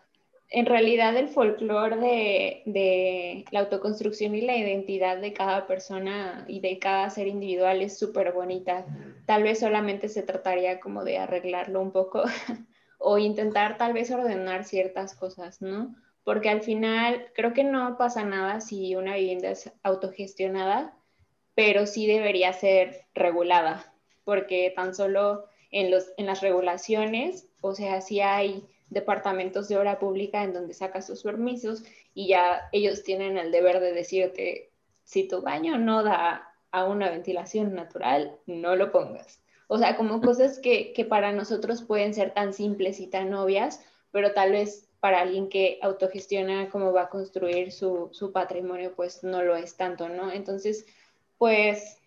en 0.55 0.67
realidad 0.67 1.17
el 1.17 1.29
folclore 1.29 2.63
de, 2.67 3.45
la 3.51 3.61
autoconstrucción 3.61 4.35
y 4.35 4.43
la 4.43 4.57
identidad 4.57 5.17
de 5.19 5.33
cada 5.33 5.67
persona 5.67 6.45
y 6.47 6.61
de 6.61 6.79
cada 6.79 7.09
ser 7.09 7.27
individual 7.27 7.81
es 7.81 7.99
súper 7.99 8.33
bonita. 8.33 8.85
Tal 9.27 9.43
vez 9.43 9.61
solamente 9.61 10.09
se 10.11 10.23
trataría 10.23 10.79
como 10.79 11.05
de 11.05 11.17
arreglarlo 11.17 11.81
un 11.81 11.91
poco 11.91 12.23
o 12.99 13.17
intentar 13.17 13.79
tal 13.79 13.95
vez 13.95 14.11
ordenar 14.11 14.65
ciertas 14.65 15.15
cosas, 15.15 15.63
¿no? 15.63 15.97
Porque 16.23 16.51
al 16.51 16.61
final 16.61 17.31
creo 17.35 17.55
que 17.55 17.65
no 17.65 17.97
pasa 17.97 18.23
nada 18.23 18.61
si 18.61 18.95
una 18.95 19.17
vivienda 19.17 19.51
es 19.51 19.73
autogestionada, 19.83 20.95
pero 21.55 21.87
sí 21.87 22.07
debería 22.07 22.53
ser 22.53 23.07
regulada, 23.15 23.95
porque 24.25 24.71
tan 24.77 24.95
solo 24.95 25.47
en, 25.71 25.91
las 25.91 26.41
regulaciones, 26.43 27.49
o 27.63 27.75
sea, 27.75 28.03
si 28.03 28.21
hay 28.21 28.65
departamentos 28.93 29.69
de 29.69 29.77
obra 29.77 29.99
pública 29.99 30.43
en 30.45 30.53
donde 30.53 30.75
sacas 30.75 31.07
tus 31.07 31.23
permisos 31.23 31.83
y 32.15 32.29
ya 32.29 32.69
ellos 32.73 33.03
tienen 33.03 33.39
el 33.39 33.51
deber 33.51 33.81
de 33.81 33.93
decirte 33.93 34.71
si 35.05 35.27
tu 35.27 35.41
baño 35.43 35.79
no 35.79 36.03
da 36.03 36.49
a 36.71 36.85
una 36.85 37.11
ventilación 37.11 37.75
natural, 37.75 38.39
no 38.47 38.77
lo 38.77 38.93
pongas. 38.93 39.43
O 39.69 39.79
sea, 39.79 39.97
como 39.97 40.21
cosas 40.21 40.59
que, 40.59 40.93
que 40.93 41.05
para 41.05 41.33
nosotros 41.33 41.83
pueden 41.83 42.15
ser 42.15 42.35
tan 42.35 42.53
simples 42.53 43.01
y 43.01 43.07
tan 43.07 43.33
obvias, 43.35 43.85
pero 44.11 44.33
tal 44.33 44.53
vez 44.53 44.89
para 45.01 45.21
alguien 45.21 45.49
que 45.49 45.79
autogestiona 45.83 46.69
cómo 46.71 46.93
va 46.93 47.03
a 47.03 47.09
construir 47.09 47.73
su, 47.73 48.09
su 48.13 48.33
patrimonio, 48.33 48.95
pues 48.95 49.25
no 49.25 49.43
lo 49.43 49.57
es 49.57 49.77
tanto, 49.77 50.09
¿no? 50.09 50.31
Entonces, 50.31 50.87
pues 51.39 51.99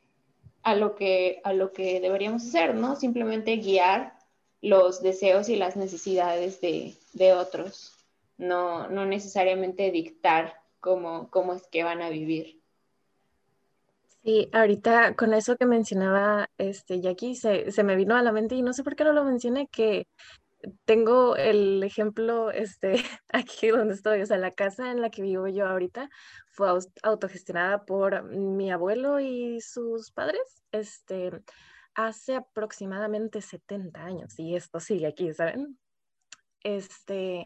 a 0.63 0.75
lo 0.75 0.95
que, 0.95 1.41
a 1.43 1.53
lo 1.53 1.73
que 1.73 1.99
deberíamos 1.99 2.43
hacer, 2.43 2.73
¿no? 2.73 2.95
Simplemente 2.95 3.57
guiar 3.57 4.14
los 4.65 5.03
deseos 5.03 5.47
y 5.47 5.55
las 5.55 5.75
necesidades 5.75 6.59
de, 6.59 6.95
de 7.13 7.33
otros, 7.33 7.93
no, 8.37 8.89
no 8.89 9.05
necesariamente 9.05 9.91
dictar 9.91 10.55
cómo, 10.79 11.29
cómo 11.29 11.53
es 11.53 11.67
que 11.67 11.83
van 11.83 12.01
a 12.01 12.09
vivir. 12.09 12.59
Sí, 14.23 14.49
ahorita 14.53 15.15
con 15.15 15.35
eso 15.35 15.55
que 15.55 15.67
mencionaba 15.67 16.49
este 16.57 16.99
Jackie, 16.99 17.35
se, 17.35 17.71
se 17.71 17.83
me 17.83 17.95
vino 17.95 18.15
a 18.15 18.23
la 18.23 18.31
mente 18.31 18.55
y 18.55 18.63
no 18.63 18.73
sé 18.73 18.83
por 18.83 18.95
qué 18.95 19.03
no 19.03 19.13
lo 19.13 19.23
mencioné, 19.23 19.67
que 19.67 20.07
tengo 20.85 21.35
el 21.35 21.83
ejemplo 21.83 22.49
este, 22.49 22.95
aquí 23.29 23.67
donde 23.67 23.93
estoy, 23.93 24.23
o 24.23 24.25
sea, 24.25 24.37
la 24.37 24.49
casa 24.49 24.89
en 24.89 24.99
la 24.99 25.11
que 25.11 25.21
vivo 25.21 25.47
yo 25.47 25.67
ahorita 25.67 26.09
fue 26.49 26.69
autogestionada 27.03 27.85
por 27.85 28.23
mi 28.23 28.71
abuelo 28.71 29.19
y 29.19 29.61
sus 29.61 30.09
padres. 30.09 30.63
Este, 30.71 31.29
hace 31.95 32.35
aproximadamente 32.35 33.41
70 33.41 34.03
años 34.03 34.37
y 34.37 34.55
esto 34.55 34.79
sigue 34.79 35.07
aquí, 35.07 35.33
¿saben? 35.33 35.79
Este, 36.61 37.45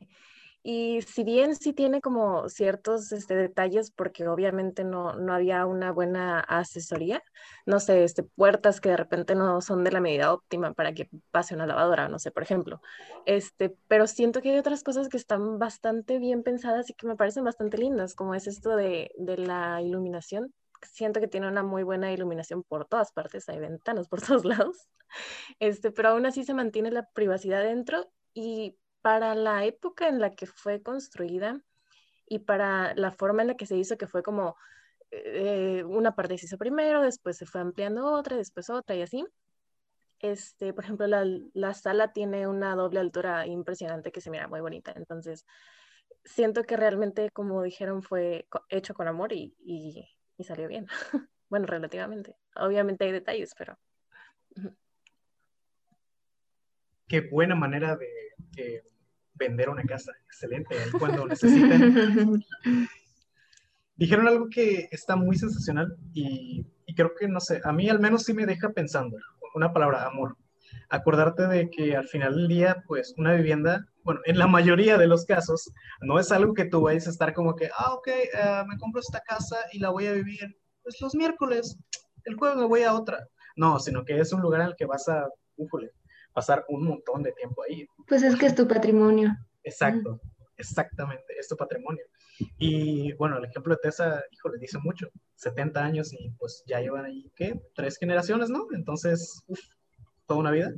y 0.62 1.02
si 1.04 1.24
bien 1.24 1.56
sí 1.56 1.72
tiene 1.72 2.02
como 2.02 2.50
ciertos 2.50 3.12
este, 3.12 3.36
detalles, 3.36 3.91
porque 3.91 4.28
obviamente 4.28 4.84
no, 4.84 5.14
no 5.14 5.34
había 5.34 5.66
una 5.66 5.91
buena 5.91 6.41
asesoría, 6.41 7.24
no 7.66 7.80
sé, 7.80 8.04
este, 8.04 8.24
puertas 8.24 8.82
que 8.82 8.89
de 8.89 8.97
repente 8.97 9.36
no 9.36 9.62
son 9.62 9.84
de 9.84 9.91
la 9.91 10.02
medida 10.02 10.34
óptima 10.34 10.74
para 10.74 10.93
que 10.93 11.10
pase 11.32 11.56
una 11.56 11.66
lavadora, 11.66 12.10
no 12.10 12.20
sé, 12.20 12.32
por 12.32 12.43
ejemplo. 12.43 12.82
Este, 13.26 13.74
pero 13.88 14.06
siento 14.08 14.41
que 14.41 14.52
hay 14.52 14.58
otras 14.60 14.84
cosas 14.84 15.08
que 15.08 15.18
están 15.18 15.60
bastante 15.60 16.20
bien 16.20 16.43
pensadas 16.43 16.89
y 16.89 16.93
que 16.93 17.08
me 17.08 17.16
parecen 17.16 17.45
bastante 17.45 17.78
lindas, 17.78 18.14
como 18.16 18.36
es 18.36 18.47
esto 18.47 18.76
de, 18.76 19.12
de 19.18 19.38
la 19.38 19.82
iluminación 19.82 20.54
siento 20.82 21.19
que 21.19 21.27
tiene 21.27 21.47
una 21.47 21.63
muy 21.63 21.84
buena 21.84 22.11
iluminación 22.11 22.63
por 22.63 22.86
todas 22.86 23.11
partes, 23.11 23.49
hay 23.49 23.59
ventanas 23.59 24.07
por 24.07 24.21
todos 24.21 24.45
lados, 24.45 24.89
este, 25.59 25.91
pero 25.91 26.09
aún 26.09 26.25
así 26.25 26.43
se 26.43 26.53
mantiene 26.53 26.91
la 26.91 27.09
privacidad 27.11 27.63
dentro 27.63 28.11
y 28.34 28.77
para 29.01 29.36
la 29.36 29.65
época 29.65 30.07
en 30.07 30.19
la 30.19 30.32
que 30.32 30.45
fue 30.45 30.82
construida 30.82 31.61
y 32.27 32.39
para 32.39 32.93
la 32.95 33.11
forma 33.11 33.41
en 33.41 33.49
la 33.49 33.55
que 33.55 33.65
se 33.65 33.77
hizo, 33.77 33.97
que 33.97 34.07
fue 34.07 34.23
como 34.23 34.55
eh, 35.11 35.84
una 35.86 36.15
parte 36.15 36.38
se 36.38 36.45
hizo 36.45 36.57
primero, 36.57 37.01
después 37.01 37.38
se 37.38 37.45
fue 37.45 37.61
ampliando 37.61 38.11
otra, 38.11 38.38
después 38.38 38.69
otra 38.69 38.95
y 38.95 39.01
así. 39.01 39.25
Este, 40.19 40.73
por 40.73 40.84
ejemplo, 40.84 41.07
la, 41.07 41.25
la 41.53 41.73
sala 41.73 42.11
tiene 42.11 42.45
una 42.47 42.75
doble 42.75 42.99
altura 42.99 43.47
impresionante 43.47 44.11
que 44.11 44.21
se 44.21 44.30
mira 44.30 44.47
muy 44.47 44.59
bonita, 44.59 44.93
entonces 44.95 45.45
siento 46.23 46.63
que 46.63 46.77
realmente, 46.77 47.30
como 47.32 47.63
dijeron, 47.63 48.01
fue 48.03 48.47
hecho 48.69 48.93
con 48.93 49.07
amor 49.07 49.34
y, 49.34 49.55
y, 49.59 50.07
y 50.40 50.44
salió 50.46 50.68
bien. 50.68 50.88
bueno, 51.50 51.68
relativamente. 51.68 52.36
Obviamente 52.56 53.06
hay 53.06 53.12
detalles, 53.12 53.54
pero... 53.56 53.78
Qué 57.08 57.22
buena 57.22 57.56
manera 57.56 57.98
de, 57.98 58.84
vender 59.34 59.70
una 59.70 59.84
casa. 59.84 60.12
Excelente. 60.26 60.76
Cuando 60.98 61.28
necesiten. 61.28 62.44
Dijeron 63.96 64.28
algo 64.28 64.50
que 64.50 64.88
está 64.92 65.16
muy 65.16 65.38
sensacional 65.38 65.98
y, 66.14 66.66
y 66.86 66.96
creo 66.96 67.14
que, 67.16 67.28
no 67.28 67.42
sé, 67.42 67.62
a 67.64 67.74
mí 67.74 67.90
al 67.90 68.00
menos 68.00 68.24
sí 68.24 68.34
me 68.34 68.46
deja 68.46 68.70
pensando. 68.72 69.18
Una 69.54 69.74
palabra, 69.74 70.06
amor 70.06 70.38
acordarte 70.89 71.47
de 71.47 71.70
que 71.70 71.95
al 71.95 72.07
final 72.07 72.36
del 72.36 72.47
día, 72.47 72.84
pues 72.88 73.13
una 73.17 73.34
vivienda, 73.34 73.86
bueno, 74.03 74.22
en 74.26 74.38
la 74.38 74.47
mayoría 74.47 74.97
de 74.97 75.07
los 75.07 75.26
casos, 75.26 75.72
no 76.01 76.20
es 76.20 76.32
algo 76.32 76.53
que 76.53 76.65
tú 76.65 76.82
vayas 76.82 77.07
a 77.07 77.11
estar 77.11 77.34
como 77.34 77.55
que, 77.55 77.70
ah, 77.78 77.93
ok, 77.93 78.07
eh, 78.07 78.63
me 78.67 78.78
compro 78.78 79.01
esta 79.01 79.22
casa 79.22 79.57
y 79.72 79.80
la 79.80 79.89
voy 79.89 80.07
a 80.07 80.13
vivir, 80.13 80.57
pues 80.84 80.99
los 81.01 81.15
miércoles, 81.15 81.78
el 82.26 82.36
jueves 82.36 82.57
me 82.57 82.65
voy 82.65 82.84
a 82.84 82.93
otra. 82.93 83.28
No, 83.55 83.80
sino 83.80 84.05
que 84.05 84.20
es 84.20 84.32
un 84.34 84.41
lugar 84.41 84.61
en 84.61 84.67
el 84.67 84.76
que 84.76 84.86
vas 84.86 85.07
a, 85.09 85.28
ufule, 85.57 85.91
pasar 86.34 86.65
un 86.70 86.86
montón 86.86 87.24
de 87.24 87.34
tiempo 87.34 87.63
ahí. 87.63 87.86
Pues 88.07 88.24
es 88.24 88.36
que 88.36 88.45
es 88.45 88.55
tu 88.55 88.67
patrimonio. 88.67 89.36
Exacto, 89.63 90.22
exactamente, 90.57 91.38
es 91.38 91.47
tu 91.47 91.57
patrimonio. 91.57 92.03
Y 92.57 93.13
bueno, 93.13 93.38
el 93.38 93.45
ejemplo 93.45 93.76
de 93.76 93.82
Tessa, 93.82 94.24
hijo, 94.32 94.49
le 94.49 94.59
dice 94.59 94.78
mucho, 94.80 95.09
70 95.36 95.84
años 95.84 96.13
y 96.13 96.30
pues 96.32 96.63
ya 96.65 96.80
llevan 96.80 97.05
ahí, 97.05 97.30
¿qué? 97.36 97.61
Tres 97.76 97.97
generaciones, 97.97 98.49
¿no? 98.49 98.67
Entonces, 98.74 99.43
uff, 99.47 99.59
toda 100.30 100.39
una 100.39 100.51
vida. 100.51 100.71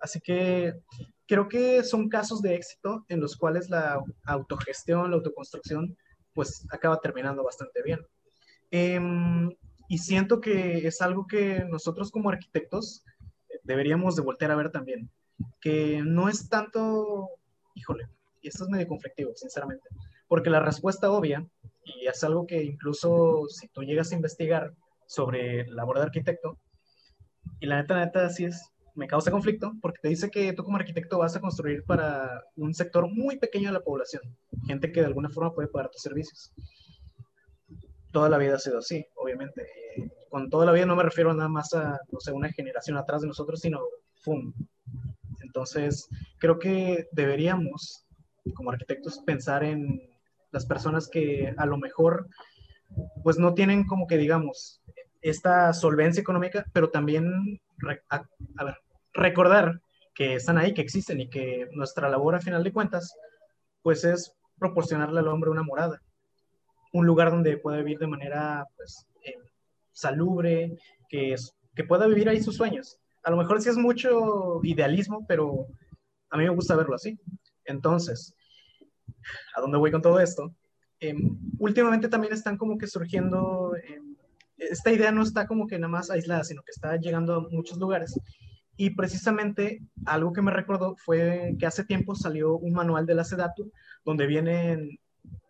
Así 0.00 0.20
que 0.20 0.74
creo 1.26 1.48
que 1.48 1.82
son 1.84 2.08
casos 2.08 2.42
de 2.42 2.54
éxito 2.54 3.04
en 3.08 3.20
los 3.20 3.36
cuales 3.36 3.70
la 3.70 4.02
autogestión, 4.26 5.10
la 5.10 5.16
autoconstrucción, 5.16 5.96
pues 6.34 6.66
acaba 6.70 7.00
terminando 7.00 7.44
bastante 7.44 7.82
bien. 7.82 8.00
Em, 8.70 9.50
y 9.88 9.98
siento 9.98 10.40
que 10.40 10.86
es 10.86 11.00
algo 11.00 11.26
que 11.26 11.64
nosotros 11.64 12.10
como 12.10 12.28
arquitectos 12.28 13.04
deberíamos 13.62 14.16
de 14.16 14.22
voltear 14.22 14.50
a 14.50 14.56
ver 14.56 14.70
también, 14.70 15.10
que 15.60 16.02
no 16.04 16.28
es 16.28 16.48
tanto, 16.48 17.28
híjole, 17.74 18.08
y 18.42 18.48
esto 18.48 18.64
es 18.64 18.70
medio 18.70 18.88
conflictivo, 18.88 19.32
sinceramente, 19.34 19.88
porque 20.26 20.50
la 20.50 20.60
respuesta 20.60 21.10
obvia, 21.10 21.46
y 21.84 22.06
es 22.06 22.22
algo 22.24 22.46
que 22.46 22.62
incluso 22.62 23.46
si 23.48 23.68
tú 23.68 23.82
llegas 23.82 24.12
a 24.12 24.16
investigar 24.16 24.74
sobre 25.06 25.66
labor 25.68 25.98
de 25.98 26.04
arquitecto, 26.04 26.58
y 27.60 27.66
la 27.66 27.80
neta, 27.80 27.94
la 27.94 28.04
neta, 28.06 28.26
así 28.26 28.44
es, 28.44 28.70
me 28.98 29.06
causa 29.06 29.30
conflicto 29.30 29.74
porque 29.80 30.00
te 30.02 30.08
dice 30.08 30.28
que 30.28 30.52
tú 30.52 30.64
como 30.64 30.76
arquitecto 30.76 31.18
vas 31.18 31.36
a 31.36 31.40
construir 31.40 31.84
para 31.84 32.42
un 32.56 32.74
sector 32.74 33.08
muy 33.08 33.38
pequeño 33.38 33.68
de 33.68 33.74
la 33.74 33.80
población, 33.80 34.22
gente 34.66 34.90
que 34.90 35.00
de 35.00 35.06
alguna 35.06 35.30
forma 35.30 35.54
puede 35.54 35.68
pagar 35.68 35.88
tus 35.88 36.02
servicios. 36.02 36.52
Toda 38.12 38.28
la 38.28 38.38
vida 38.38 38.56
ha 38.56 38.58
sido 38.58 38.78
así, 38.78 39.06
obviamente. 39.14 39.66
con 40.30 40.50
toda 40.50 40.66
la 40.66 40.72
vida 40.72 40.84
no 40.84 40.96
me 40.96 41.04
refiero 41.04 41.32
nada 41.32 41.48
más 41.48 41.72
a, 41.74 42.00
no 42.10 42.18
sé, 42.18 42.32
una 42.32 42.52
generación 42.52 42.96
atrás 42.96 43.22
de 43.22 43.28
nosotros, 43.28 43.60
sino 43.60 43.80
¡fum! 44.16 44.52
Entonces, 45.42 46.08
creo 46.38 46.58
que 46.58 47.06
deberíamos, 47.12 48.04
como 48.54 48.72
arquitectos, 48.72 49.20
pensar 49.24 49.62
en 49.62 50.10
las 50.50 50.66
personas 50.66 51.08
que 51.08 51.54
a 51.56 51.66
lo 51.66 51.78
mejor, 51.78 52.26
pues 53.22 53.38
no 53.38 53.54
tienen 53.54 53.86
como 53.86 54.08
que, 54.08 54.16
digamos, 54.16 54.82
esta 55.22 55.72
solvencia 55.72 56.20
económica, 56.20 56.66
pero 56.72 56.90
también, 56.90 57.60
a, 58.10 58.24
a 58.56 58.64
ver, 58.64 58.74
recordar 59.12 59.80
que 60.14 60.34
están 60.34 60.58
ahí, 60.58 60.74
que 60.74 60.82
existen 60.82 61.20
y 61.20 61.30
que 61.30 61.68
nuestra 61.72 62.08
labor 62.08 62.34
a 62.34 62.40
final 62.40 62.64
de 62.64 62.72
cuentas, 62.72 63.14
pues 63.82 64.04
es 64.04 64.34
proporcionarle 64.58 65.20
al 65.20 65.28
hombre 65.28 65.50
una 65.50 65.62
morada, 65.62 66.02
un 66.92 67.06
lugar 67.06 67.30
donde 67.30 67.56
pueda 67.58 67.78
vivir 67.78 67.98
de 67.98 68.08
manera 68.08 68.66
pues, 68.76 69.06
eh, 69.24 69.36
salubre, 69.92 70.76
que, 71.08 71.34
es, 71.34 71.54
que 71.74 71.84
pueda 71.84 72.08
vivir 72.08 72.28
ahí 72.28 72.42
sus 72.42 72.56
sueños. 72.56 72.98
A 73.22 73.30
lo 73.30 73.36
mejor 73.36 73.62
sí 73.62 73.68
es 73.68 73.76
mucho 73.76 74.60
idealismo, 74.64 75.24
pero 75.28 75.66
a 76.30 76.36
mí 76.36 76.44
me 76.44 76.50
gusta 76.50 76.74
verlo 76.74 76.96
así. 76.96 77.16
Entonces, 77.64 78.34
¿a 79.54 79.60
dónde 79.60 79.78
voy 79.78 79.92
con 79.92 80.02
todo 80.02 80.18
esto? 80.18 80.52
Em, 80.98 81.38
últimamente 81.58 82.08
también 82.08 82.32
están 82.32 82.56
como 82.56 82.76
que 82.76 82.88
surgiendo, 82.88 83.72
em, 83.76 84.16
esta 84.56 84.90
idea 84.90 85.12
no 85.12 85.22
está 85.22 85.46
como 85.46 85.68
que 85.68 85.78
nada 85.78 85.92
más 85.92 86.10
aislada, 86.10 86.42
sino 86.42 86.62
que 86.62 86.72
está 86.72 86.96
llegando 86.96 87.34
a 87.34 87.40
muchos 87.40 87.78
lugares 87.78 88.18
y 88.78 88.90
precisamente 88.90 89.82
algo 90.06 90.32
que 90.32 90.40
me 90.40 90.52
recordó 90.52 90.94
fue 90.96 91.56
que 91.58 91.66
hace 91.66 91.84
tiempo 91.84 92.14
salió 92.14 92.56
un 92.56 92.72
manual 92.72 93.06
de 93.06 93.16
la 93.16 93.24
SEDATU 93.24 93.72
donde 94.04 94.26
vienen, 94.26 95.00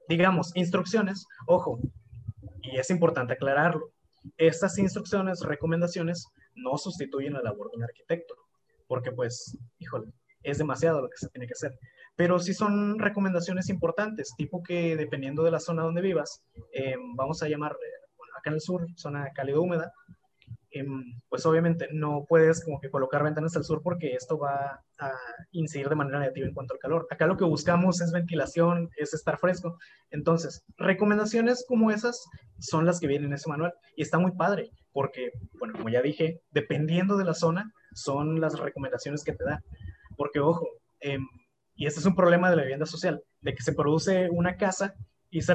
digamos, 0.08 0.50
instrucciones. 0.56 1.26
Ojo, 1.46 1.78
y 2.62 2.78
es 2.78 2.88
importante 2.88 3.34
aclararlo, 3.34 3.92
estas 4.38 4.78
instrucciones, 4.78 5.42
recomendaciones, 5.42 6.26
no 6.54 6.78
sustituyen 6.78 7.34
la 7.34 7.42
labor 7.42 7.70
de 7.70 7.76
un 7.76 7.84
arquitecto, 7.84 8.34
porque 8.86 9.12
pues, 9.12 9.58
híjole, 9.78 10.10
es 10.42 10.56
demasiado 10.56 11.02
lo 11.02 11.10
que 11.10 11.18
se 11.18 11.28
tiene 11.28 11.46
que 11.46 11.52
hacer. 11.52 11.78
Pero 12.16 12.38
sí 12.38 12.54
son 12.54 12.98
recomendaciones 12.98 13.68
importantes, 13.68 14.32
tipo 14.38 14.62
que 14.62 14.96
dependiendo 14.96 15.42
de 15.42 15.50
la 15.50 15.60
zona 15.60 15.82
donde 15.82 16.00
vivas, 16.00 16.42
eh, 16.72 16.96
vamos 17.14 17.42
a 17.42 17.48
llamar, 17.48 17.76
bueno, 18.16 18.32
acá 18.38 18.48
en 18.48 18.54
el 18.54 18.62
sur, 18.62 18.86
zona 18.96 19.30
cálido 19.34 19.60
húmeda, 19.60 19.92
Em, 20.70 21.18
pues 21.30 21.46
obviamente 21.46 21.88
no 21.92 22.26
puedes 22.28 22.62
como 22.62 22.78
que 22.78 22.90
colocar 22.90 23.24
ventanas 23.24 23.56
al 23.56 23.64
sur 23.64 23.80
porque 23.82 24.12
esto 24.12 24.38
va 24.38 24.84
a 24.98 25.12
incidir 25.52 25.88
de 25.88 25.94
manera 25.94 26.18
negativa 26.18 26.46
en 26.46 26.52
cuanto 26.52 26.74
al 26.74 26.80
calor. 26.80 27.06
Acá 27.10 27.26
lo 27.26 27.38
que 27.38 27.44
buscamos 27.44 28.02
es 28.02 28.12
ventilación, 28.12 28.90
es 28.96 29.14
estar 29.14 29.38
fresco. 29.38 29.78
Entonces, 30.10 30.64
recomendaciones 30.76 31.64
como 31.66 31.90
esas 31.90 32.22
son 32.58 32.84
las 32.84 33.00
que 33.00 33.06
vienen 33.06 33.28
en 33.28 33.34
ese 33.34 33.48
manual 33.48 33.72
y 33.96 34.02
está 34.02 34.18
muy 34.18 34.32
padre 34.32 34.70
porque, 34.92 35.30
bueno, 35.58 35.74
como 35.74 35.88
ya 35.88 36.02
dije, 36.02 36.42
dependiendo 36.50 37.16
de 37.16 37.24
la 37.24 37.34
zona, 37.34 37.72
son 37.94 38.40
las 38.40 38.58
recomendaciones 38.58 39.24
que 39.24 39.32
te 39.32 39.44
da. 39.44 39.62
Porque, 40.16 40.40
ojo, 40.40 40.66
em, 41.00 41.26
y 41.76 41.86
este 41.86 42.00
es 42.00 42.06
un 42.06 42.16
problema 42.16 42.50
de 42.50 42.56
la 42.56 42.62
vivienda 42.62 42.84
social, 42.84 43.22
de 43.40 43.54
que 43.54 43.62
se 43.62 43.72
produce 43.72 44.28
una 44.30 44.56
casa 44.56 44.94
y 45.30 45.42
se, 45.42 45.54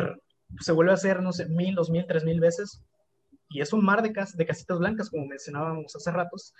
se 0.60 0.72
vuelve 0.72 0.92
a 0.92 0.96
hacer, 0.96 1.22
no 1.22 1.34
sé, 1.34 1.48
mil, 1.50 1.76
dos 1.76 1.90
mil, 1.90 2.06
tres 2.08 2.24
mil 2.24 2.40
veces 2.40 2.82
y 3.50 3.62
es 3.62 3.74
un 3.74 3.84
mar 3.84 4.02
de, 4.02 4.10
de 4.10 4.46
casitas 4.46 4.80
blancas, 4.80 5.10
como 5.10 5.26
mencionábamos 5.26 5.96
hace 5.96 6.12
ratos, 6.12 6.54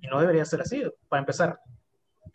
y 0.00 0.06
no 0.06 0.20
debería 0.20 0.44
ser 0.44 0.60
así. 0.60 0.82
Para 1.08 1.20
empezar, 1.20 1.58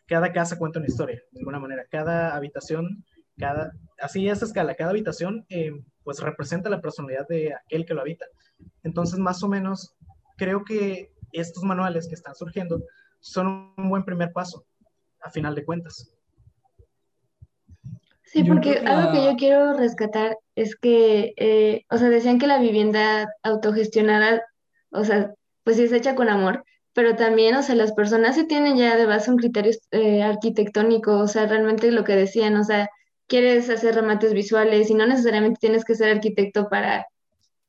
cada 0.07 0.31
casa 0.33 0.57
cuenta 0.57 0.79
una 0.79 0.87
historia, 0.87 1.21
de 1.31 1.39
alguna 1.39 1.59
manera. 1.59 1.85
Cada 1.89 2.35
habitación, 2.35 3.05
cada, 3.37 3.71
así 3.99 4.27
a 4.27 4.33
esa 4.33 4.45
escala, 4.45 4.75
cada 4.75 4.91
habitación 4.91 5.45
eh, 5.49 5.71
pues 6.03 6.19
representa 6.19 6.69
la 6.69 6.81
personalidad 6.81 7.27
de 7.27 7.53
aquel 7.53 7.85
que 7.85 7.93
lo 7.93 8.01
habita. 8.01 8.25
Entonces, 8.83 9.19
más 9.19 9.43
o 9.43 9.47
menos, 9.47 9.95
creo 10.37 10.63
que 10.63 11.13
estos 11.31 11.63
manuales 11.63 12.07
que 12.07 12.15
están 12.15 12.35
surgiendo 12.35 12.83
son 13.19 13.73
un 13.77 13.89
buen 13.89 14.03
primer 14.03 14.31
paso, 14.33 14.65
a 15.21 15.29
final 15.29 15.55
de 15.55 15.65
cuentas. 15.65 16.13
Sí, 18.23 18.43
porque 18.43 18.79
algo 18.79 19.11
que 19.11 19.25
yo 19.25 19.35
quiero 19.35 19.73
rescatar 19.77 20.37
es 20.55 20.75
que, 20.75 21.33
eh, 21.37 21.85
o 21.89 21.97
sea, 21.97 22.09
decían 22.09 22.39
que 22.39 22.47
la 22.47 22.59
vivienda 22.59 23.29
autogestionada, 23.43 24.43
o 24.91 25.03
sea, 25.03 25.33
pues 25.63 25.79
es 25.79 25.91
hecha 25.91 26.15
con 26.15 26.29
amor, 26.29 26.63
pero 26.93 27.15
también, 27.15 27.55
o 27.55 27.63
sea, 27.63 27.75
las 27.75 27.93
personas 27.93 28.35
se 28.35 28.45
tienen 28.45 28.77
ya 28.77 28.97
de 28.97 29.05
base 29.05 29.31
un 29.31 29.37
criterio 29.37 29.71
eh, 29.91 30.23
arquitectónico, 30.23 31.17
o 31.19 31.27
sea, 31.27 31.47
realmente 31.47 31.91
lo 31.91 32.03
que 32.03 32.15
decían, 32.15 32.57
o 32.57 32.63
sea, 32.63 32.89
quieres 33.27 33.69
hacer 33.69 33.95
remates 33.95 34.33
visuales 34.33 34.89
y 34.89 34.93
no 34.95 35.05
necesariamente 35.07 35.59
tienes 35.61 35.85
que 35.85 35.95
ser 35.95 36.09
arquitecto 36.15 36.69
para, 36.69 37.07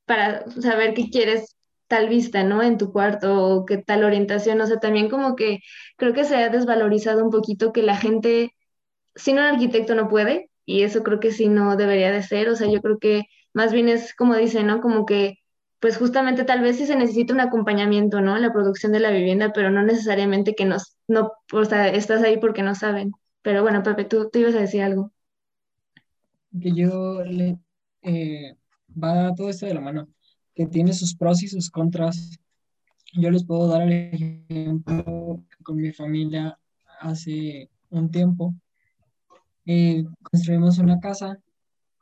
para 0.06 0.50
saber 0.60 0.94
qué 0.94 1.10
quieres 1.10 1.56
tal 1.88 2.08
vista, 2.08 2.42
¿no? 2.44 2.62
En 2.62 2.78
tu 2.78 2.92
cuarto 2.92 3.44
o 3.44 3.66
qué 3.66 3.78
tal 3.78 4.04
orientación, 4.04 4.60
o 4.60 4.66
sea, 4.66 4.80
también 4.80 5.10
como 5.10 5.36
que 5.36 5.60
creo 5.96 6.14
que 6.14 6.24
se 6.24 6.36
ha 6.36 6.48
desvalorizado 6.48 7.24
un 7.24 7.30
poquito 7.30 7.72
que 7.72 7.82
la 7.82 7.96
gente, 7.96 8.52
si 9.14 9.32
no 9.32 9.42
un 9.42 9.48
arquitecto 9.48 9.94
no 9.94 10.08
puede, 10.08 10.50
y 10.72 10.84
eso 10.84 11.02
creo 11.02 11.20
que 11.20 11.32
sí 11.32 11.48
no 11.48 11.76
debería 11.76 12.10
de 12.10 12.22
ser, 12.22 12.48
o 12.48 12.56
sea, 12.56 12.66
yo 12.70 12.80
creo 12.80 12.98
que 12.98 13.24
más 13.52 13.72
bien 13.74 13.88
es 13.90 14.14
como 14.14 14.34
dice, 14.36 14.62
¿no? 14.64 14.80
Como 14.80 15.04
que, 15.04 15.34
pues 15.80 15.98
justamente 15.98 16.44
tal 16.44 16.62
vez 16.62 16.76
sí 16.78 16.86
se 16.86 16.96
necesita 16.96 17.34
un 17.34 17.40
acompañamiento, 17.40 18.22
¿no? 18.22 18.36
En 18.36 18.42
la 18.42 18.54
producción 18.54 18.92
de 18.92 19.00
la 19.00 19.10
vivienda, 19.10 19.52
pero 19.52 19.70
no 19.70 19.82
necesariamente 19.82 20.54
que 20.54 20.64
nos, 20.64 20.96
no, 21.08 21.32
o 21.52 21.64
sea, 21.66 21.88
estás 21.88 22.22
ahí 22.22 22.38
porque 22.38 22.62
no 22.62 22.74
saben. 22.74 23.12
Pero 23.42 23.60
bueno, 23.60 23.82
Pepe, 23.82 24.04
tú, 24.06 24.30
tú 24.30 24.38
ibas 24.38 24.54
a 24.54 24.60
decir 24.60 24.82
algo. 24.82 25.12
Que 26.58 26.72
yo 26.72 27.22
le, 27.22 27.58
eh, 28.02 28.54
va 28.90 29.34
todo 29.34 29.50
esto 29.50 29.66
de 29.66 29.74
la 29.74 29.80
mano, 29.82 30.08
que 30.54 30.66
tiene 30.66 30.94
sus 30.94 31.14
pros 31.14 31.42
y 31.42 31.48
sus 31.48 31.70
contras. 31.70 32.38
Yo 33.12 33.30
les 33.30 33.44
puedo 33.44 33.68
dar 33.68 33.82
el 33.82 33.92
ejemplo 33.92 35.44
con 35.62 35.76
mi 35.76 35.92
familia 35.92 36.58
hace 37.00 37.68
un 37.90 38.10
tiempo 38.10 38.54
eh, 39.66 40.04
construimos 40.22 40.78
una 40.78 41.00
casa, 41.00 41.38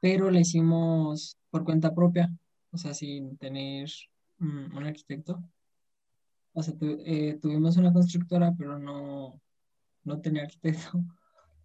pero 0.01 0.31
la 0.31 0.41
hicimos 0.41 1.37
por 1.51 1.65
cuenta 1.65 1.95
propia, 1.95 2.31
o 2.71 2.79
sea, 2.79 2.95
sin 2.95 3.37
tener 3.37 3.91
un 4.39 4.85
arquitecto. 4.85 5.43
O 6.53 6.63
sea, 6.63 6.75
eh, 6.81 7.39
tuvimos 7.41 7.77
una 7.77 7.93
constructora, 7.93 8.55
pero 8.57 8.79
no, 8.79 9.41
no 10.05 10.21
tenía 10.21 10.43
arquitecto. 10.43 10.91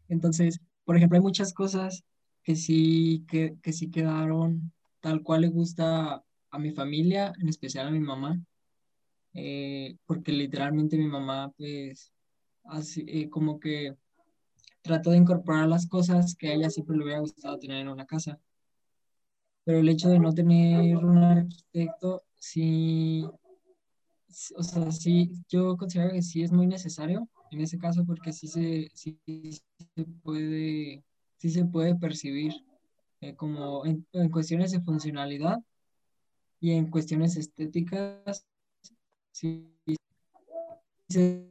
Entonces, 0.10 0.60
por 0.84 0.98
ejemplo, 0.98 1.18
hay 1.18 1.24
muchas 1.24 1.54
cosas 1.54 2.04
que 2.44 2.56
sí, 2.56 3.26
que, 3.28 3.58
que 3.62 3.74
sí 3.74 3.90
quedaron 3.90 4.72
tal 5.00 5.24
cual 5.24 5.42
le 5.42 5.48
gusta 5.48 6.24
a 6.52 6.60
mi 6.60 6.72
familia, 6.72 7.34
en 7.40 7.50
especial 7.50 7.88
a 7.88 7.92
mi 7.92 8.00
mamá, 8.00 8.40
eh, 9.34 9.98
porque 10.06 10.32
literalmente 10.32 10.98
mi 10.98 11.08
mamá, 11.08 11.52
pues, 11.58 12.14
así, 12.64 13.04
eh, 13.08 13.30
como 13.30 13.60
que 13.60 13.96
trató 14.86 15.10
de 15.12 15.18
incorporar 15.18 15.68
las 15.68 15.88
cosas 15.88 16.36
que 16.36 16.50
a 16.50 16.54
ella 16.54 16.70
siempre 16.70 16.96
le 16.96 17.04
hubiera 17.04 17.20
gustado 17.20 17.58
tener 17.58 17.82
en 17.82 17.90
una 17.90 18.06
casa. 18.06 18.40
Pero 19.64 19.80
el 19.80 19.90
hecho 19.90 20.10
de 20.10 20.20
no 20.20 20.32
tener 20.32 20.96
un 20.96 21.18
arquitecto, 21.18 22.22
sí, 22.36 23.26
o 24.56 24.64
sea, 24.64 24.92
sí, 24.92 25.32
yo 25.50 25.76
considero 25.76 26.12
que 26.12 26.22
sí 26.22 26.44
es 26.44 26.52
muy 26.52 26.68
necesario 26.68 27.28
en 27.50 27.62
ese 27.62 27.80
caso 27.80 28.06
porque 28.06 28.32
sí 28.32 28.48
se, 28.48 28.92
sí, 28.94 29.20
se 29.96 30.06
puede, 30.22 31.04
sí 31.38 31.50
se 31.50 31.66
puede 31.66 31.96
percibir 31.96 32.54
eh, 33.22 33.36
como 33.36 33.86
en, 33.88 34.06
cuestiones 34.30 34.72
de 34.72 34.82
funcionalidad 34.82 35.58
y 36.60 36.74
en 36.74 36.92
cuestiones 36.92 37.38
estéticas, 37.38 38.46
sí, 39.32 39.68
se, 41.10 41.50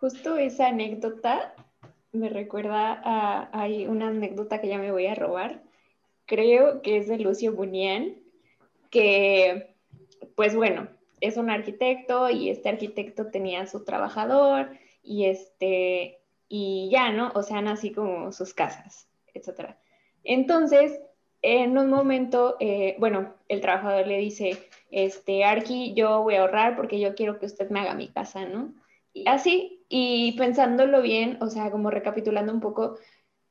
Justo 0.00 0.36
esa 0.36 0.68
anécdota 0.68 1.54
me 2.12 2.28
recuerda 2.28 3.00
a, 3.04 3.50
hay 3.52 3.86
una 3.86 4.08
anécdota 4.08 4.60
que 4.60 4.68
ya 4.68 4.78
me 4.78 4.92
voy 4.92 5.06
a 5.06 5.14
robar. 5.14 5.62
Creo 6.26 6.82
que 6.82 6.98
es 6.98 7.08
de 7.08 7.18
Lucio 7.18 7.52
Bunian, 7.52 8.16
que, 8.90 9.74
pues 10.34 10.54
bueno, 10.54 10.88
es 11.20 11.36
un 11.36 11.50
arquitecto 11.50 12.30
y 12.30 12.50
este 12.50 12.68
arquitecto 12.68 13.26
tenía 13.30 13.66
su 13.66 13.84
trabajador 13.84 14.70
y 15.02 15.26
este, 15.26 16.20
y 16.48 16.88
ya, 16.92 17.10
¿no? 17.10 17.32
O 17.34 17.42
sea, 17.42 17.58
así 17.58 17.92
como 17.92 18.32
sus 18.32 18.54
casas, 18.54 19.08
etc. 19.34 19.74
Entonces, 20.22 21.00
en 21.42 21.76
un 21.76 21.90
momento, 21.90 22.56
eh, 22.60 22.96
bueno, 22.98 23.34
el 23.48 23.60
trabajador 23.60 24.06
le 24.06 24.18
dice, 24.18 24.58
este, 24.90 25.44
Arqui, 25.44 25.94
yo 25.94 26.22
voy 26.22 26.34
a 26.34 26.42
ahorrar 26.42 26.76
porque 26.76 27.00
yo 27.00 27.14
quiero 27.14 27.38
que 27.38 27.46
usted 27.46 27.70
me 27.70 27.80
haga 27.80 27.94
mi 27.94 28.08
casa, 28.08 28.44
¿no? 28.44 28.74
Y 29.12 29.28
así, 29.28 29.77
y 29.88 30.32
pensándolo 30.32 31.02
bien, 31.02 31.38
o 31.40 31.48
sea, 31.48 31.70
como 31.70 31.90
recapitulando 31.90 32.52
un 32.52 32.60
poco, 32.60 32.98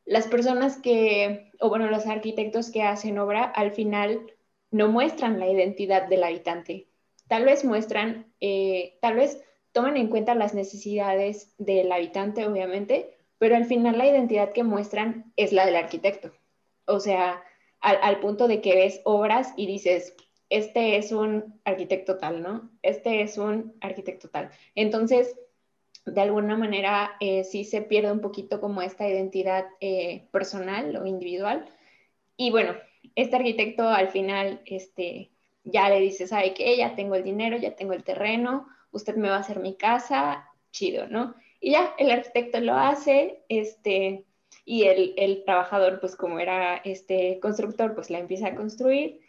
las 0.05 0.27
personas 0.27 0.77
que, 0.77 1.51
o 1.59 1.69
bueno, 1.69 1.87
los 1.87 2.05
arquitectos 2.05 2.71
que 2.71 2.83
hacen 2.83 3.19
obra, 3.19 3.43
al 3.43 3.71
final 3.71 4.33
no 4.71 4.89
muestran 4.89 5.39
la 5.39 5.49
identidad 5.49 6.07
del 6.07 6.23
habitante. 6.23 6.87
Tal 7.27 7.43
vez 7.43 7.65
muestran, 7.65 8.31
eh, 8.39 8.97
tal 9.01 9.15
vez 9.15 9.43
toman 9.71 9.97
en 9.97 10.07
cuenta 10.07 10.35
las 10.35 10.53
necesidades 10.53 11.53
del 11.57 11.91
habitante, 11.91 12.45
obviamente, 12.47 13.17
pero 13.37 13.55
al 13.55 13.65
final 13.65 13.97
la 13.97 14.07
identidad 14.07 14.53
que 14.53 14.63
muestran 14.63 15.33
es 15.35 15.51
la 15.51 15.65
del 15.65 15.75
arquitecto. 15.75 16.31
O 16.85 16.99
sea, 16.99 17.43
al, 17.81 17.99
al 18.01 18.19
punto 18.19 18.47
de 18.47 18.61
que 18.61 18.75
ves 18.75 19.01
obras 19.03 19.53
y 19.57 19.67
dices, 19.67 20.15
este 20.49 20.97
es 20.97 21.11
un 21.11 21.59
arquitecto 21.65 22.17
tal, 22.17 22.41
¿no? 22.41 22.71
Este 22.81 23.21
es 23.21 23.37
un 23.37 23.75
arquitecto 23.81 24.29
tal. 24.29 24.49
Entonces, 24.75 25.35
de 26.07 26.21
alguna 26.21 26.55
manera 26.55 27.15
eh, 27.19 27.43
sí 27.43 27.63
se 27.63 27.81
pierde 27.81 28.11
un 28.11 28.21
poquito 28.21 28.59
como 28.61 28.81
esta 28.81 29.07
identidad 29.07 29.65
eh, 29.81 30.27
personal 30.31 30.95
o 30.95 31.05
individual. 31.05 31.65
Y 32.35 32.51
bueno, 32.51 32.75
este 33.15 33.35
arquitecto 33.35 33.87
al 33.87 34.09
final 34.09 34.61
este, 34.65 35.31
ya 35.63 35.89
le 35.89 35.99
dice, 35.99 36.27
¿sabe 36.27 36.53
qué? 36.53 36.77
Ya 36.77 36.95
tengo 36.95 37.15
el 37.15 37.23
dinero, 37.23 37.57
ya 37.57 37.75
tengo 37.75 37.93
el 37.93 38.03
terreno, 38.03 38.67
usted 38.91 39.15
me 39.15 39.29
va 39.29 39.37
a 39.37 39.39
hacer 39.39 39.59
mi 39.59 39.75
casa, 39.75 40.49
chido, 40.71 41.07
¿no? 41.07 41.35
Y 41.59 41.71
ya 41.71 41.93
el 41.97 42.11
arquitecto 42.11 42.59
lo 42.59 42.75
hace, 42.75 43.43
este, 43.49 44.25
y 44.65 44.83
el, 44.83 45.13
el 45.17 45.43
trabajador, 45.43 45.99
pues 45.99 46.15
como 46.15 46.39
era 46.39 46.77
este 46.77 47.39
constructor, 47.41 47.95
pues 47.95 48.09
la 48.09 48.19
empieza 48.19 48.47
a 48.47 48.55
construir. 48.55 49.21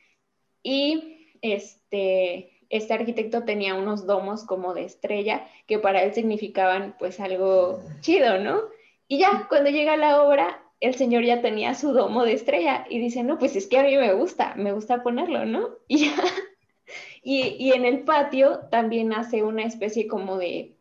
Y 0.62 1.37
este, 1.43 2.58
este 2.71 2.95
arquitecto 2.95 3.45
tenía 3.45 3.75
unos 3.75 4.07
domos 4.07 4.45
como 4.45 4.75
de 4.75 4.85
estrella 4.85 5.47
que 5.66 5.79
para 5.79 6.03
él 6.03 6.14
significaban 6.14 6.95
pues 6.99 7.21
algo 7.21 7.81
chido, 8.01 8.39
¿no? 8.39 8.62
Y 9.09 9.19
ya 9.19 9.47
cuando 9.49 9.71
llega 9.71 9.97
la 9.97 10.23
obra, 10.23 10.62
el 10.81 10.95
señor 10.95 11.25
ya 11.25 11.41
tenía 11.43 11.75
su 11.75 11.93
domo 11.93 12.25
de 12.25 12.35
estrella 12.35 12.87
y 12.89 12.99
dice, 13.01 13.23
no, 13.25 13.39
pues 13.39 13.57
es 13.57 13.66
que 13.66 13.79
a 13.79 13.83
mí 13.85 13.97
me 13.97 14.12
gusta, 14.14 14.55
me 14.57 14.73
gusta 14.73 15.03
ponerlo, 15.03 15.45
¿no? 15.47 15.71
Y, 15.89 16.07
ya, 16.11 16.14
y, 17.23 17.57
y 17.59 17.73
en 17.73 17.85
el 17.85 18.05
patio 18.05 18.61
también 18.71 19.12
hace 19.12 19.43
una 19.43 19.64
especie 19.64 20.07
como 20.07 20.39
de 20.39 20.77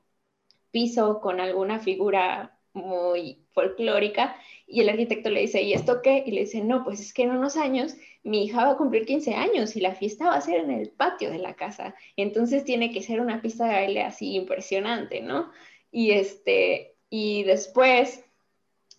piso 0.71 1.19
con 1.21 1.39
alguna 1.39 1.79
figura 1.79 2.56
muy 2.77 3.39
folclórica 3.51 4.35
y 4.67 4.81
el 4.81 4.89
arquitecto 4.89 5.29
le 5.29 5.41
dice, 5.41 5.61
¿y 5.61 5.73
esto 5.73 6.01
qué? 6.01 6.23
Y 6.25 6.31
le 6.31 6.41
dice, 6.41 6.61
no, 6.61 6.83
pues 6.83 6.99
es 6.99 7.13
que 7.13 7.23
en 7.23 7.31
unos 7.31 7.55
años 7.55 7.95
mi 8.23 8.43
hija 8.43 8.65
va 8.65 8.71
a 8.71 8.77
cumplir 8.77 9.05
15 9.05 9.33
años 9.33 9.75
y 9.75 9.79
la 9.79 9.95
fiesta 9.95 10.25
va 10.27 10.35
a 10.35 10.41
ser 10.41 10.59
en 10.59 10.71
el 10.71 10.89
patio 10.89 11.31
de 11.31 11.39
la 11.39 11.55
casa. 11.55 11.95
Entonces 12.17 12.65
tiene 12.65 12.91
que 12.91 13.01
ser 13.01 13.21
una 13.21 13.41
pista 13.41 13.65
de 13.65 13.73
baile 13.73 14.03
así 14.03 14.35
impresionante, 14.35 15.21
¿no? 15.21 15.51
Y, 15.91 16.11
este, 16.11 16.95
y 17.09 17.43
después 17.43 18.25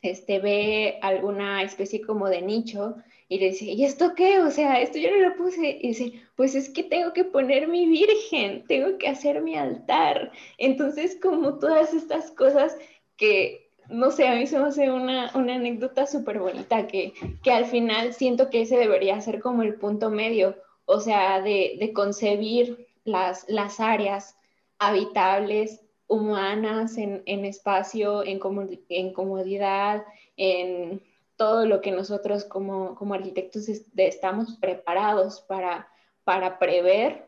este, 0.01 0.39
ve 0.39 0.99
alguna 1.03 1.63
especie 1.63 2.01
como 2.01 2.29
de 2.29 2.41
nicho 2.41 2.97
y 3.29 3.39
le 3.39 3.51
dice, 3.51 3.67
¿y 3.67 3.85
esto 3.85 4.15
qué? 4.15 4.41
O 4.41 4.51
sea, 4.51 4.81
esto 4.81 4.99
yo 4.99 5.11
no 5.11 5.29
lo 5.29 5.37
puse. 5.37 5.79
Y 5.83 5.89
dice, 5.89 6.13
pues 6.35 6.55
es 6.55 6.71
que 6.71 6.83
tengo 6.83 7.13
que 7.13 7.25
poner 7.25 7.69
mi 7.69 7.87
virgen, 7.87 8.65
tengo 8.67 8.97
que 8.97 9.09
hacer 9.09 9.43
mi 9.43 9.55
altar. 9.55 10.33
Entonces, 10.57 11.19
como 11.21 11.59
todas 11.59 11.93
estas 11.93 12.31
cosas 12.31 12.77
que 13.19 13.68
no 13.89 14.11
sé, 14.11 14.29
a 14.29 14.35
mí 14.35 14.47
se 14.47 14.59
me 14.59 14.67
hace 14.67 14.91
una, 14.91 15.29
anécdota 15.31 16.07
súper 16.07 16.39
bonita 16.39 16.87
que, 16.87 17.15
que 17.43 17.53
al 17.53 17.65
final 17.67 18.13
siento 18.13 18.51
que 18.51 18.63
ese 18.63 18.77
debería 18.77 19.21
ser 19.21 19.41
como 19.41 19.63
el 19.63 19.75
punto 19.75 20.11
medio, 20.11 20.57
o 20.85 21.01
sea, 21.01 21.41
de, 21.41 21.91
concebir 21.95 22.87
las, 23.05 23.49
las 23.49 23.81
áreas 23.81 24.37
habitables 24.79 25.81
humanas 26.07 26.97
en, 26.97 27.23
espacio, 27.45 28.25
en, 28.25 28.41
en 28.89 29.13
comodidad, 29.13 30.05
en 30.37 31.03
todo 31.37 31.67
lo 31.67 31.81
que 31.81 31.93
nosotros 31.93 32.45
como, 32.45 32.95
como 32.95 33.15
arquitectos 33.15 33.69
estamos 33.69 34.57
preparados 34.57 35.41
para, 35.43 35.89
para 36.25 36.59
prever 36.59 37.28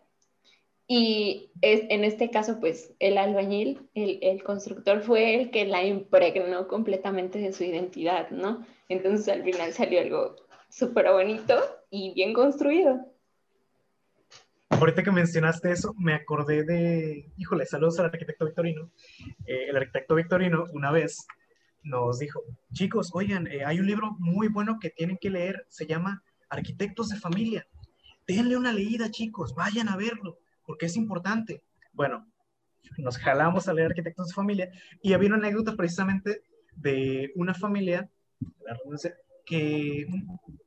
y 0.92 1.52
es, 1.60 1.82
en 1.88 2.02
este 2.02 2.32
caso, 2.32 2.58
pues 2.58 2.92
el 2.98 3.16
albañil, 3.16 3.88
el, 3.94 4.18
el, 4.22 4.42
constructor 4.42 5.02
fue 5.02 5.36
el 5.36 5.52
que 5.52 5.64
la 5.64 5.84
impregnó 5.84 6.66
completamente 6.66 7.38
de 7.38 7.52
su 7.52 7.62
identidad, 7.62 8.28
¿no? 8.30 8.66
Entonces 8.88 9.28
al 9.28 9.44
final 9.44 9.72
salió 9.72 10.00
algo 10.00 10.34
súper 10.68 11.12
bonito 11.12 11.54
y 11.90 12.12
bien 12.14 12.32
construido. 12.32 13.06
Ahorita 14.70 15.04
que 15.04 15.12
mencionaste 15.12 15.70
eso, 15.70 15.94
me 15.96 16.12
acordé 16.12 16.64
de, 16.64 17.30
híjole, 17.36 17.66
saludos 17.66 18.00
al 18.00 18.06
arquitecto 18.06 18.46
Victorino. 18.46 18.90
Eh, 19.46 19.66
el 19.68 19.76
arquitecto 19.76 20.16
Victorino 20.16 20.64
una 20.72 20.90
vez 20.90 21.24
nos 21.84 22.18
dijo, 22.18 22.42
chicos, 22.72 23.12
oigan, 23.14 23.46
eh, 23.46 23.64
hay 23.64 23.78
un 23.78 23.86
libro 23.86 24.16
muy 24.18 24.48
bueno 24.48 24.80
que 24.80 24.90
tienen 24.90 25.18
que 25.18 25.30
leer, 25.30 25.66
se 25.68 25.86
llama 25.86 26.24
Arquitectos 26.48 27.10
de 27.10 27.16
Familia. 27.20 27.68
Denle 28.26 28.56
una 28.56 28.72
leída, 28.72 29.08
chicos, 29.12 29.54
vayan 29.54 29.88
a 29.88 29.96
verlo 29.96 30.40
porque 30.64 30.86
es 30.86 30.96
importante. 30.96 31.62
Bueno, 31.92 32.26
nos 32.98 33.18
jalamos 33.18 33.68
a 33.68 33.74
leer 33.74 33.88
arquitectos 33.88 34.28
de 34.28 34.34
familia 34.34 34.70
y 35.02 35.12
había 35.12 35.28
una 35.28 35.38
anécdota 35.38 35.74
precisamente 35.76 36.42
de 36.74 37.32
una 37.36 37.54
familia 37.54 38.08
que 39.44 40.06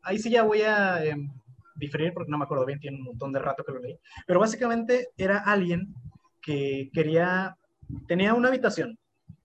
ahí 0.02 0.20
sí 0.20 0.30
ya 0.30 0.44
voy 0.44 0.62
a 0.62 1.04
em, 1.04 1.32
diferir 1.76 2.14
porque 2.14 2.32
no 2.32 2.38
me 2.38 2.44
acuerdo 2.44 2.66
bien, 2.66 2.80
tiene 2.80 2.98
un 2.98 3.06
montón 3.06 3.32
de 3.32 3.40
rato 3.40 3.64
que 3.64 3.72
lo 3.72 3.80
leí, 3.80 3.98
pero 4.28 4.40
básicamente 4.40 5.10
era 5.18 5.40
alguien 5.40 5.94
que 6.42 6.90
quería, 6.94 7.58
tenía 8.08 8.34
una 8.34 8.50
habitación, 8.50 9.00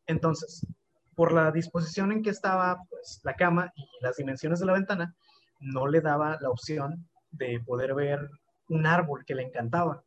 entonces, 0.06 0.66
por 1.14 1.32
la 1.32 1.52
disposición 1.52 2.12
en 2.12 2.22
que 2.22 2.30
estaba 2.30 2.78
pues, 2.88 3.20
la 3.22 3.34
cama 3.34 3.72
y 3.76 3.84
las 4.00 4.16
dimensiones 4.16 4.58
de 4.58 4.66
la 4.66 4.72
ventana, 4.72 5.14
no 5.60 5.86
le 5.86 6.00
daba 6.00 6.38
la 6.40 6.50
opción 6.50 7.08
de 7.30 7.60
poder 7.60 7.94
ver 7.94 8.30
un 8.68 8.86
árbol 8.86 9.24
que 9.24 9.34
le 9.34 9.42
encantaba. 9.42 10.02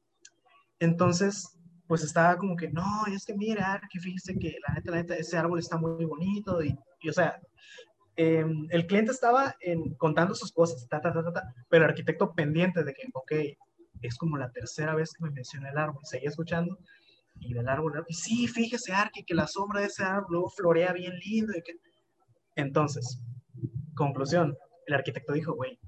Entonces, 0.82 1.48
pues 1.88 2.04
estaba 2.04 2.38
como 2.38 2.56
que, 2.56 2.70
no, 2.70 3.06
es 3.06 3.24
que 3.24 3.36
mira, 3.36 3.80
que 3.92 4.00
fíjese 4.00 4.38
que 4.40 4.58
la 4.68 4.74
neta, 4.74 4.92
la 4.92 4.98
neta, 4.98 5.16
ese 5.16 5.38
árbol 5.38 5.60
está 5.60 5.78
muy 5.78 6.04
bonito. 6.06 6.64
Y, 6.64 6.76
o 7.08 7.14
sea, 7.14 7.40
em, 8.16 8.68
el 8.72 8.88
cliente 8.88 9.12
estaba 9.12 9.56
contando 9.98 10.34
sus 10.34 10.52
cosas, 10.52 10.88
ta, 10.90 11.00
ta, 11.00 11.14
ta, 11.14 11.54
pero 11.70 11.84
el 11.86 11.92
arquitecto 11.92 12.34
pendiente 12.34 12.84
de 12.84 12.94
que, 12.94 13.04
ok, 13.14 13.32
es 14.02 14.18
como 14.18 14.38
la 14.38 14.52
tercera 14.52 14.96
vez 14.96 15.12
que 15.14 15.24
me 15.24 15.30
menciona 15.30 15.70
el 15.70 15.78
árbol. 15.78 16.02
Seguía 16.04 16.30
escuchando 16.30 16.80
y 17.40 17.54
del 17.54 17.70
árbol, 17.70 18.04
y 18.08 18.14
sí, 18.16 18.48
fíjese, 18.48 18.92
Arqui, 18.92 19.24
que 19.24 19.36
la 19.36 19.48
sombra 19.48 19.82
de 19.82 19.88
ese 19.88 20.04
árbol 20.04 20.46
florea 20.58 20.94
bien 20.94 21.14
lindo. 21.20 21.54
Y 21.56 21.62
que... 21.62 21.74
Entonces, 22.56 23.22
conclusión, 23.96 24.58
el 24.88 24.96
arquitecto 24.96 25.34
dijo, 25.34 25.54
güey, 25.54 25.80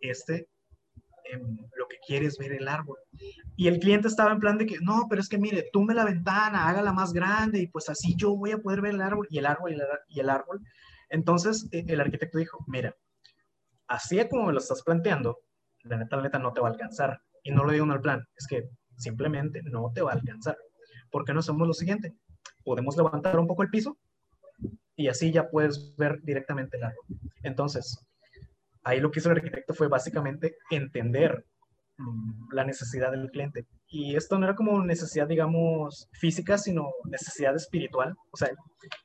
este 0.00 0.48
em, 1.32 1.56
lo 1.76 1.88
que 1.88 1.96
quiere 2.06 2.26
es 2.26 2.38
ver 2.38 2.52
el 2.52 2.68
árbol. 2.68 2.98
Y 3.56 3.68
el 3.68 3.78
cliente 3.78 4.08
estaba 4.08 4.32
en 4.32 4.40
plan 4.40 4.58
de 4.58 4.66
que, 4.66 4.78
no, 4.80 5.06
pero 5.08 5.20
es 5.20 5.28
que 5.28 5.38
mire, 5.38 5.68
tumbe 5.72 5.94
la 5.94 6.04
ventana, 6.04 6.68
hágala 6.68 6.92
más 6.92 7.12
grande 7.12 7.60
y 7.60 7.66
pues 7.68 7.88
así 7.88 8.14
yo 8.16 8.36
voy 8.36 8.52
a 8.52 8.58
poder 8.58 8.80
ver 8.80 8.94
el 8.94 9.00
árbol 9.00 9.26
y 9.30 9.38
el 9.38 9.46
árbol 9.46 9.76
y 10.08 10.20
el, 10.20 10.30
árbol. 10.30 10.60
Entonces 11.08 11.68
e, 11.72 11.84
el 11.86 12.00
arquitecto 12.00 12.38
dijo, 12.38 12.64
mira, 12.66 12.94
así 13.88 14.18
como 14.28 14.46
me 14.46 14.52
lo 14.52 14.58
estás 14.58 14.82
planteando, 14.82 15.38
la 15.82 15.96
neta, 15.96 16.16
la 16.16 16.22
neta 16.22 16.38
no 16.38 16.52
te 16.52 16.60
va 16.60 16.68
a 16.68 16.72
alcanzar. 16.72 17.20
Y 17.42 17.52
no 17.52 17.64
lo 17.64 17.72
digo 17.72 17.84
en 17.84 17.92
el 17.92 18.00
plan, 18.00 18.26
es 18.36 18.46
que 18.46 18.68
simplemente 18.96 19.62
no 19.64 19.92
te 19.94 20.02
va 20.02 20.12
a 20.12 20.14
alcanzar. 20.14 20.56
¿Por 21.10 21.24
qué 21.24 21.32
no 21.32 21.40
hacemos 21.40 21.66
lo 21.66 21.74
siguiente? 21.74 22.14
Podemos 22.64 22.96
levantar 22.96 23.38
un 23.38 23.46
poco 23.46 23.62
el 23.62 23.70
piso 23.70 23.98
y 24.96 25.08
así 25.08 25.30
ya 25.30 25.48
puedes 25.48 25.96
ver 25.96 26.22
directamente 26.22 26.76
el 26.76 26.84
árbol. 26.84 27.04
Entonces, 27.42 27.98
ahí 28.84 29.00
lo 29.00 29.10
que 29.10 29.20
hizo 29.20 29.30
el 29.30 29.38
arquitecto 29.38 29.74
fue 29.74 29.88
básicamente 29.88 30.56
entender 30.70 31.44
mm, 31.96 32.52
la 32.52 32.64
necesidad 32.64 33.10
del 33.10 33.30
cliente. 33.30 33.66
Y 33.88 34.16
esto 34.16 34.38
no 34.38 34.46
era 34.46 34.54
como 34.54 34.82
necesidad, 34.84 35.26
digamos, 35.26 36.08
física, 36.12 36.58
sino 36.58 36.90
necesidad 37.04 37.54
espiritual. 37.56 38.14
O 38.30 38.36
sea, 38.36 38.50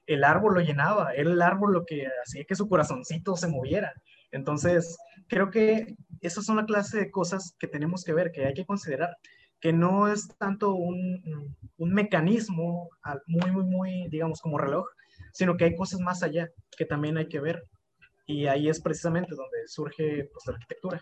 el 0.05 0.23
árbol 0.23 0.55
lo 0.55 0.61
llenaba, 0.61 1.13
el 1.13 1.41
árbol 1.41 1.73
lo 1.73 1.86
que 1.86 2.07
hacía 2.23 2.43
que 2.45 2.55
su 2.55 2.67
corazoncito 2.67 3.36
se 3.36 3.47
moviera. 3.47 3.93
Entonces, 4.32 4.97
creo 5.27 5.49
que 5.49 5.95
esas 6.21 6.45
son 6.45 6.57
la 6.57 6.65
clase 6.65 6.97
de 6.97 7.11
cosas 7.11 7.55
que 7.59 7.67
tenemos 7.67 8.03
que 8.03 8.13
ver, 8.13 8.32
que 8.32 8.45
hay 8.45 8.53
que 8.53 8.65
considerar, 8.65 9.15
que 9.59 9.73
no 9.73 10.07
es 10.07 10.27
tanto 10.38 10.73
un, 10.73 11.55
un 11.77 11.93
mecanismo 11.93 12.89
muy, 13.27 13.51
muy, 13.51 13.63
muy, 13.63 14.07
digamos, 14.09 14.41
como 14.41 14.57
reloj, 14.57 14.86
sino 15.34 15.57
que 15.57 15.65
hay 15.65 15.75
cosas 15.75 15.99
más 15.99 16.23
allá 16.23 16.49
que 16.77 16.86
también 16.86 17.17
hay 17.17 17.27
que 17.27 17.39
ver. 17.39 17.63
Y 18.30 18.45
ahí 18.45 18.69
es 18.69 18.80
precisamente 18.80 19.34
donde 19.34 19.67
surge 19.67 20.30
pues, 20.32 20.45
la 20.45 20.53
arquitectura. 20.53 21.01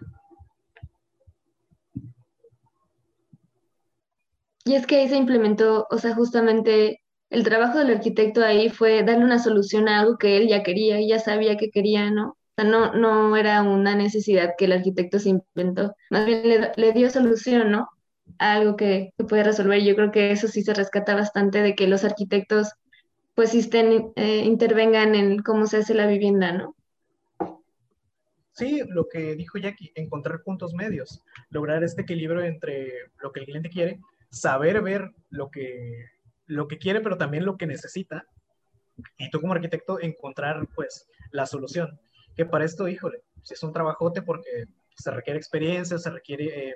Y 4.64 4.76
es 4.76 4.88
que 4.88 4.96
ahí 4.96 5.10
se 5.10 5.18
implementó, 5.18 5.88
o 5.90 5.98
sea, 5.98 6.16
justamente 6.16 7.02
el 7.30 7.44
trabajo 7.44 7.80
del 7.80 7.90
arquitecto 7.90 8.46
ahí 8.46 8.70
fue 8.70 9.04
darle 9.04 9.26
una 9.26 9.40
solución 9.40 9.90
a 9.90 10.00
algo 10.00 10.18
que 10.18 10.38
él 10.38 10.48
ya 10.48 10.64
quería 10.64 11.02
y 11.02 11.10
ya 11.10 11.20
sabía 11.20 11.58
que 11.58 11.70
quería, 11.70 12.10
¿no? 12.12 12.30
O 12.30 12.62
sea, 12.62 12.64
no, 12.64 12.94
no 12.94 13.36
era 13.36 13.62
una 13.62 13.94
necesidad 13.94 14.54
que 14.58 14.64
el 14.64 14.72
arquitecto 14.72 15.20
se 15.20 15.30
inventó, 15.30 15.94
más 16.10 16.26
bien 16.26 16.72
le, 16.78 16.94
dio 16.94 17.10
solución, 17.10 17.72
¿no? 17.72 17.90
A 18.40 18.54
algo 18.54 18.78
que, 18.78 19.12
que 19.18 19.26
puede 19.26 19.44
resolver. 19.44 19.84
Yo 19.84 19.96
creo 19.96 20.12
que 20.12 20.32
eso 20.32 20.48
sí 20.48 20.64
se 20.64 20.74
rescata 20.74 21.14
bastante 21.14 21.62
de 21.62 21.76
que 21.76 21.88
los 21.88 22.06
arquitectos 22.06 22.72
pues 23.36 23.54
estén, 23.54 24.14
eh, 24.16 24.44
intervengan 24.46 25.14
en 25.14 25.40
cómo 25.40 25.68
se 25.68 25.78
hace 25.78 25.94
la 25.94 26.08
vivienda, 26.08 26.54
¿no? 26.54 26.77
Sí, 28.58 28.82
lo 28.90 29.08
que 29.08 29.36
dijo 29.36 29.60
Jackie, 29.60 29.92
encontrar 29.94 30.42
puntos 30.42 30.74
medios, 30.74 31.24
lograr 31.52 31.84
este 31.84 32.02
equilibrio 32.02 32.42
entre 32.42 32.92
lo 33.22 33.32
que 33.32 33.42
el 33.42 33.46
cliente 33.46 33.70
quiere, 33.70 34.00
saber 34.32 34.82
ver 34.82 35.12
lo 35.30 35.52
que, 35.52 36.08
lo 36.48 36.68
que 36.68 36.80
quiere, 36.80 37.02
pero 37.02 37.20
también 37.20 37.46
lo 37.46 37.56
que 37.56 37.68
necesita, 37.68 38.26
y 39.20 39.30
tú 39.30 39.42
como 39.42 39.54
arquitecto 39.54 40.00
encontrar 40.02 40.68
pues 40.74 41.08
la 41.30 41.46
solución. 41.46 42.00
Que 42.36 42.46
para 42.46 42.66
esto, 42.66 42.88
híjole, 42.88 43.22
si 43.44 43.54
es 43.54 43.62
un 43.62 43.74
trabajote 43.74 44.24
porque 44.24 44.66
se 44.96 45.12
requiere 45.12 45.38
experiencia, 45.38 46.00
se 46.00 46.10
requiere 46.10 46.70
eh, 46.70 46.76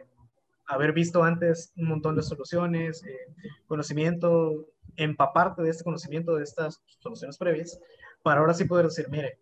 haber 0.67 0.93
visto 0.93 1.23
antes 1.23 1.73
un 1.77 1.87
montón 1.87 2.15
de 2.15 2.21
soluciones, 2.21 3.03
eh, 3.03 3.57
conocimiento, 3.65 4.67
empaparte 4.97 5.63
de 5.63 5.71
este 5.71 5.83
conocimiento, 5.83 6.35
de 6.35 6.43
estas 6.43 6.83
soluciones 6.99 7.39
previas, 7.39 7.79
para 8.21 8.41
ahora 8.41 8.53
sí 8.53 8.65
poder 8.65 8.85
decir, 8.85 9.09
mire, 9.09 9.39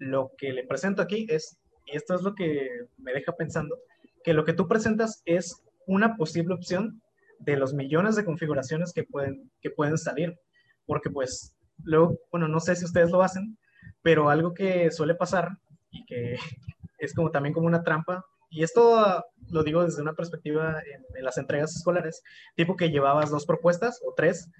lo 0.00 0.32
que 0.36 0.52
le 0.52 0.66
presento 0.66 1.00
aquí 1.00 1.26
es, 1.28 1.56
y 1.86 1.96
esto 1.96 2.16
es 2.16 2.22
lo 2.22 2.34
que 2.34 2.68
me 2.98 3.12
deja 3.12 3.32
pensando, 3.32 3.78
que 4.24 4.34
lo 4.34 4.44
que 4.44 4.52
tú 4.52 4.66
presentas 4.66 5.22
es 5.24 5.62
una 5.86 6.16
posible 6.16 6.54
opción 6.54 7.00
de 7.38 7.56
los 7.56 7.72
millones 7.72 8.16
de 8.16 8.24
configuraciones 8.24 8.92
que 8.92 9.04
pueden, 9.04 9.50
que 9.60 9.70
pueden 9.70 9.96
salir, 9.96 10.36
porque 10.84 11.08
pues 11.08 11.54
luego, 11.84 12.18
bueno, 12.32 12.48
no 12.48 12.58
sé 12.58 12.74
si 12.74 12.84
ustedes 12.84 13.10
lo 13.10 13.22
hacen, 13.22 13.56
pero 14.02 14.28
algo 14.28 14.52
que 14.52 14.90
suele 14.90 15.14
pasar 15.14 15.50
y 15.90 16.04
que 16.04 16.34
es 16.98 17.14
como 17.14 17.30
también 17.30 17.54
como 17.54 17.68
una 17.68 17.84
trampa 17.84 18.24
y 18.50 18.64
esto 18.64 19.24
lo 19.48 19.62
digo 19.62 19.84
desde 19.84 20.02
una 20.02 20.14
perspectiva 20.14 20.82
en, 20.82 21.24
las 21.24 21.38
entregas 21.38 21.74
escolares, 21.76 22.22
tipo 22.56 22.76
que 22.76 22.90
llevabas 22.90 23.30
dos 23.30 23.46
propuestas 23.46 24.00
o 24.04 24.12
tres 24.14 24.50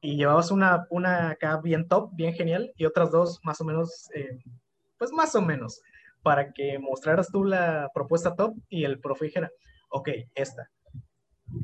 y 0.00 0.16
llevabas 0.16 0.50
una, 0.50 0.86
una 0.90 1.30
acá 1.30 1.60
bien 1.62 1.86
top, 1.86 2.10
bien 2.14 2.34
genial, 2.34 2.72
y 2.76 2.84
otras 2.84 3.12
dos 3.12 3.38
más 3.44 3.60
o 3.60 3.64
menos, 3.64 4.10
eh, 4.14 4.38
pues 4.98 5.12
más 5.12 5.34
o 5.34 5.42
menos, 5.42 5.80
para 6.22 6.52
que 6.52 6.78
mostraras 6.78 7.28
tú 7.28 7.44
la 7.44 7.90
propuesta 7.94 8.34
top 8.34 8.54
y 8.68 8.84
el 8.84 9.00
profe 9.00 9.26
dijera, 9.26 9.50
ok, 9.90 10.08
esta. 10.34 10.70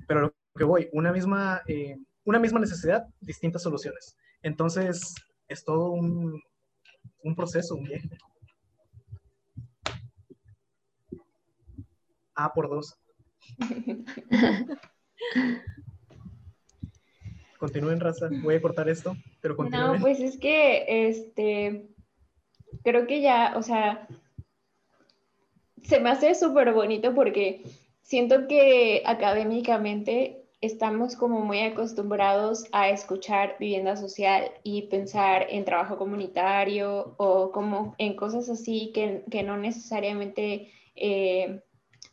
Pero 0.07 0.20
lo 0.20 0.35
que 0.57 0.64
voy, 0.64 0.89
una 0.93 1.12
misma, 1.12 1.62
eh, 1.66 1.97
una 2.24 2.39
misma 2.39 2.61
necesidad, 2.61 3.07
distintas 3.20 3.62
soluciones. 3.62 4.16
Entonces, 4.43 5.14
es 5.49 5.64
todo 5.64 5.91
un, 5.91 6.41
un 7.22 7.35
proceso, 7.35 7.74
un 7.74 7.85
viaje. 7.85 8.09
A 12.35 12.53
por 12.53 12.68
dos. 12.68 12.99
Continúen, 17.59 18.01
raza. 18.01 18.28
Voy 18.43 18.57
a 18.57 18.61
cortar 18.61 18.89
esto, 18.91 19.16
pero 19.41 19.57
continúen. 19.57 19.95
No, 19.95 19.99
pues 20.01 20.20
es 20.20 20.37
que, 20.37 21.09
este, 21.09 21.93
creo 22.85 23.07
que 23.07 23.20
ya, 23.20 23.55
o 23.57 23.62
sea, 23.62 24.07
se 25.82 25.99
me 25.99 26.11
hace 26.11 26.35
súper 26.35 26.72
bonito 26.72 27.14
porque 27.14 27.62
siento 28.03 28.47
que 28.47 29.03
académicamente 29.07 30.45
estamos 30.61 31.16
como 31.16 31.41
muy 31.41 31.61
acostumbrados 31.61 32.64
a 32.72 32.89
escuchar 32.89 33.57
vivienda 33.59 33.97
social 33.97 34.51
y 34.62 34.82
pensar 34.82 35.47
en 35.51 35.64
trabajo 35.64 35.99
comunitario 35.99 37.14
o 37.18 37.51
como 37.53 37.95
en 37.99 38.14
cosas 38.16 38.49
así 38.49 38.91
que, 38.95 39.24
que 39.30 39.43
no 39.43 39.59
necesariamente 39.59 40.70
eh, 40.95 41.61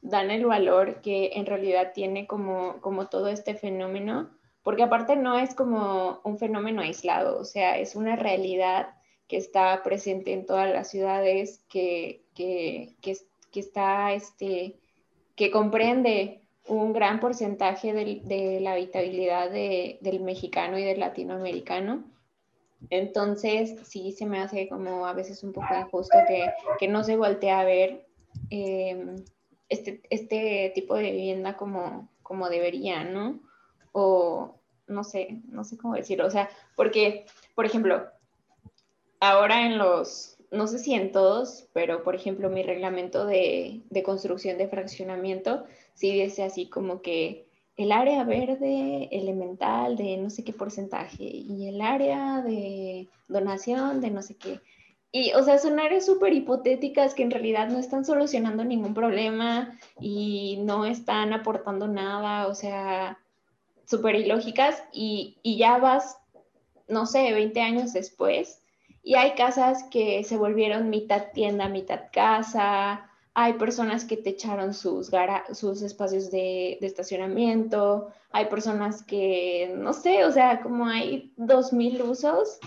dan 0.01 0.31
el 0.31 0.45
valor 0.45 1.01
que 1.01 1.31
en 1.35 1.45
realidad 1.45 1.91
tiene 1.93 2.27
como, 2.27 2.81
como 2.81 3.07
todo 3.07 3.27
este 3.27 3.55
fenómeno, 3.55 4.29
porque 4.63 4.83
aparte 4.83 5.15
no 5.15 5.37
es 5.37 5.55
como 5.55 6.19
un 6.23 6.37
fenómeno 6.37 6.81
aislado, 6.81 7.39
o 7.39 7.45
sea, 7.45 7.77
es 7.77 7.95
una 7.95 8.15
realidad 8.15 8.89
que 9.31 9.37
está 9.37 9.81
presente 9.81 10.33
en 10.33 10.45
todas 10.45 10.69
las 10.73 10.89
ciudades, 10.89 11.63
que, 11.69 12.25
que, 12.35 12.97
que, 13.01 13.15
está, 13.61 14.11
este, 14.11 14.77
que 15.37 15.49
comprende 15.49 16.41
un 16.67 16.91
gran 16.91 17.21
porcentaje 17.21 17.93
de, 17.93 18.59
la 18.59 18.73
habitabilidad 18.73 19.49
del 19.49 20.19
mexicano 20.19 20.77
y 20.77 20.83
del 20.83 20.99
latinoamericano. 20.99 22.03
Entonces, 22.89 23.77
sí 23.87 24.11
se 24.11 24.25
me 24.25 24.39
hace 24.39 24.67
como 24.67 25.07
a 25.07 25.13
veces 25.13 25.45
un 25.45 25.53
poco 25.53 25.73
injusto 25.79 26.17
que, 26.27 26.51
que 26.77 26.89
no 26.89 27.05
se 27.05 27.15
voltee 27.15 27.51
a 27.51 27.63
ver 27.63 28.05
eh, 28.49 29.15
este, 29.69 30.01
este 30.09 30.73
tipo 30.75 30.95
de 30.95 31.09
vivienda 31.09 31.55
como, 31.55 32.09
como 32.21 32.49
debería, 32.49 33.05
¿no? 33.05 33.39
O 33.93 34.59
no 34.87 35.05
sé, 35.05 35.39
no 35.47 35.63
sé 35.63 35.77
cómo 35.77 35.93
decirlo, 35.93 36.27
o 36.27 36.31
sea, 36.31 36.49
porque, 36.75 37.25
por 37.55 37.65
ejemplo, 37.65 38.11
ahora 39.21 39.65
en 39.65 39.77
los, 39.77 40.35
no 40.51 40.67
sé 40.67 40.79
si 40.79 40.93
en 40.93 41.13
todos, 41.13 41.67
pero 41.71 42.03
por 42.03 42.15
ejemplo 42.15 42.49
mi 42.49 42.63
reglamento 42.63 43.25
de, 43.25 43.81
de 43.89 44.03
construcción 44.03 44.57
de 44.57 44.67
fraccionamiento 44.67 45.63
sí 45.93 46.11
dice 46.11 46.43
así 46.43 46.67
como 46.67 47.01
que 47.01 47.45
el 47.77 47.91
área 47.91 48.23
verde 48.25 49.07
elemental 49.11 49.95
de 49.95 50.17
no 50.17 50.29
sé 50.29 50.43
qué 50.43 50.51
porcentaje 50.51 51.23
y 51.23 51.67
el 51.67 51.81
área 51.81 52.41
de 52.41 53.07
donación 53.27 54.01
de 54.01 54.11
no 54.11 54.21
sé 54.21 54.35
qué. 54.35 54.59
Y, 55.13 55.33
o 55.33 55.43
sea, 55.43 55.57
son 55.57 55.79
áreas 55.79 56.05
súper 56.05 56.33
hipotéticas 56.33 57.13
que 57.13 57.23
en 57.23 57.31
realidad 57.31 57.67
no 57.67 57.79
están 57.79 58.05
solucionando 58.05 58.63
ningún 58.63 58.93
problema 58.93 59.77
y 59.99 60.59
no 60.63 60.85
están 60.85 61.33
aportando 61.33 61.87
nada, 61.87 62.47
o 62.47 62.55
sea, 62.55 63.19
súper 63.85 64.15
ilógicas 64.15 64.83
y, 64.93 65.37
y 65.43 65.57
ya 65.57 65.77
vas, 65.79 66.17
no 66.87 67.05
sé, 67.05 67.33
20 67.33 67.59
años 67.61 67.93
después 67.93 68.60
y 69.03 69.15
hay 69.15 69.31
casas 69.31 69.83
que 69.91 70.23
se 70.23 70.37
volvieron 70.37 70.89
mitad 70.89 71.31
tienda, 71.33 71.67
mitad 71.67 72.03
casa, 72.11 73.09
hay 73.33 73.53
personas 73.53 74.05
que 74.05 74.17
te 74.17 74.31
echaron 74.31 74.73
sus, 74.73 75.09
sus 75.53 75.81
espacios 75.81 76.31
de, 76.31 76.77
estacionamiento, 76.81 78.09
hay 78.31 78.45
personas 78.45 79.03
que, 79.03 79.73
no 79.77 79.93
sé, 79.93 80.25
o 80.25 80.31
sea, 80.31 80.61
como 80.61 80.85
hay 80.85 81.33
2.000 81.37 82.01
usos 82.03 82.59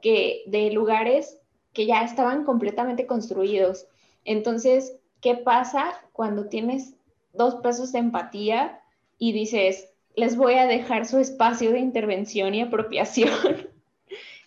que, 0.00 0.42
de 0.46 0.70
lugares 0.70 1.38
que 1.72 1.86
ya 1.86 2.02
estaban 2.02 2.44
completamente 2.44 3.06
construidos. 3.06 3.86
Entonces, 4.24 4.96
¿qué 5.20 5.34
pasa 5.34 5.92
cuando 6.12 6.48
tienes 6.48 6.94
dos 7.32 7.56
pesos 7.56 7.92
de 7.92 7.98
empatía 7.98 8.80
y 9.18 9.32
dices, 9.32 9.88
les 10.14 10.36
voy 10.36 10.54
a 10.54 10.66
dejar 10.66 11.06
su 11.06 11.18
espacio 11.18 11.72
de 11.72 11.80
intervención 11.80 12.54
y 12.54 12.62
apropiación? 12.62 13.71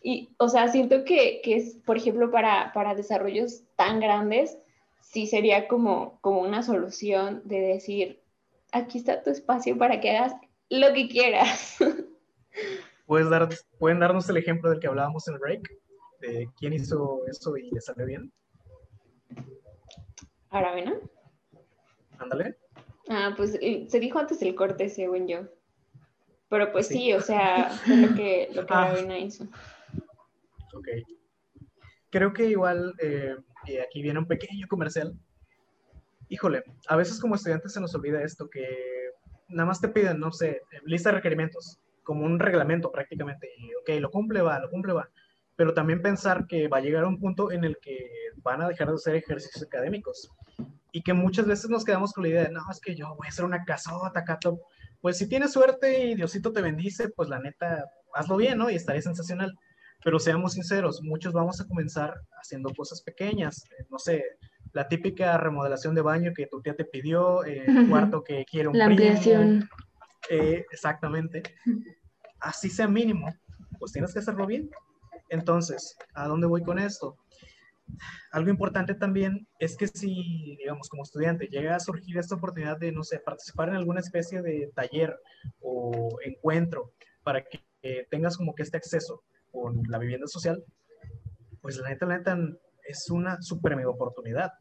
Y, 0.08 0.30
o 0.38 0.48
sea, 0.50 0.68
siento 0.68 1.04
que, 1.04 1.42
que, 1.44 1.56
es, 1.56 1.78
por 1.84 1.98
ejemplo, 1.98 2.30
para, 2.30 2.72
para 2.74 2.94
desarrollos 2.94 3.64
tan 3.76 4.00
grandes, 4.00 4.56
sí 5.02 5.26
sería 5.26 5.68
como, 5.68 6.20
como 6.22 6.42
una 6.42 6.62
solución 6.62 7.42
de 7.44 7.60
decir, 7.60 8.22
aquí 8.72 9.00
está 9.00 9.24
tu 9.24 9.32
espacio 9.32 9.80
para 9.80 10.00
que 10.00 10.16
hagas 10.16 10.36
lo 10.70 10.94
que 10.94 11.08
quieras. 11.08 11.78
¿Puedes 13.08 13.32
dar, 13.32 13.50
¿Pueden 13.80 14.00
darnos 14.00 14.30
el 14.30 14.38
ejemplo 14.38 14.70
del 14.70 14.80
que 14.80 14.86
hablábamos 14.86 15.28
en 15.28 15.34
el 15.34 15.40
break? 15.40 15.74
De 16.22 16.50
quién 16.60 16.74
hizo 16.74 17.26
eso 17.26 17.58
y 17.58 17.72
le 17.72 17.82
salió 17.82 18.06
bien. 18.06 18.32
Aravena. 20.52 20.94
Ándale. 22.20 22.58
Ah, 23.10 23.34
pues 23.36 23.54
se 23.54 24.00
dijo 24.00 24.20
antes 24.20 24.40
el 24.44 24.54
corte, 24.54 24.88
según 24.88 25.28
yo. 25.28 25.48
Pero 26.48 26.72
pues 26.72 26.90
sí, 26.90 27.12
o 27.14 27.22
sea, 27.22 27.72
fue 27.72 27.98
lo 27.98 28.16
que, 28.16 28.50
lo 28.54 28.68
que 28.68 28.74
Ah. 28.76 28.84
Aravena 28.84 29.18
hizo. 29.18 29.48
Ok. 30.76 30.88
Creo 32.10 32.34
que 32.34 32.46
igual, 32.46 32.94
eh, 33.02 33.36
y 33.66 33.78
aquí 33.78 34.02
viene 34.02 34.20
un 34.20 34.28
pequeño 34.28 34.68
comercial. 34.68 35.14
Híjole, 36.30 36.64
a 36.88 36.96
veces 36.96 37.20
como 37.20 37.36
estudiantes 37.36 37.74
se 37.74 37.82
nos 37.82 37.96
olvida 37.96 38.24
esto, 38.24 38.50
que 38.50 38.68
nada 39.50 39.68
más 39.68 39.82
te 39.82 39.90
piden, 39.90 40.20
no 40.20 40.32
sé, 40.32 40.62
lista 40.84 41.10
de 41.10 41.16
requerimientos, 41.16 41.80
como 42.04 42.26
un 42.26 42.40
reglamento 42.40 42.92
prácticamente. 42.92 43.50
Y, 43.58 43.74
ok, 43.76 44.02
lo 44.02 44.12
cumple, 44.12 44.42
va, 44.42 44.60
lo 44.60 44.70
cumple, 44.70 44.94
va. 44.94 45.10
Pero 45.56 45.74
también 45.74 46.02
pensar 46.02 46.46
que 46.48 46.68
va 46.68 46.78
a 46.78 46.82
llegar 46.82 47.04
a 47.04 47.08
un 47.08 47.20
punto 47.20 47.52
en 47.52 47.64
el 47.64 47.78
que 47.82 48.10
van 48.38 48.62
a 48.62 48.68
dejar 48.68 48.90
de 48.90 48.96
hacer 48.96 49.16
ejercicios 49.16 49.64
académicos. 49.64 50.30
Y 50.92 51.02
que 51.02 51.14
muchas 51.14 51.46
veces 51.46 51.70
nos 51.70 51.84
quedamos 51.86 52.14
con 52.14 52.24
la 52.24 52.30
idea 52.30 52.44
de, 52.44 52.52
no, 52.52 52.62
es 52.70 52.80
que 52.80 52.96
yo 52.96 53.16
voy 53.16 53.28
a 53.28 53.30
hacer 53.30 53.46
una 53.46 53.64
casota, 53.64 54.24
cato. 54.24 54.60
Pues 55.02 55.18
si 55.18 55.28
tienes 55.28 55.52
suerte 55.52 56.06
y 56.06 56.16
Diosito 56.16 56.52
te 56.52 56.62
bendice, 56.62 57.10
pues 57.10 57.30
la 57.30 57.40
neta, 57.40 57.86
hazlo 58.14 58.38
bien, 58.38 58.58
¿no? 58.58 58.70
Y 58.70 58.76
estaría 58.76 59.02
sensacional. 59.02 59.58
Pero 60.06 60.20
seamos 60.20 60.54
sinceros, 60.54 61.02
muchos 61.02 61.34
vamos 61.34 61.60
a 61.60 61.68
comenzar 61.68 62.14
haciendo 62.40 62.70
cosas 62.76 63.02
pequeñas. 63.02 63.64
eh, 63.72 63.88
no 63.90 63.98
sé, 63.98 64.24
la 64.72 64.88
típica 64.88 65.36
remodelación 65.36 65.96
de 65.96 66.02
baño 66.02 66.32
que 66.32 66.46
tu 66.46 66.62
tía 66.62 66.76
te 66.76 66.86
pidió, 66.86 67.44
eh, 67.44 67.66
el 67.68 67.90
cuarto 67.90 68.24
que 68.24 68.46
quiere 68.46 68.68
un 68.70 68.78
La 68.78 68.86
primo, 68.86 69.02
ampliación. 69.02 69.68
eh, 70.30 70.64
exactamente. 70.72 71.42
Así 72.40 72.70
sea 72.70 72.88
mínimo, 72.88 73.34
pues 73.80 73.94
tienes 73.94 74.14
que 74.14 74.20
hacerlo 74.20 74.46
bien. 74.46 74.70
Entonces, 75.30 75.96
¿a 76.14 76.28
dónde 76.28 76.46
voy 76.46 76.62
con 76.62 76.78
esto? 76.78 77.18
Algo 78.32 78.52
importante 78.52 78.94
también 78.94 79.48
es 79.58 79.76
que 79.76 79.88
si, 79.88 80.56
digamos, 80.60 80.88
como 80.88 81.02
estudiante 81.02 81.48
llega 81.48 81.76
a 81.76 81.80
surgir 81.80 82.20
esta 82.20 82.36
oportunidad 82.36 82.78
de, 82.78 82.92
no 82.92 83.04
sé, 83.04 83.18
participar 83.18 83.70
en 83.70 83.76
alguna 83.76 84.02
especie 84.02 84.44
de 84.44 84.72
taller 84.76 85.20
o 85.62 86.20
encuentro 86.24 86.92
para 87.24 87.44
que 87.44 87.66
eh, 87.82 88.06
tengas 88.12 88.38
como 88.38 88.54
que 88.54 88.62
este 88.62 88.78
acceso 88.78 89.24
con 89.56 89.82
la 89.90 89.98
vivienda 89.98 90.28
social, 90.28 90.64
pues 91.62 91.78
la 91.78 91.90
neta, 91.90 92.06
la 92.06 92.18
neta, 92.18 92.38
es 92.88 93.10
una 93.10 93.42
súper 93.42 93.76
mega 93.76 93.90
oportunidad. 93.90 94.52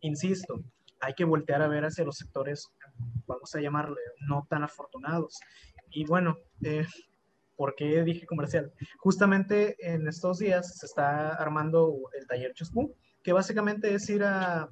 Insisto, 0.00 0.60
hay 1.00 1.14
que 1.14 1.24
voltear 1.24 1.62
a 1.62 1.68
ver 1.68 1.84
hacia 1.84 2.04
los 2.04 2.16
sectores, 2.16 2.66
vamos 3.26 3.54
a 3.54 3.60
llamarle, 3.60 4.00
no 4.26 4.46
tan 4.48 4.64
afortunados. 4.64 5.38
Y 5.90 6.04
bueno, 6.06 6.36
eh, 6.62 6.86
¿por 7.56 7.74
qué 7.76 8.02
dije 8.02 8.26
comercial? 8.26 8.72
Justamente 8.98 9.76
en 9.78 10.08
estos 10.08 10.38
días 10.38 10.78
se 10.78 10.86
está 10.86 11.34
armando 11.34 11.94
el 12.18 12.26
taller 12.26 12.52
Chuspú, 12.54 12.94
que 13.22 13.32
básicamente 13.32 13.94
es 13.94 14.08
ir 14.08 14.24
a, 14.24 14.68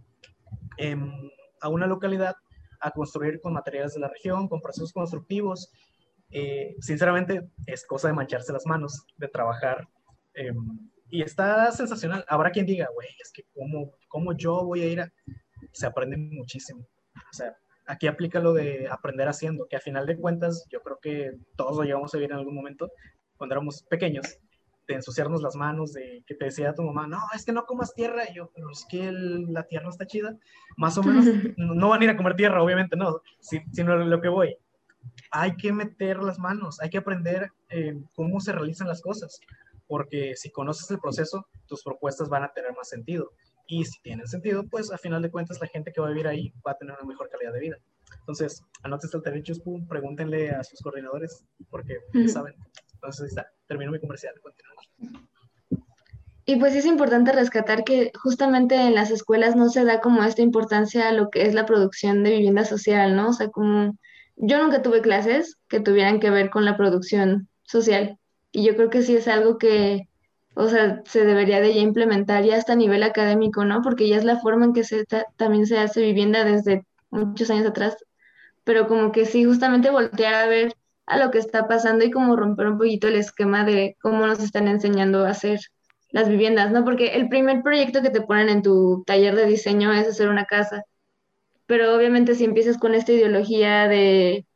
em, 0.79 1.13
a 1.61 1.69
una 1.69 1.87
localidad 1.87 2.35
a 2.81 2.91
construir 2.91 3.41
con 3.41 3.53
materiales 3.53 3.95
de 3.95 4.01
la 4.01 4.09
región, 4.09 4.49
con 4.49 4.61
procesos 4.61 4.93
constructivos. 4.93 5.71
Eh, 6.33 6.75
sinceramente, 6.81 7.49
es 7.67 7.85
cosa 7.87 8.09
de 8.09 8.15
mancharse 8.15 8.53
las 8.53 8.67
manos, 8.67 9.07
de 9.17 9.29
trabajar. 9.29 9.87
em, 10.35 10.89
y 11.11 11.21
está 11.23 11.71
sensacional. 11.73 12.25
Habrá 12.27 12.51
quien 12.51 12.65
diga, 12.65 12.89
güey, 12.95 13.09
es 13.23 13.31
que 13.33 13.45
cómo, 13.55 13.93
cómo 14.09 14.33
yo 14.35 14.65
voy 14.65 14.81
a 14.81 14.87
ir 14.87 15.01
a... 15.03 15.13
Se 15.73 15.85
aprende 15.87 16.17
muchísimo. 16.17 16.81
O 17.15 17.35
sea, 17.37 17.55
aquí 17.87 18.07
aplica 18.07 18.41
lo 18.41 18.55
de 18.55 18.89
aprender 18.91 19.29
haciendo, 19.29 19.67
que 19.69 19.77
a 19.77 19.81
final 19.81 20.07
de 20.07 20.17
cuentas 20.17 20.67
yo 20.71 20.81
creo 20.81 20.99
que 21.03 21.33
todos 21.55 21.77
lo 21.77 21.83
llevamos 21.85 22.15
a 22.15 22.17
vivir 22.17 22.31
en 22.33 22.39
algún 22.39 22.55
momento 22.55 22.91
cuando 23.37 23.55
éramos 23.57 23.83
pequeños, 23.83 24.39
de 24.89 24.95
ensuciarnos 24.95 25.43
las 25.43 25.55
manos, 25.55 25.93
de 25.93 26.25
que 26.27 26.35
te 26.35 26.47
decía 26.47 26.73
tu 26.75 26.83
mamá, 26.83 27.07
no, 27.07 27.19
es 27.37 27.45
que 27.45 27.53
no 27.53 27.67
comas 27.67 27.93
tierra, 27.95 28.23
y 28.31 28.35
yo, 28.35 28.51
pero 28.55 28.71
es 28.71 28.87
que 28.89 29.07
el- 29.09 29.53
la 29.53 29.65
tierra 29.65 29.91
está 29.91 30.07
chida, 30.07 30.35
más 30.79 30.97
o 30.97 31.03
menos, 31.03 31.27
no 31.59 31.89
van 31.91 32.01
a 32.01 32.05
ir 32.05 32.11
a 32.11 32.17
comer 32.17 32.35
tierra, 32.37 32.63
obviamente 32.63 32.97
no, 32.97 33.21
si- 33.41 33.63
sino 33.73 33.97
lo 33.97 34.21
que 34.23 34.29
voy. 34.29 34.57
Hay 35.31 35.57
que 35.57 35.73
meter 35.73 36.19
las 36.19 36.39
manos, 36.39 36.81
hay 36.81 36.91
que 36.91 36.99
aprender 36.99 37.51
eh, 37.71 37.95
cómo 38.15 38.41
se 38.41 38.53
realizan 38.53 38.89
las 38.89 39.01
cosas, 39.03 39.41
porque 39.87 40.35
si 40.37 40.51
conoces 40.51 40.91
el 40.91 40.99
proceso, 40.99 41.47
tus 41.67 41.83
propuestas 41.83 42.29
van 42.29 42.45
a 42.45 42.53
tener 42.53 42.73
más 42.75 42.89
sentido. 42.89 43.33
Y 43.67 43.85
si 43.85 44.01
tienen 44.03 44.27
sentido, 44.27 44.65
pues 44.69 44.93
a 44.93 44.99
final 44.99 45.23
de 45.23 45.31
cuentas 45.31 45.61
la 45.61 45.67
gente 45.67 45.93
que 45.93 46.01
va 46.01 46.09
a 46.09 46.11
vivir 46.11 46.27
ahí 46.27 46.53
va 46.67 46.73
a 46.73 46.79
tener 46.79 46.95
una 46.99 47.09
mejor 47.09 47.31
calidad 47.31 47.53
de 47.53 47.61
vida. 47.61 47.77
Entonces, 48.21 48.63
el 48.85 49.23
derecho, 49.23 49.55
pum, 49.65 49.87
pregúntenle 49.89 50.51
a 50.51 50.63
sus 50.63 50.81
coordinadores, 50.81 51.45
porque 51.71 51.99
Ujú. 52.15 52.29
saben. 52.29 52.55
Entonces, 52.95 53.23
ahí 53.23 53.29
está, 53.29 53.47
termino 53.67 53.91
mi 53.91 54.01
comercial. 54.01 54.35
continuamos. 54.43 54.91
Y 56.45 56.57
pues 56.57 56.75
es 56.75 56.87
importante 56.87 57.33
rescatar 57.33 57.85
que 57.85 58.11
justamente 58.21 58.75
en 58.75 58.95
las 58.95 59.11
escuelas 59.11 59.55
no 59.55 59.69
se 59.69 59.85
da 59.85 60.01
como 60.01 60.23
esta 60.25 60.43
importancia 60.43 61.09
a 61.09 61.13
lo 61.13 61.31
que 61.31 61.43
es 61.43 61.55
la 61.55 61.67
producción 61.67 62.25
de 62.25 62.31
vivienda 62.31 62.65
social, 62.65 63.15
¿no? 63.15 63.29
O 63.29 63.33
sea, 63.33 63.49
como 63.49 63.97
yo 64.37 64.63
nunca 64.63 64.83
tuve 64.83 65.03
clases 65.03 65.59
que 65.69 65.81
tuvieran 65.81 66.21
que 66.21 66.31
ver 66.31 66.51
con 66.51 66.65
la 66.65 66.77
producción 66.77 67.49
social. 67.65 68.19
Y 68.53 68.65
yo 68.67 68.77
creo 68.77 68.91
que 68.91 69.03
sí 69.03 69.17
es 69.17 69.29
algo 69.29 69.59
que, 69.59 70.09
o 70.55 70.69
sea, 70.69 71.03
se 71.07 71.25
debería 71.25 71.61
de 71.61 71.75
ya 71.75 71.81
implementar 71.81 72.45
ya 72.45 72.57
hasta 72.57 72.75
a 72.75 72.77
nivel 72.77 73.03
académico, 73.03 73.65
¿no? 73.65 73.83
Porque 73.83 74.09
ya 74.09 74.17
es 74.17 74.25
la 74.25 74.39
forma 74.41 74.67
en 74.67 74.73
que 74.75 74.85
se 74.85 75.05
ta- 75.07 75.27
también 75.37 75.67
se 75.67 75.79
hace 75.79 76.03
vivienda 76.03 76.45
desde 76.45 76.85
muchos 77.11 77.51
años 77.51 77.67
atrás. 77.67 77.97
Pero 78.65 78.87
como 78.89 79.13
que 79.13 79.27
sí, 79.27 79.45
justamente 79.45 79.91
voltear 79.91 80.35
a 80.35 80.47
ver 80.47 80.75
a 81.07 81.19
lo 81.19 81.31
que 81.31 81.39
está 81.39 81.67
pasando 81.69 82.05
y 82.05 82.11
como 82.11 82.37
romper 82.37 82.69
un 82.69 82.79
poquito 82.79 83.09
el 83.09 83.17
esquema 83.17 83.65
de 83.65 83.97
cómo 84.01 84.27
nos 84.27 84.41
están 84.41 84.69
enseñando 84.69 85.25
a 85.27 85.31
hacer 85.31 85.61
las 86.11 86.29
viviendas, 86.29 86.71
¿no? 86.73 86.85
Porque 86.85 87.15
el 87.17 87.29
primer 87.29 87.63
proyecto 87.63 88.03
que 88.03 88.11
te 88.11 88.21
ponen 88.23 88.49
en 88.49 88.63
tu 88.63 89.03
taller 89.07 89.35
de 89.37 89.47
diseño 89.47 89.93
es 89.93 90.09
hacer 90.09 90.29
una 90.29 90.45
casa, 90.45 90.85
pero 91.73 91.97
obviamente 91.97 92.35
si 92.35 92.45
empiezas 92.45 92.77
con 92.79 92.95
esta 92.95 93.13
ideología 93.13 93.89
de, 93.89 94.47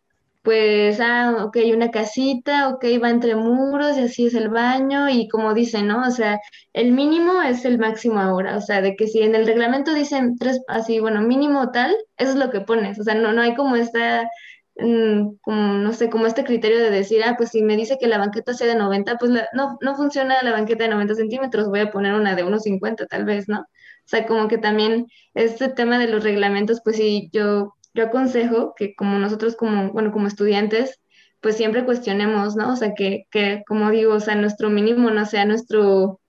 pues, 0.42 1.00
ah, 1.00 1.44
ok, 1.46 1.58
una 1.74 1.90
casita, 1.90 2.68
ok, 2.70 2.84
va 3.02 3.10
entre 3.10 3.36
muros 3.36 3.98
y 3.98 4.02
así 4.02 4.26
es 4.26 4.34
el 4.34 4.48
baño 4.50 5.08
y 5.10 5.28
como 5.28 5.54
dicen, 5.54 5.88
¿no? 5.88 6.06
O 6.06 6.10
sea, 6.12 6.38
el 6.74 6.92
mínimo 6.92 7.42
es 7.42 7.64
el 7.64 7.78
máximo 7.78 8.20
ahora, 8.20 8.56
o 8.56 8.60
sea, 8.60 8.82
de 8.82 8.96
que 8.96 9.08
si 9.08 9.22
en 9.22 9.34
el 9.36 9.46
reglamento 9.46 9.94
dicen 9.94 10.36
tres, 10.38 10.60
así, 10.68 11.00
bueno, 11.00 11.22
mínimo 11.22 11.70
tal, 11.72 11.96
eso 12.18 12.32
es 12.32 12.36
lo 12.36 12.50
que 12.50 12.60
pones, 12.62 12.98
o 13.00 13.04
sea, 13.04 13.14
no, 13.16 13.32
no 13.32 13.42
hay 13.42 13.54
como 13.56 13.76
esta 13.76 14.28
mm, 14.76 15.36
como, 15.42 15.74
no 15.78 15.92
sé, 15.92 16.10
como 16.10 16.26
este 16.26 16.44
criterio 16.44 16.78
de 16.80 16.90
decir, 16.90 17.22
ah, 17.24 17.34
pues 17.36 17.50
si 17.50 17.62
me 17.62 17.76
dice 17.76 17.98
que 18.00 18.06
la 18.08 18.18
banqueta 18.18 18.54
sea 18.54 18.66
de 18.68 18.74
90, 18.76 19.16
pues 19.18 19.30
la- 19.32 19.48
no, 19.54 19.78
no 19.80 19.96
funciona 19.96 20.42
la 20.42 20.52
banqueta 20.52 20.84
de 20.84 20.90
90 20.90 21.14
centímetros, 21.14 21.68
voy 21.68 21.80
a 21.80 21.90
poner 21.90 22.14
una 22.14 22.34
de 22.34 22.44
unos 22.44 22.62
50 22.64 23.06
tal 23.06 23.24
vez, 23.24 23.48
¿no? 23.48 23.64
O 24.06 24.08
sea, 24.08 24.26
como 24.26 24.46
que 24.46 24.56
también 24.58 25.08
este 25.34 25.68
tema 25.68 25.98
de 25.98 26.06
los 26.06 26.22
reglamentos, 26.22 26.80
pues 26.84 26.96
sí, 26.96 27.28
yo, 27.32 27.74
yo 27.92 28.04
aconsejo 28.04 28.74
que 28.76 28.94
como 28.94 29.18
nosotros 29.18 29.56
como, 29.56 29.92
bueno, 29.92 30.12
como 30.12 30.28
estudiantes, 30.28 31.00
pues 31.40 31.56
siempre 31.56 31.84
cuestionemos, 31.84 32.54
¿no? 32.54 32.72
O 32.72 32.76
sea, 32.76 32.94
que, 32.94 33.24
que 33.32 33.64
como 33.66 33.90
digo, 33.90 34.14
o 34.14 34.20
sea, 34.20 34.36
nuestro 34.36 34.70
mínimo 34.70 35.10
no 35.10 35.26
sea 35.26 35.44
nuestro... 35.44 36.20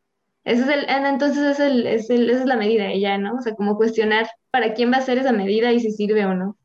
Ese 0.44 0.64
es 0.64 0.70
el, 0.70 0.86
ah, 0.90 1.08
entonces 1.10 1.44
es 1.44 1.60
el, 1.60 1.86
es 1.86 2.10
el, 2.10 2.30
esa 2.30 2.40
es 2.42 2.46
la 2.48 2.56
medida 2.56 2.92
y 2.92 3.02
ya, 3.02 3.18
¿no? 3.20 3.36
O 3.36 3.42
sea, 3.42 3.54
como 3.54 3.78
cuestionar 3.78 4.28
para 4.50 4.74
quién 4.74 4.92
va 4.92 4.98
a 4.98 5.02
ser 5.02 5.20
esa 5.20 5.32
medida 5.32 5.72
y 5.72 5.80
si 5.80 5.92
sirve 5.92 6.26
o 6.26 6.34
no. 6.34 6.58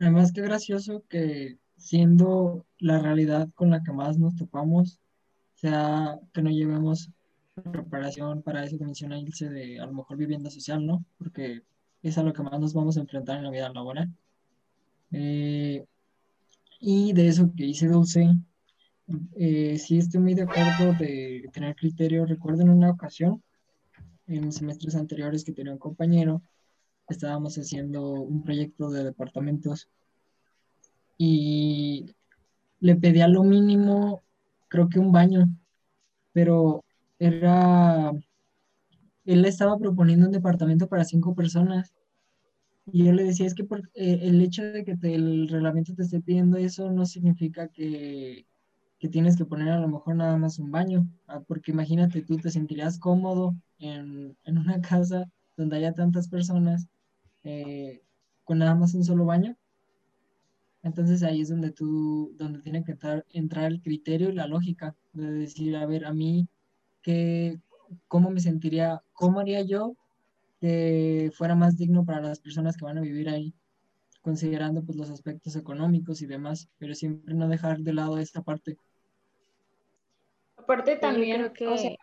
Además, 0.00 0.32
qué 0.32 0.42
gracioso 0.42 1.04
que 1.08 1.58
siendo 1.76 2.66
la 2.78 2.98
realidad 2.98 3.48
con 3.54 3.70
la 3.70 3.82
que 3.84 3.92
más 3.92 4.18
nos 4.18 4.34
topamos, 4.34 4.98
sea 5.54 6.18
que 6.32 6.42
no 6.42 6.50
llevemos 6.50 7.10
preparación 7.62 8.42
para 8.42 8.64
eso 8.64 8.78
que 8.78 8.84
menciona 8.84 9.18
Ilse 9.18 9.48
de 9.48 9.80
a 9.80 9.86
lo 9.86 9.94
mejor 9.94 10.16
vivienda 10.16 10.50
social, 10.50 10.84
¿no? 10.84 11.04
Porque 11.18 11.62
es 12.02 12.18
a 12.18 12.22
lo 12.22 12.32
que 12.32 12.42
más 12.42 12.60
nos 12.60 12.74
vamos 12.74 12.96
a 12.96 13.00
enfrentar 13.00 13.38
en 13.38 13.44
la 13.44 13.50
vida 13.50 13.72
laboral. 13.72 14.10
Eh, 15.12 15.84
y 16.80 17.12
de 17.12 17.28
eso 17.28 17.50
que 17.56 17.64
dice 17.64 17.88
Dulce, 17.88 18.28
eh, 19.36 19.78
sí 19.78 19.98
estoy 19.98 20.20
muy 20.20 20.34
de 20.34 20.42
acuerdo 20.42 20.92
de 20.98 21.48
tener 21.52 21.74
criterio. 21.74 22.26
Recuerdo 22.26 22.62
en 22.62 22.70
una 22.70 22.90
ocasión, 22.90 23.42
en 24.26 24.52
semestres 24.52 24.94
anteriores 24.94 25.44
que 25.44 25.52
tenía 25.52 25.72
un 25.72 25.78
compañero, 25.78 26.42
estábamos 27.08 27.56
haciendo 27.56 28.10
un 28.12 28.42
proyecto 28.42 28.90
de 28.90 29.04
departamentos 29.04 29.88
y 31.16 32.14
le 32.80 32.96
pedía 32.96 33.28
lo 33.28 33.42
mínimo, 33.44 34.22
creo 34.68 34.88
que 34.88 34.98
un 34.98 35.12
baño, 35.12 35.48
pero 36.32 36.84
era, 37.18 38.12
él 39.24 39.44
estaba 39.44 39.78
proponiendo 39.78 40.26
un 40.26 40.32
departamento 40.32 40.88
para 40.88 41.04
cinco 41.04 41.34
personas 41.34 41.92
y 42.86 43.04
yo 43.06 43.12
le 43.12 43.24
decía, 43.24 43.46
es 43.46 43.54
que 43.54 43.64
por- 43.64 43.90
eh, 43.94 44.20
el 44.22 44.40
hecho 44.42 44.62
de 44.64 44.84
que 44.84 44.96
te- 44.96 45.14
el 45.14 45.48
reglamento 45.48 45.94
te 45.94 46.02
esté 46.02 46.20
pidiendo 46.20 46.56
eso 46.58 46.90
no 46.92 47.06
significa 47.06 47.68
que, 47.68 48.46
que 48.98 49.08
tienes 49.08 49.36
que 49.36 49.44
poner 49.46 49.70
a 49.70 49.80
lo 49.80 49.88
mejor 49.88 50.16
nada 50.16 50.36
más 50.38 50.58
un 50.58 50.70
baño, 50.70 51.08
ah, 51.28 51.40
porque 51.46 51.72
imagínate, 51.72 52.22
tú 52.22 52.38
te 52.38 52.50
sentirías 52.50 52.98
cómodo 52.98 53.56
en, 53.78 54.36
en 54.44 54.58
una 54.58 54.80
casa 54.82 55.26
donde 55.56 55.76
haya 55.78 55.92
tantas 55.94 56.28
personas 56.28 56.88
eh, 57.44 58.02
con 58.44 58.58
nada 58.58 58.74
más 58.76 58.94
un 58.94 59.04
solo 59.04 59.24
baño. 59.26 59.56
Entonces 60.82 61.22
ahí 61.22 61.42
es 61.42 61.48
donde 61.50 61.70
tú, 61.72 62.32
donde 62.38 62.60
tiene 62.62 62.82
que 62.84 62.92
entrar, 62.92 63.26
entrar 63.30 63.64
el 63.70 63.82
criterio 63.82 64.30
y 64.30 64.34
la 64.34 64.46
lógica 64.46 64.94
de 65.12 65.30
decir, 65.32 65.76
a 65.76 65.84
ver, 65.86 66.04
a 66.06 66.14
mí, 66.14 66.48
¿qué, 67.06 67.60
¿cómo 68.08 68.30
me 68.30 68.40
sentiría, 68.40 69.00
cómo 69.12 69.38
haría 69.38 69.62
yo 69.62 69.94
que 70.60 71.30
fuera 71.36 71.54
más 71.54 71.76
digno 71.76 72.04
para 72.04 72.20
las 72.20 72.40
personas 72.40 72.76
que 72.76 72.84
van 72.84 72.98
a 72.98 73.02
vivir 73.02 73.28
ahí? 73.28 73.54
considerando 74.22 74.82
pues 74.82 74.98
los 74.98 75.08
aspectos 75.08 75.54
económicos 75.54 76.20
y 76.20 76.26
demás, 76.26 76.68
pero 76.78 76.96
siempre 76.96 77.32
no 77.32 77.46
dejar 77.46 77.78
de 77.78 77.92
lado 77.92 78.18
esta 78.18 78.42
parte. 78.42 78.76
Aparte 80.56 80.96
también, 80.96 81.52
que, 81.52 81.96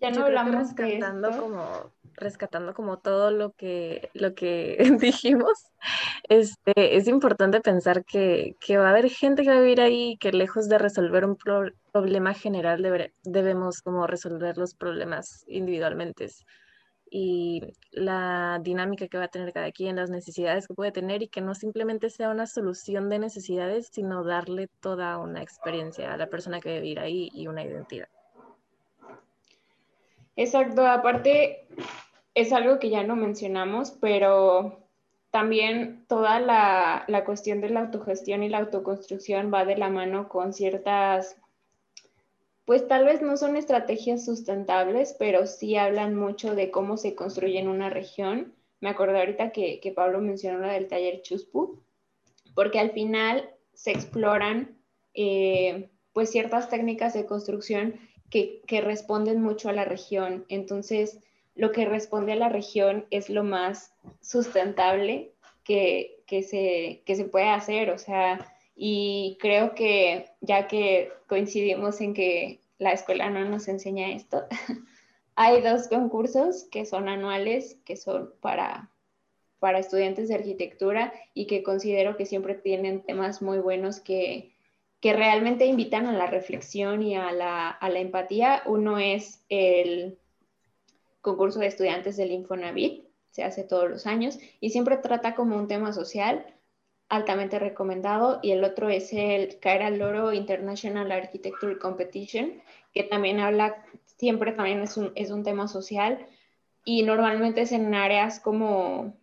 ya 0.00 0.10
no 0.10 0.24
hablamos 0.24 0.56
rescatando 0.56 1.30
como 1.38 1.92
rescatando 2.18 2.74
como 2.74 2.98
todo 2.98 3.30
lo 3.30 3.52
que 3.52 4.10
lo 4.14 4.34
que 4.34 4.76
dijimos. 5.00 5.70
Este, 6.28 6.96
es 6.96 7.08
importante 7.08 7.60
pensar 7.60 8.04
que, 8.04 8.56
que, 8.60 8.78
va 8.78 8.88
a 8.88 8.90
haber 8.90 9.08
gente 9.08 9.42
que 9.42 9.50
va 9.50 9.56
a 9.56 9.60
vivir 9.60 9.80
ahí 9.80 10.16
que 10.18 10.32
lejos 10.32 10.68
de 10.68 10.78
resolver 10.78 11.24
un 11.24 11.36
problema 11.92 12.34
general 12.34 13.10
debemos 13.24 13.80
como 13.82 14.06
resolver 14.06 14.58
los 14.58 14.74
problemas 14.74 15.44
individualmente 15.48 16.28
y 17.10 17.62
la 17.92 18.60
dinámica 18.62 19.08
que 19.08 19.18
va 19.18 19.24
a 19.24 19.28
tener 19.28 19.52
cada 19.52 19.72
quien, 19.72 19.96
las 19.96 20.10
necesidades 20.10 20.66
que 20.66 20.74
puede 20.74 20.92
tener 20.92 21.22
y 21.22 21.28
que 21.28 21.40
no 21.40 21.54
simplemente 21.54 22.10
sea 22.10 22.30
una 22.30 22.46
solución 22.46 23.08
de 23.08 23.18
necesidades, 23.18 23.88
sino 23.92 24.24
darle 24.24 24.68
toda 24.80 25.18
una 25.18 25.42
experiencia 25.42 26.12
a 26.12 26.16
la 26.16 26.28
persona 26.28 26.60
que 26.60 26.70
va 26.70 26.76
a 26.76 26.80
vivir 26.80 27.00
ahí 27.00 27.30
y 27.32 27.46
una 27.46 27.64
identidad. 27.64 28.08
Exacto, 30.36 30.86
aparte 30.86 31.66
es 32.40 32.52
algo 32.52 32.78
que 32.78 32.90
ya 32.90 33.02
no 33.02 33.16
mencionamos, 33.16 33.92
pero 34.00 34.86
también 35.30 36.04
toda 36.08 36.40
la, 36.40 37.04
la 37.08 37.24
cuestión 37.24 37.60
de 37.60 37.70
la 37.70 37.80
autogestión 37.80 38.42
y 38.42 38.48
la 38.48 38.58
autoconstrucción 38.58 39.52
va 39.52 39.64
de 39.64 39.76
la 39.76 39.90
mano 39.90 40.28
con 40.28 40.52
ciertas 40.52 41.36
pues 42.68 42.86
tal 42.86 43.06
vez 43.06 43.22
no 43.22 43.38
son 43.38 43.56
estrategias 43.56 44.26
sustentables, 44.26 45.16
pero 45.18 45.46
sí 45.46 45.76
hablan 45.76 46.14
mucho 46.14 46.54
de 46.54 46.70
cómo 46.70 46.98
se 46.98 47.14
construye 47.14 47.58
en 47.58 47.66
una 47.66 47.88
región. 47.88 48.52
Me 48.80 48.90
acordé 48.90 49.20
ahorita 49.20 49.52
que, 49.52 49.80
Pablo 49.96 50.20
mencionó 50.20 50.58
la 50.58 50.74
del 50.74 50.86
taller 50.86 51.22
Chuspu, 51.22 51.82
porque 52.54 52.78
al 52.78 52.90
final 52.90 53.48
se 53.72 53.92
exploran 53.92 54.76
eh, 55.14 55.88
pues 56.12 56.30
ciertas 56.30 56.68
técnicas 56.68 57.14
de 57.14 57.24
construcción 57.24 57.94
que, 58.28 58.60
responden 58.84 59.40
mucho 59.40 59.70
a 59.70 59.72
la 59.72 59.86
región. 59.86 60.44
Entonces, 60.50 61.20
lo 61.58 61.72
que 61.72 61.84
responde 61.84 62.32
a 62.32 62.36
la 62.36 62.48
región 62.48 63.06
es 63.10 63.28
lo 63.28 63.42
más 63.42 63.92
sustentable 64.20 65.32
que, 65.64 66.22
se, 66.28 67.02
que 67.04 67.16
se 67.16 67.24
puede 67.24 67.48
hacer. 67.48 67.90
O 67.90 67.98
sea, 67.98 68.54
y 68.76 69.36
creo 69.40 69.74
que 69.74 70.30
ya 70.40 70.68
que 70.68 71.12
coincidimos 71.26 72.00
en 72.00 72.14
que 72.14 72.60
la 72.78 72.92
escuela 72.92 73.28
no 73.28 73.44
nos 73.44 73.66
enseña 73.66 74.12
esto, 74.12 74.46
hay 75.34 75.60
dos 75.60 75.88
concursos 75.88 76.68
que 76.70 76.86
son 76.86 77.08
anuales, 77.08 77.76
que 77.84 77.96
son 77.96 78.32
para, 78.40 78.92
para 79.58 79.80
estudiantes 79.80 80.28
de 80.28 80.36
arquitectura 80.36 81.12
y 81.34 81.48
que 81.48 81.64
considero 81.64 82.16
que 82.16 82.24
siempre 82.24 82.54
tienen 82.54 83.02
temas 83.02 83.42
muy 83.42 83.58
buenos 83.58 83.98
que, 83.98 84.54
que 85.00 85.12
realmente 85.12 85.66
invitan 85.66 86.06
a 86.06 86.12
la 86.12 86.28
reflexión 86.28 87.02
y 87.02 87.16
a 87.16 87.32
la, 87.32 87.68
a 87.68 87.90
la 87.90 87.98
empatía. 87.98 88.62
Uno 88.64 89.00
es 89.00 89.44
el 89.48 90.18
concurso 91.28 91.60
de 91.60 91.66
estudiantes 91.66 92.16
del 92.16 92.32
Infonavit, 92.32 93.04
se 93.30 93.44
hace 93.44 93.62
todos 93.64 93.88
los 93.88 94.06
años 94.06 94.38
y 94.60 94.70
siempre 94.70 94.96
trata 94.96 95.34
como 95.34 95.56
un 95.56 95.68
tema 95.68 95.92
social 95.92 96.46
altamente 97.08 97.58
recomendado, 97.58 98.38
y 98.42 98.50
el 98.50 98.64
otro 98.64 98.90
es 98.90 99.12
el 99.12 99.58
Caer 99.60 99.82
al 99.82 99.98
Loro 99.98 100.32
International 100.32 101.10
Architecture 101.10 101.78
Competition, 101.78 102.62
que 102.92 103.02
también 103.02 103.40
habla, 103.40 103.82
siempre 104.04 104.52
también 104.52 104.82
es 104.82 104.96
un, 104.96 105.12
es 105.14 105.30
un 105.30 105.42
tema 105.42 105.68
social, 105.68 106.26
y 106.84 107.02
normalmente 107.02 107.62
es 107.62 107.72
en 107.72 107.94
áreas 107.94 108.40
como, 108.40 109.14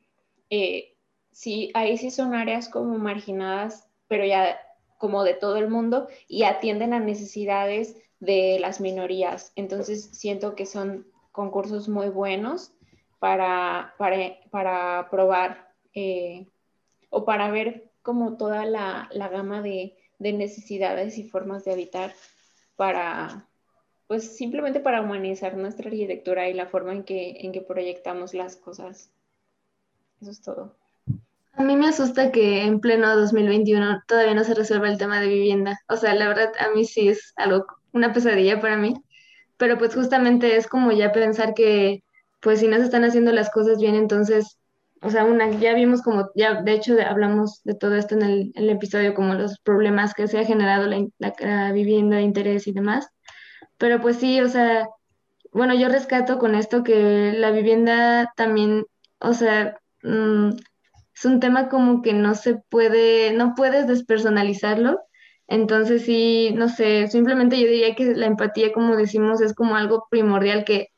eh, 0.50 0.96
sí, 1.32 1.72
ahí 1.76 1.98
sí 1.98 2.10
son 2.10 2.34
áreas 2.34 2.70
como 2.70 2.98
marginadas, 2.98 3.88
pero 4.08 4.26
ya 4.26 4.60
como 4.98 5.24
de 5.24 5.36
todo 5.36 5.58
el 5.58 5.70
mundo, 5.70 6.08
y 6.28 6.44
atienden 6.44 6.94
a 6.94 7.00
necesidades 7.00 7.98
de 8.20 8.58
las 8.60 8.82
minorías. 8.82 9.52
Entonces 9.56 10.10
siento 10.12 10.56
que 10.56 10.66
son 10.66 11.06
concursos 11.36 11.90
muy 11.90 12.08
buenos 12.10 12.72
para, 13.20 13.94
para, 13.98 14.18
para 14.50 15.08
probar 15.12 15.72
eh, 15.94 16.48
o 17.10 17.26
para 17.26 17.52
ver 17.52 17.92
como 18.02 18.38
toda 18.38 18.66
la, 18.66 19.10
gama 19.32 19.62
de, 19.62 19.96
necesidades 20.20 21.18
y 21.18 21.30
formas 21.30 21.66
de 21.66 21.74
habitar 21.74 22.14
para, 22.78 23.48
pues 24.08 24.38
simplemente 24.38 24.80
para 24.80 25.02
humanizar 25.02 25.58
nuestra 25.58 25.90
arquitectura 25.90 26.48
y 26.48 26.54
la 26.54 26.68
forma 26.68 26.94
en 26.94 27.04
que, 27.04 27.38
en 27.42 27.52
que 27.52 27.62
proyectamos 27.62 28.34
las 28.34 28.56
cosas. 28.56 29.12
Eso 30.22 30.32
es 30.32 30.42
todo. 30.42 30.76
A 31.54 31.64
mí 31.64 31.76
me 31.76 31.88
asusta 31.88 32.32
que 32.32 32.64
en 32.64 32.80
pleno 32.80 33.16
2021 33.16 34.04
todavía 34.08 34.34
no 34.34 34.44
se 34.44 34.54
resuelva 34.54 34.90
el 34.90 34.98
tema 34.98 35.20
de 35.20 35.28
vivienda. 35.28 35.80
O 35.88 35.98
sea, 35.98 36.14
la 36.14 36.28
verdad, 36.28 36.52
a 36.60 36.76
mí 36.76 36.86
sí 36.86 37.10
es 37.10 37.34
algo, 37.38 37.66
una 37.94 38.14
pesadilla 38.14 38.60
para 38.60 38.78
mí. 38.78 38.94
Pero 39.58 39.78
pues 39.78 39.96
justamente 39.96 40.58
es 40.58 40.68
como 40.68 40.92
ya 40.92 41.12
pensar 41.12 41.54
que, 41.54 42.04
pues 42.42 42.60
si 42.60 42.68
no 42.68 42.78
se 42.78 42.84
están 42.84 43.04
haciendo 43.04 43.32
las 43.32 43.50
cosas 43.50 43.80
bien, 43.80 43.96
entonces 43.96 44.58
o 45.06 45.10
sea, 45.12 45.24
una, 45.26 45.52
ya 45.52 45.76
vimos 45.76 46.02
como, 46.02 46.32
ya 46.36 46.62
de 46.64 46.74
hecho 46.74 46.96
hablamos 47.06 47.62
de 47.64 47.76
todo 47.76 47.96
esto 47.96 48.16
en 48.16 48.52
el, 48.56 48.70
episodio, 48.70 49.14
como 49.14 49.36
los 49.36 49.60
problemas 49.60 50.16
que 50.16 50.28
se 50.28 50.40
ha 50.40 50.46
generado 50.46 50.88
la, 50.88 51.72
vivienda 51.74 52.18
de 52.18 52.24
interés 52.24 52.68
y 52.68 52.72
demás. 52.72 53.08
Pero 53.78 54.02
pues 54.02 54.18
sí, 54.18 54.42
o 54.42 54.50
sea, 54.50 54.88
bueno, 55.52 55.76
yo 55.76 55.90
rescato 55.90 56.40
con 56.40 56.56
esto 56.56 56.84
que 56.84 57.34
la 57.38 57.52
vivienda 57.52 58.34
también, 58.36 58.86
o 59.20 59.34
sea, 59.34 59.80
mm, 60.04 60.50
es 61.16 61.26
un 61.26 61.40
tema 61.40 61.70
como 61.70 62.02
que 62.02 62.14
no 62.14 62.34
se 62.36 62.56
puede, 62.70 63.34
no 63.34 63.54
puedes 63.56 63.88
despersonalizarlo. 63.88 65.02
Entonces 65.48 66.04
sí, 66.04 66.52
no 66.56 66.70
sé, 66.70 67.08
simplemente 67.08 67.60
yo 67.60 67.68
diría 67.68 67.96
que 67.96 68.16
la 68.16 68.26
empatía, 68.26 68.74
como 68.74 68.96
decimos, 68.96 69.42
es 69.42 69.54
como 69.54 69.76
algo 69.76 70.08
primordial 70.10 70.66
que 70.66 70.90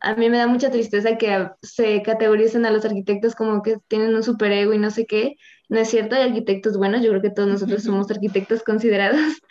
a 0.00 0.14
mí 0.14 0.30
me 0.30 0.38
da 0.38 0.46
mucha 0.46 0.70
tristeza 0.70 1.16
que 1.18 1.50
se 1.62 2.02
categoricen 2.02 2.64
a 2.64 2.70
los 2.70 2.84
arquitectos 2.84 3.34
como 3.34 3.62
que 3.62 3.78
tienen 3.88 4.14
un 4.14 4.22
superego 4.22 4.72
y 4.72 4.78
no 4.78 4.90
sé 4.90 5.06
qué. 5.06 5.36
No 5.68 5.78
es 5.78 5.88
cierto, 5.90 6.14
hay 6.14 6.22
arquitectos 6.22 6.78
buenos, 6.78 7.02
yo 7.02 7.10
creo 7.10 7.22
que 7.22 7.30
todos 7.30 7.48
nosotros 7.48 7.82
somos 7.82 8.10
arquitectos 8.10 8.62
considerados. 8.62 9.20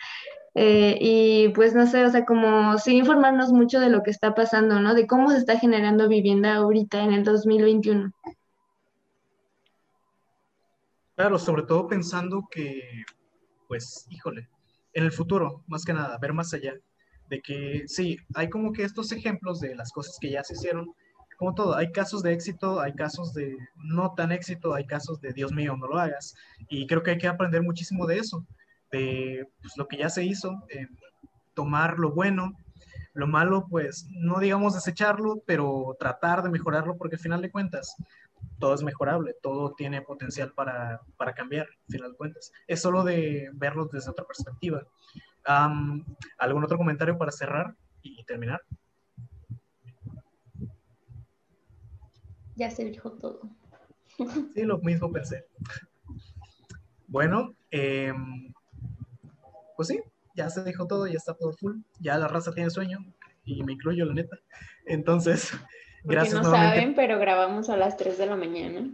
Eh, 0.60 0.98
y 1.00 1.48
pues 1.50 1.72
no 1.74 1.86
sé, 1.86 2.04
o 2.04 2.10
sea, 2.10 2.24
como 2.24 2.78
sin 2.78 2.96
informarnos 2.96 3.52
mucho 3.52 3.78
de 3.78 3.90
lo 3.90 4.02
que 4.02 4.10
está 4.10 4.34
pasando, 4.34 4.80
¿no? 4.80 4.94
De 4.94 5.06
cómo 5.06 5.30
se 5.30 5.36
está 5.36 5.56
generando 5.56 6.08
vivienda 6.08 6.56
ahorita 6.56 7.04
en 7.04 7.12
el 7.12 7.22
2021. 7.22 8.10
Claro, 11.14 11.38
sobre 11.38 11.62
todo 11.62 11.86
pensando 11.86 12.48
que, 12.50 12.82
pues, 13.68 14.06
híjole, 14.10 14.48
en 14.94 15.04
el 15.04 15.12
futuro, 15.12 15.62
más 15.68 15.84
que 15.84 15.92
nada, 15.92 16.18
ver 16.18 16.32
más 16.32 16.52
allá 16.52 16.74
de 17.28 17.40
que 17.40 17.84
sí, 17.86 18.16
hay 18.34 18.48
como 18.48 18.72
que 18.72 18.82
estos 18.82 19.12
ejemplos 19.12 19.60
de 19.60 19.74
las 19.74 19.92
cosas 19.92 20.18
que 20.20 20.30
ya 20.30 20.42
se 20.42 20.54
hicieron, 20.54 20.94
como 21.36 21.54
todo, 21.54 21.76
hay 21.76 21.92
casos 21.92 22.22
de 22.22 22.32
éxito, 22.32 22.80
hay 22.80 22.94
casos 22.94 23.32
de 23.32 23.56
no 23.76 24.14
tan 24.14 24.32
éxito, 24.32 24.74
hay 24.74 24.86
casos 24.86 25.20
de 25.20 25.32
Dios 25.32 25.52
mío, 25.52 25.76
no 25.76 25.86
lo 25.86 25.98
hagas, 25.98 26.34
y 26.68 26.86
creo 26.86 27.02
que 27.02 27.12
hay 27.12 27.18
que 27.18 27.28
aprender 27.28 27.62
muchísimo 27.62 28.06
de 28.06 28.18
eso, 28.18 28.44
de 28.90 29.46
pues, 29.60 29.76
lo 29.76 29.86
que 29.86 29.98
ya 29.98 30.08
se 30.08 30.24
hizo, 30.24 30.64
eh, 30.70 30.88
tomar 31.54 31.98
lo 31.98 32.12
bueno, 32.12 32.56
lo 33.12 33.26
malo, 33.26 33.66
pues 33.68 34.06
no 34.10 34.38
digamos 34.40 34.74
desecharlo, 34.74 35.42
pero 35.46 35.96
tratar 35.98 36.42
de 36.42 36.50
mejorarlo, 36.50 36.96
porque 36.96 37.16
al 37.16 37.22
final 37.22 37.42
de 37.42 37.50
cuentas, 37.50 37.94
todo 38.58 38.74
es 38.74 38.82
mejorable, 38.82 39.34
todo 39.42 39.74
tiene 39.74 40.02
potencial 40.02 40.52
para, 40.52 41.00
para 41.16 41.34
cambiar, 41.34 41.66
al 41.66 41.92
final 41.92 42.10
de 42.12 42.16
cuentas. 42.16 42.52
Es 42.66 42.80
solo 42.80 43.04
de 43.04 43.50
verlo 43.54 43.88
desde 43.92 44.10
otra 44.10 44.24
perspectiva. 44.24 44.86
¿Algún 46.38 46.64
otro 46.64 46.76
comentario 46.76 47.16
para 47.16 47.32
cerrar 47.32 47.74
y 48.02 48.22
terminar? 48.24 48.60
Ya 52.56 52.70
se 52.70 52.84
dijo 52.84 53.12
todo. 53.12 53.42
Sí, 54.52 54.64
lo 54.64 54.78
mismo 54.78 55.12
pensé. 55.12 55.46
Bueno, 57.06 57.54
em, 57.70 58.52
pues 59.76 59.88
sí, 59.88 60.00
ya 60.34 60.50
se 60.50 60.64
dijo 60.64 60.88
todo, 60.88 61.06
ya 61.06 61.16
está 61.16 61.34
todo 61.34 61.52
full, 61.52 61.76
ya 62.00 62.18
la 62.18 62.26
raza 62.26 62.52
tiene 62.52 62.68
sueño 62.68 62.98
y 63.44 63.62
me 63.62 63.74
incluyo, 63.74 64.04
la 64.04 64.14
neta. 64.14 64.36
Entonces, 64.86 65.52
gracias. 66.04 66.42
no 66.42 66.50
saben, 66.50 66.94
pero 66.94 67.18
grabamos 67.18 67.68
a 67.70 67.76
las 67.76 67.96
3 67.96 68.18
de 68.18 68.26
la 68.26 68.36
mañana. 68.36 68.90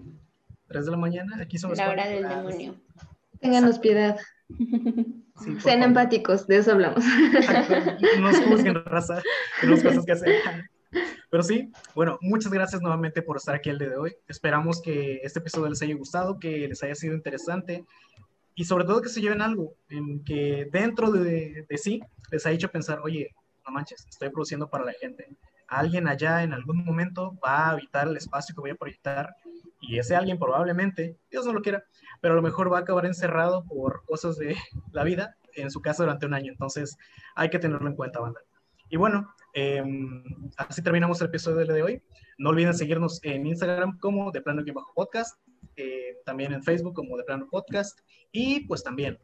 3 0.68 0.84
de 0.84 0.90
la 0.90 0.96
mañana, 0.96 1.42
aquí 1.42 1.58
son 1.58 1.74
La 1.76 1.90
hora 1.90 2.08
del 2.08 2.28
demonio. 2.28 2.76
Ténganos 3.40 3.78
piedad. 3.78 4.18
Sean 5.60 5.82
empáticos, 5.82 6.46
de 6.46 6.58
eso 6.58 6.72
hablamos. 6.72 7.04
No 7.04 8.30
nos 8.30 8.40
juzguen 8.40 8.74
raza, 8.84 9.20
tenemos 9.60 9.82
cosas 9.82 10.04
que 10.04 10.12
hacer. 10.12 10.42
Pero 11.30 11.42
sí, 11.42 11.72
bueno, 11.94 12.18
muchas 12.20 12.52
gracias 12.52 12.80
nuevamente 12.80 13.20
por 13.20 13.36
estar 13.36 13.54
aquí 13.56 13.68
el 13.68 13.78
día 13.78 13.88
de 13.88 13.96
hoy. 13.96 14.16
Esperamos 14.28 14.80
que 14.80 15.20
este 15.24 15.40
episodio 15.40 15.68
les 15.68 15.82
haya 15.82 15.94
gustado, 15.96 16.38
que 16.38 16.68
les 16.68 16.82
haya 16.84 16.94
sido 16.94 17.14
interesante 17.14 17.84
y 18.54 18.64
sobre 18.64 18.84
todo 18.84 19.02
que 19.02 19.08
se 19.08 19.20
lleven 19.20 19.42
algo, 19.42 19.74
en 19.88 20.22
que 20.22 20.68
dentro 20.70 21.10
de, 21.10 21.66
de 21.68 21.78
sí 21.78 22.00
les 22.30 22.46
haya 22.46 22.54
hecho 22.54 22.70
pensar, 22.70 23.00
oye, 23.02 23.34
no 23.66 23.72
manches, 23.72 24.06
estoy 24.08 24.30
produciendo 24.30 24.70
para 24.70 24.84
la 24.84 24.92
gente. 24.92 25.26
Alguien 25.78 26.08
allá 26.08 26.42
en 26.42 26.52
algún 26.52 26.84
momento 26.84 27.38
va 27.44 27.66
a 27.66 27.70
habitar 27.70 28.08
el 28.08 28.16
espacio 28.16 28.54
que 28.54 28.60
voy 28.60 28.70
a 28.70 28.76
proyectar 28.76 29.34
y 29.80 29.98
ese 29.98 30.16
alguien 30.16 30.38
probablemente, 30.38 31.18
Dios 31.30 31.44
no 31.46 31.52
lo 31.52 31.62
quiera, 31.62 31.84
pero 32.20 32.32
a 32.34 32.36
lo 32.36 32.42
mejor 32.42 32.72
va 32.72 32.78
a 32.78 32.80
acabar 32.80 33.06
encerrado 33.06 33.64
por 33.64 34.04
cosas 34.04 34.36
de 34.36 34.56
la 34.92 35.04
vida, 35.04 35.36
en 35.56 35.70
su 35.70 35.80
casa 35.80 36.02
durante 36.02 36.26
un 36.26 36.34
año. 36.34 36.52
Entonces 36.52 36.96
hay 37.34 37.50
que 37.50 37.58
tenerlo 37.58 37.88
en 37.88 37.94
cuenta, 37.94 38.20
banda. 38.20 38.40
Y 38.88 38.96
bueno, 38.96 39.34
em, 39.52 40.22
así 40.56 40.82
terminamos 40.82 41.20
el 41.20 41.28
episodio 41.28 41.66
de 41.66 41.82
hoy. 41.82 42.02
No 42.38 42.50
olviden 42.50 42.74
seguirnos 42.74 43.20
en 43.22 43.46
Instagram 43.46 43.98
como 43.98 44.30
De 44.32 44.40
Plano 44.40 44.62
Bajo 44.74 44.92
Podcast, 44.94 45.38
eh, 45.76 46.16
también 46.24 46.52
en 46.52 46.62
Facebook 46.62 46.94
como 46.94 47.16
De 47.16 47.24
Plano 47.24 47.46
Podcast 47.50 48.00
y 48.32 48.66
pues 48.66 48.82
también 48.82 49.18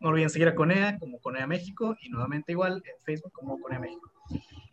no 0.00 0.08
olviden 0.08 0.30
seguir 0.30 0.48
a 0.48 0.54
Conea 0.54 0.98
como 0.98 1.20
Conea 1.20 1.46
México 1.46 1.96
y 2.00 2.08
nuevamente 2.08 2.52
igual 2.52 2.82
en 2.84 3.04
Facebook 3.04 3.32
como 3.32 3.60
Conea 3.60 3.80
México. 3.80 4.10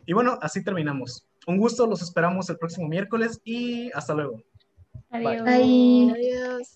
Y 0.06 0.12
bueno, 0.12 0.38
así 0.40 0.62
terminamos. 0.62 1.26
Un 1.46 1.58
gusto, 1.58 1.86
los 1.86 2.02
esperamos 2.02 2.48
el 2.50 2.58
próximo 2.58 2.88
miércoles 2.88 3.40
y 3.44 3.90
hasta 3.92 4.14
luego. 4.14 4.42
Adiós. 5.10 5.44
Bye. 5.44 6.10
Adiós. 6.12 6.74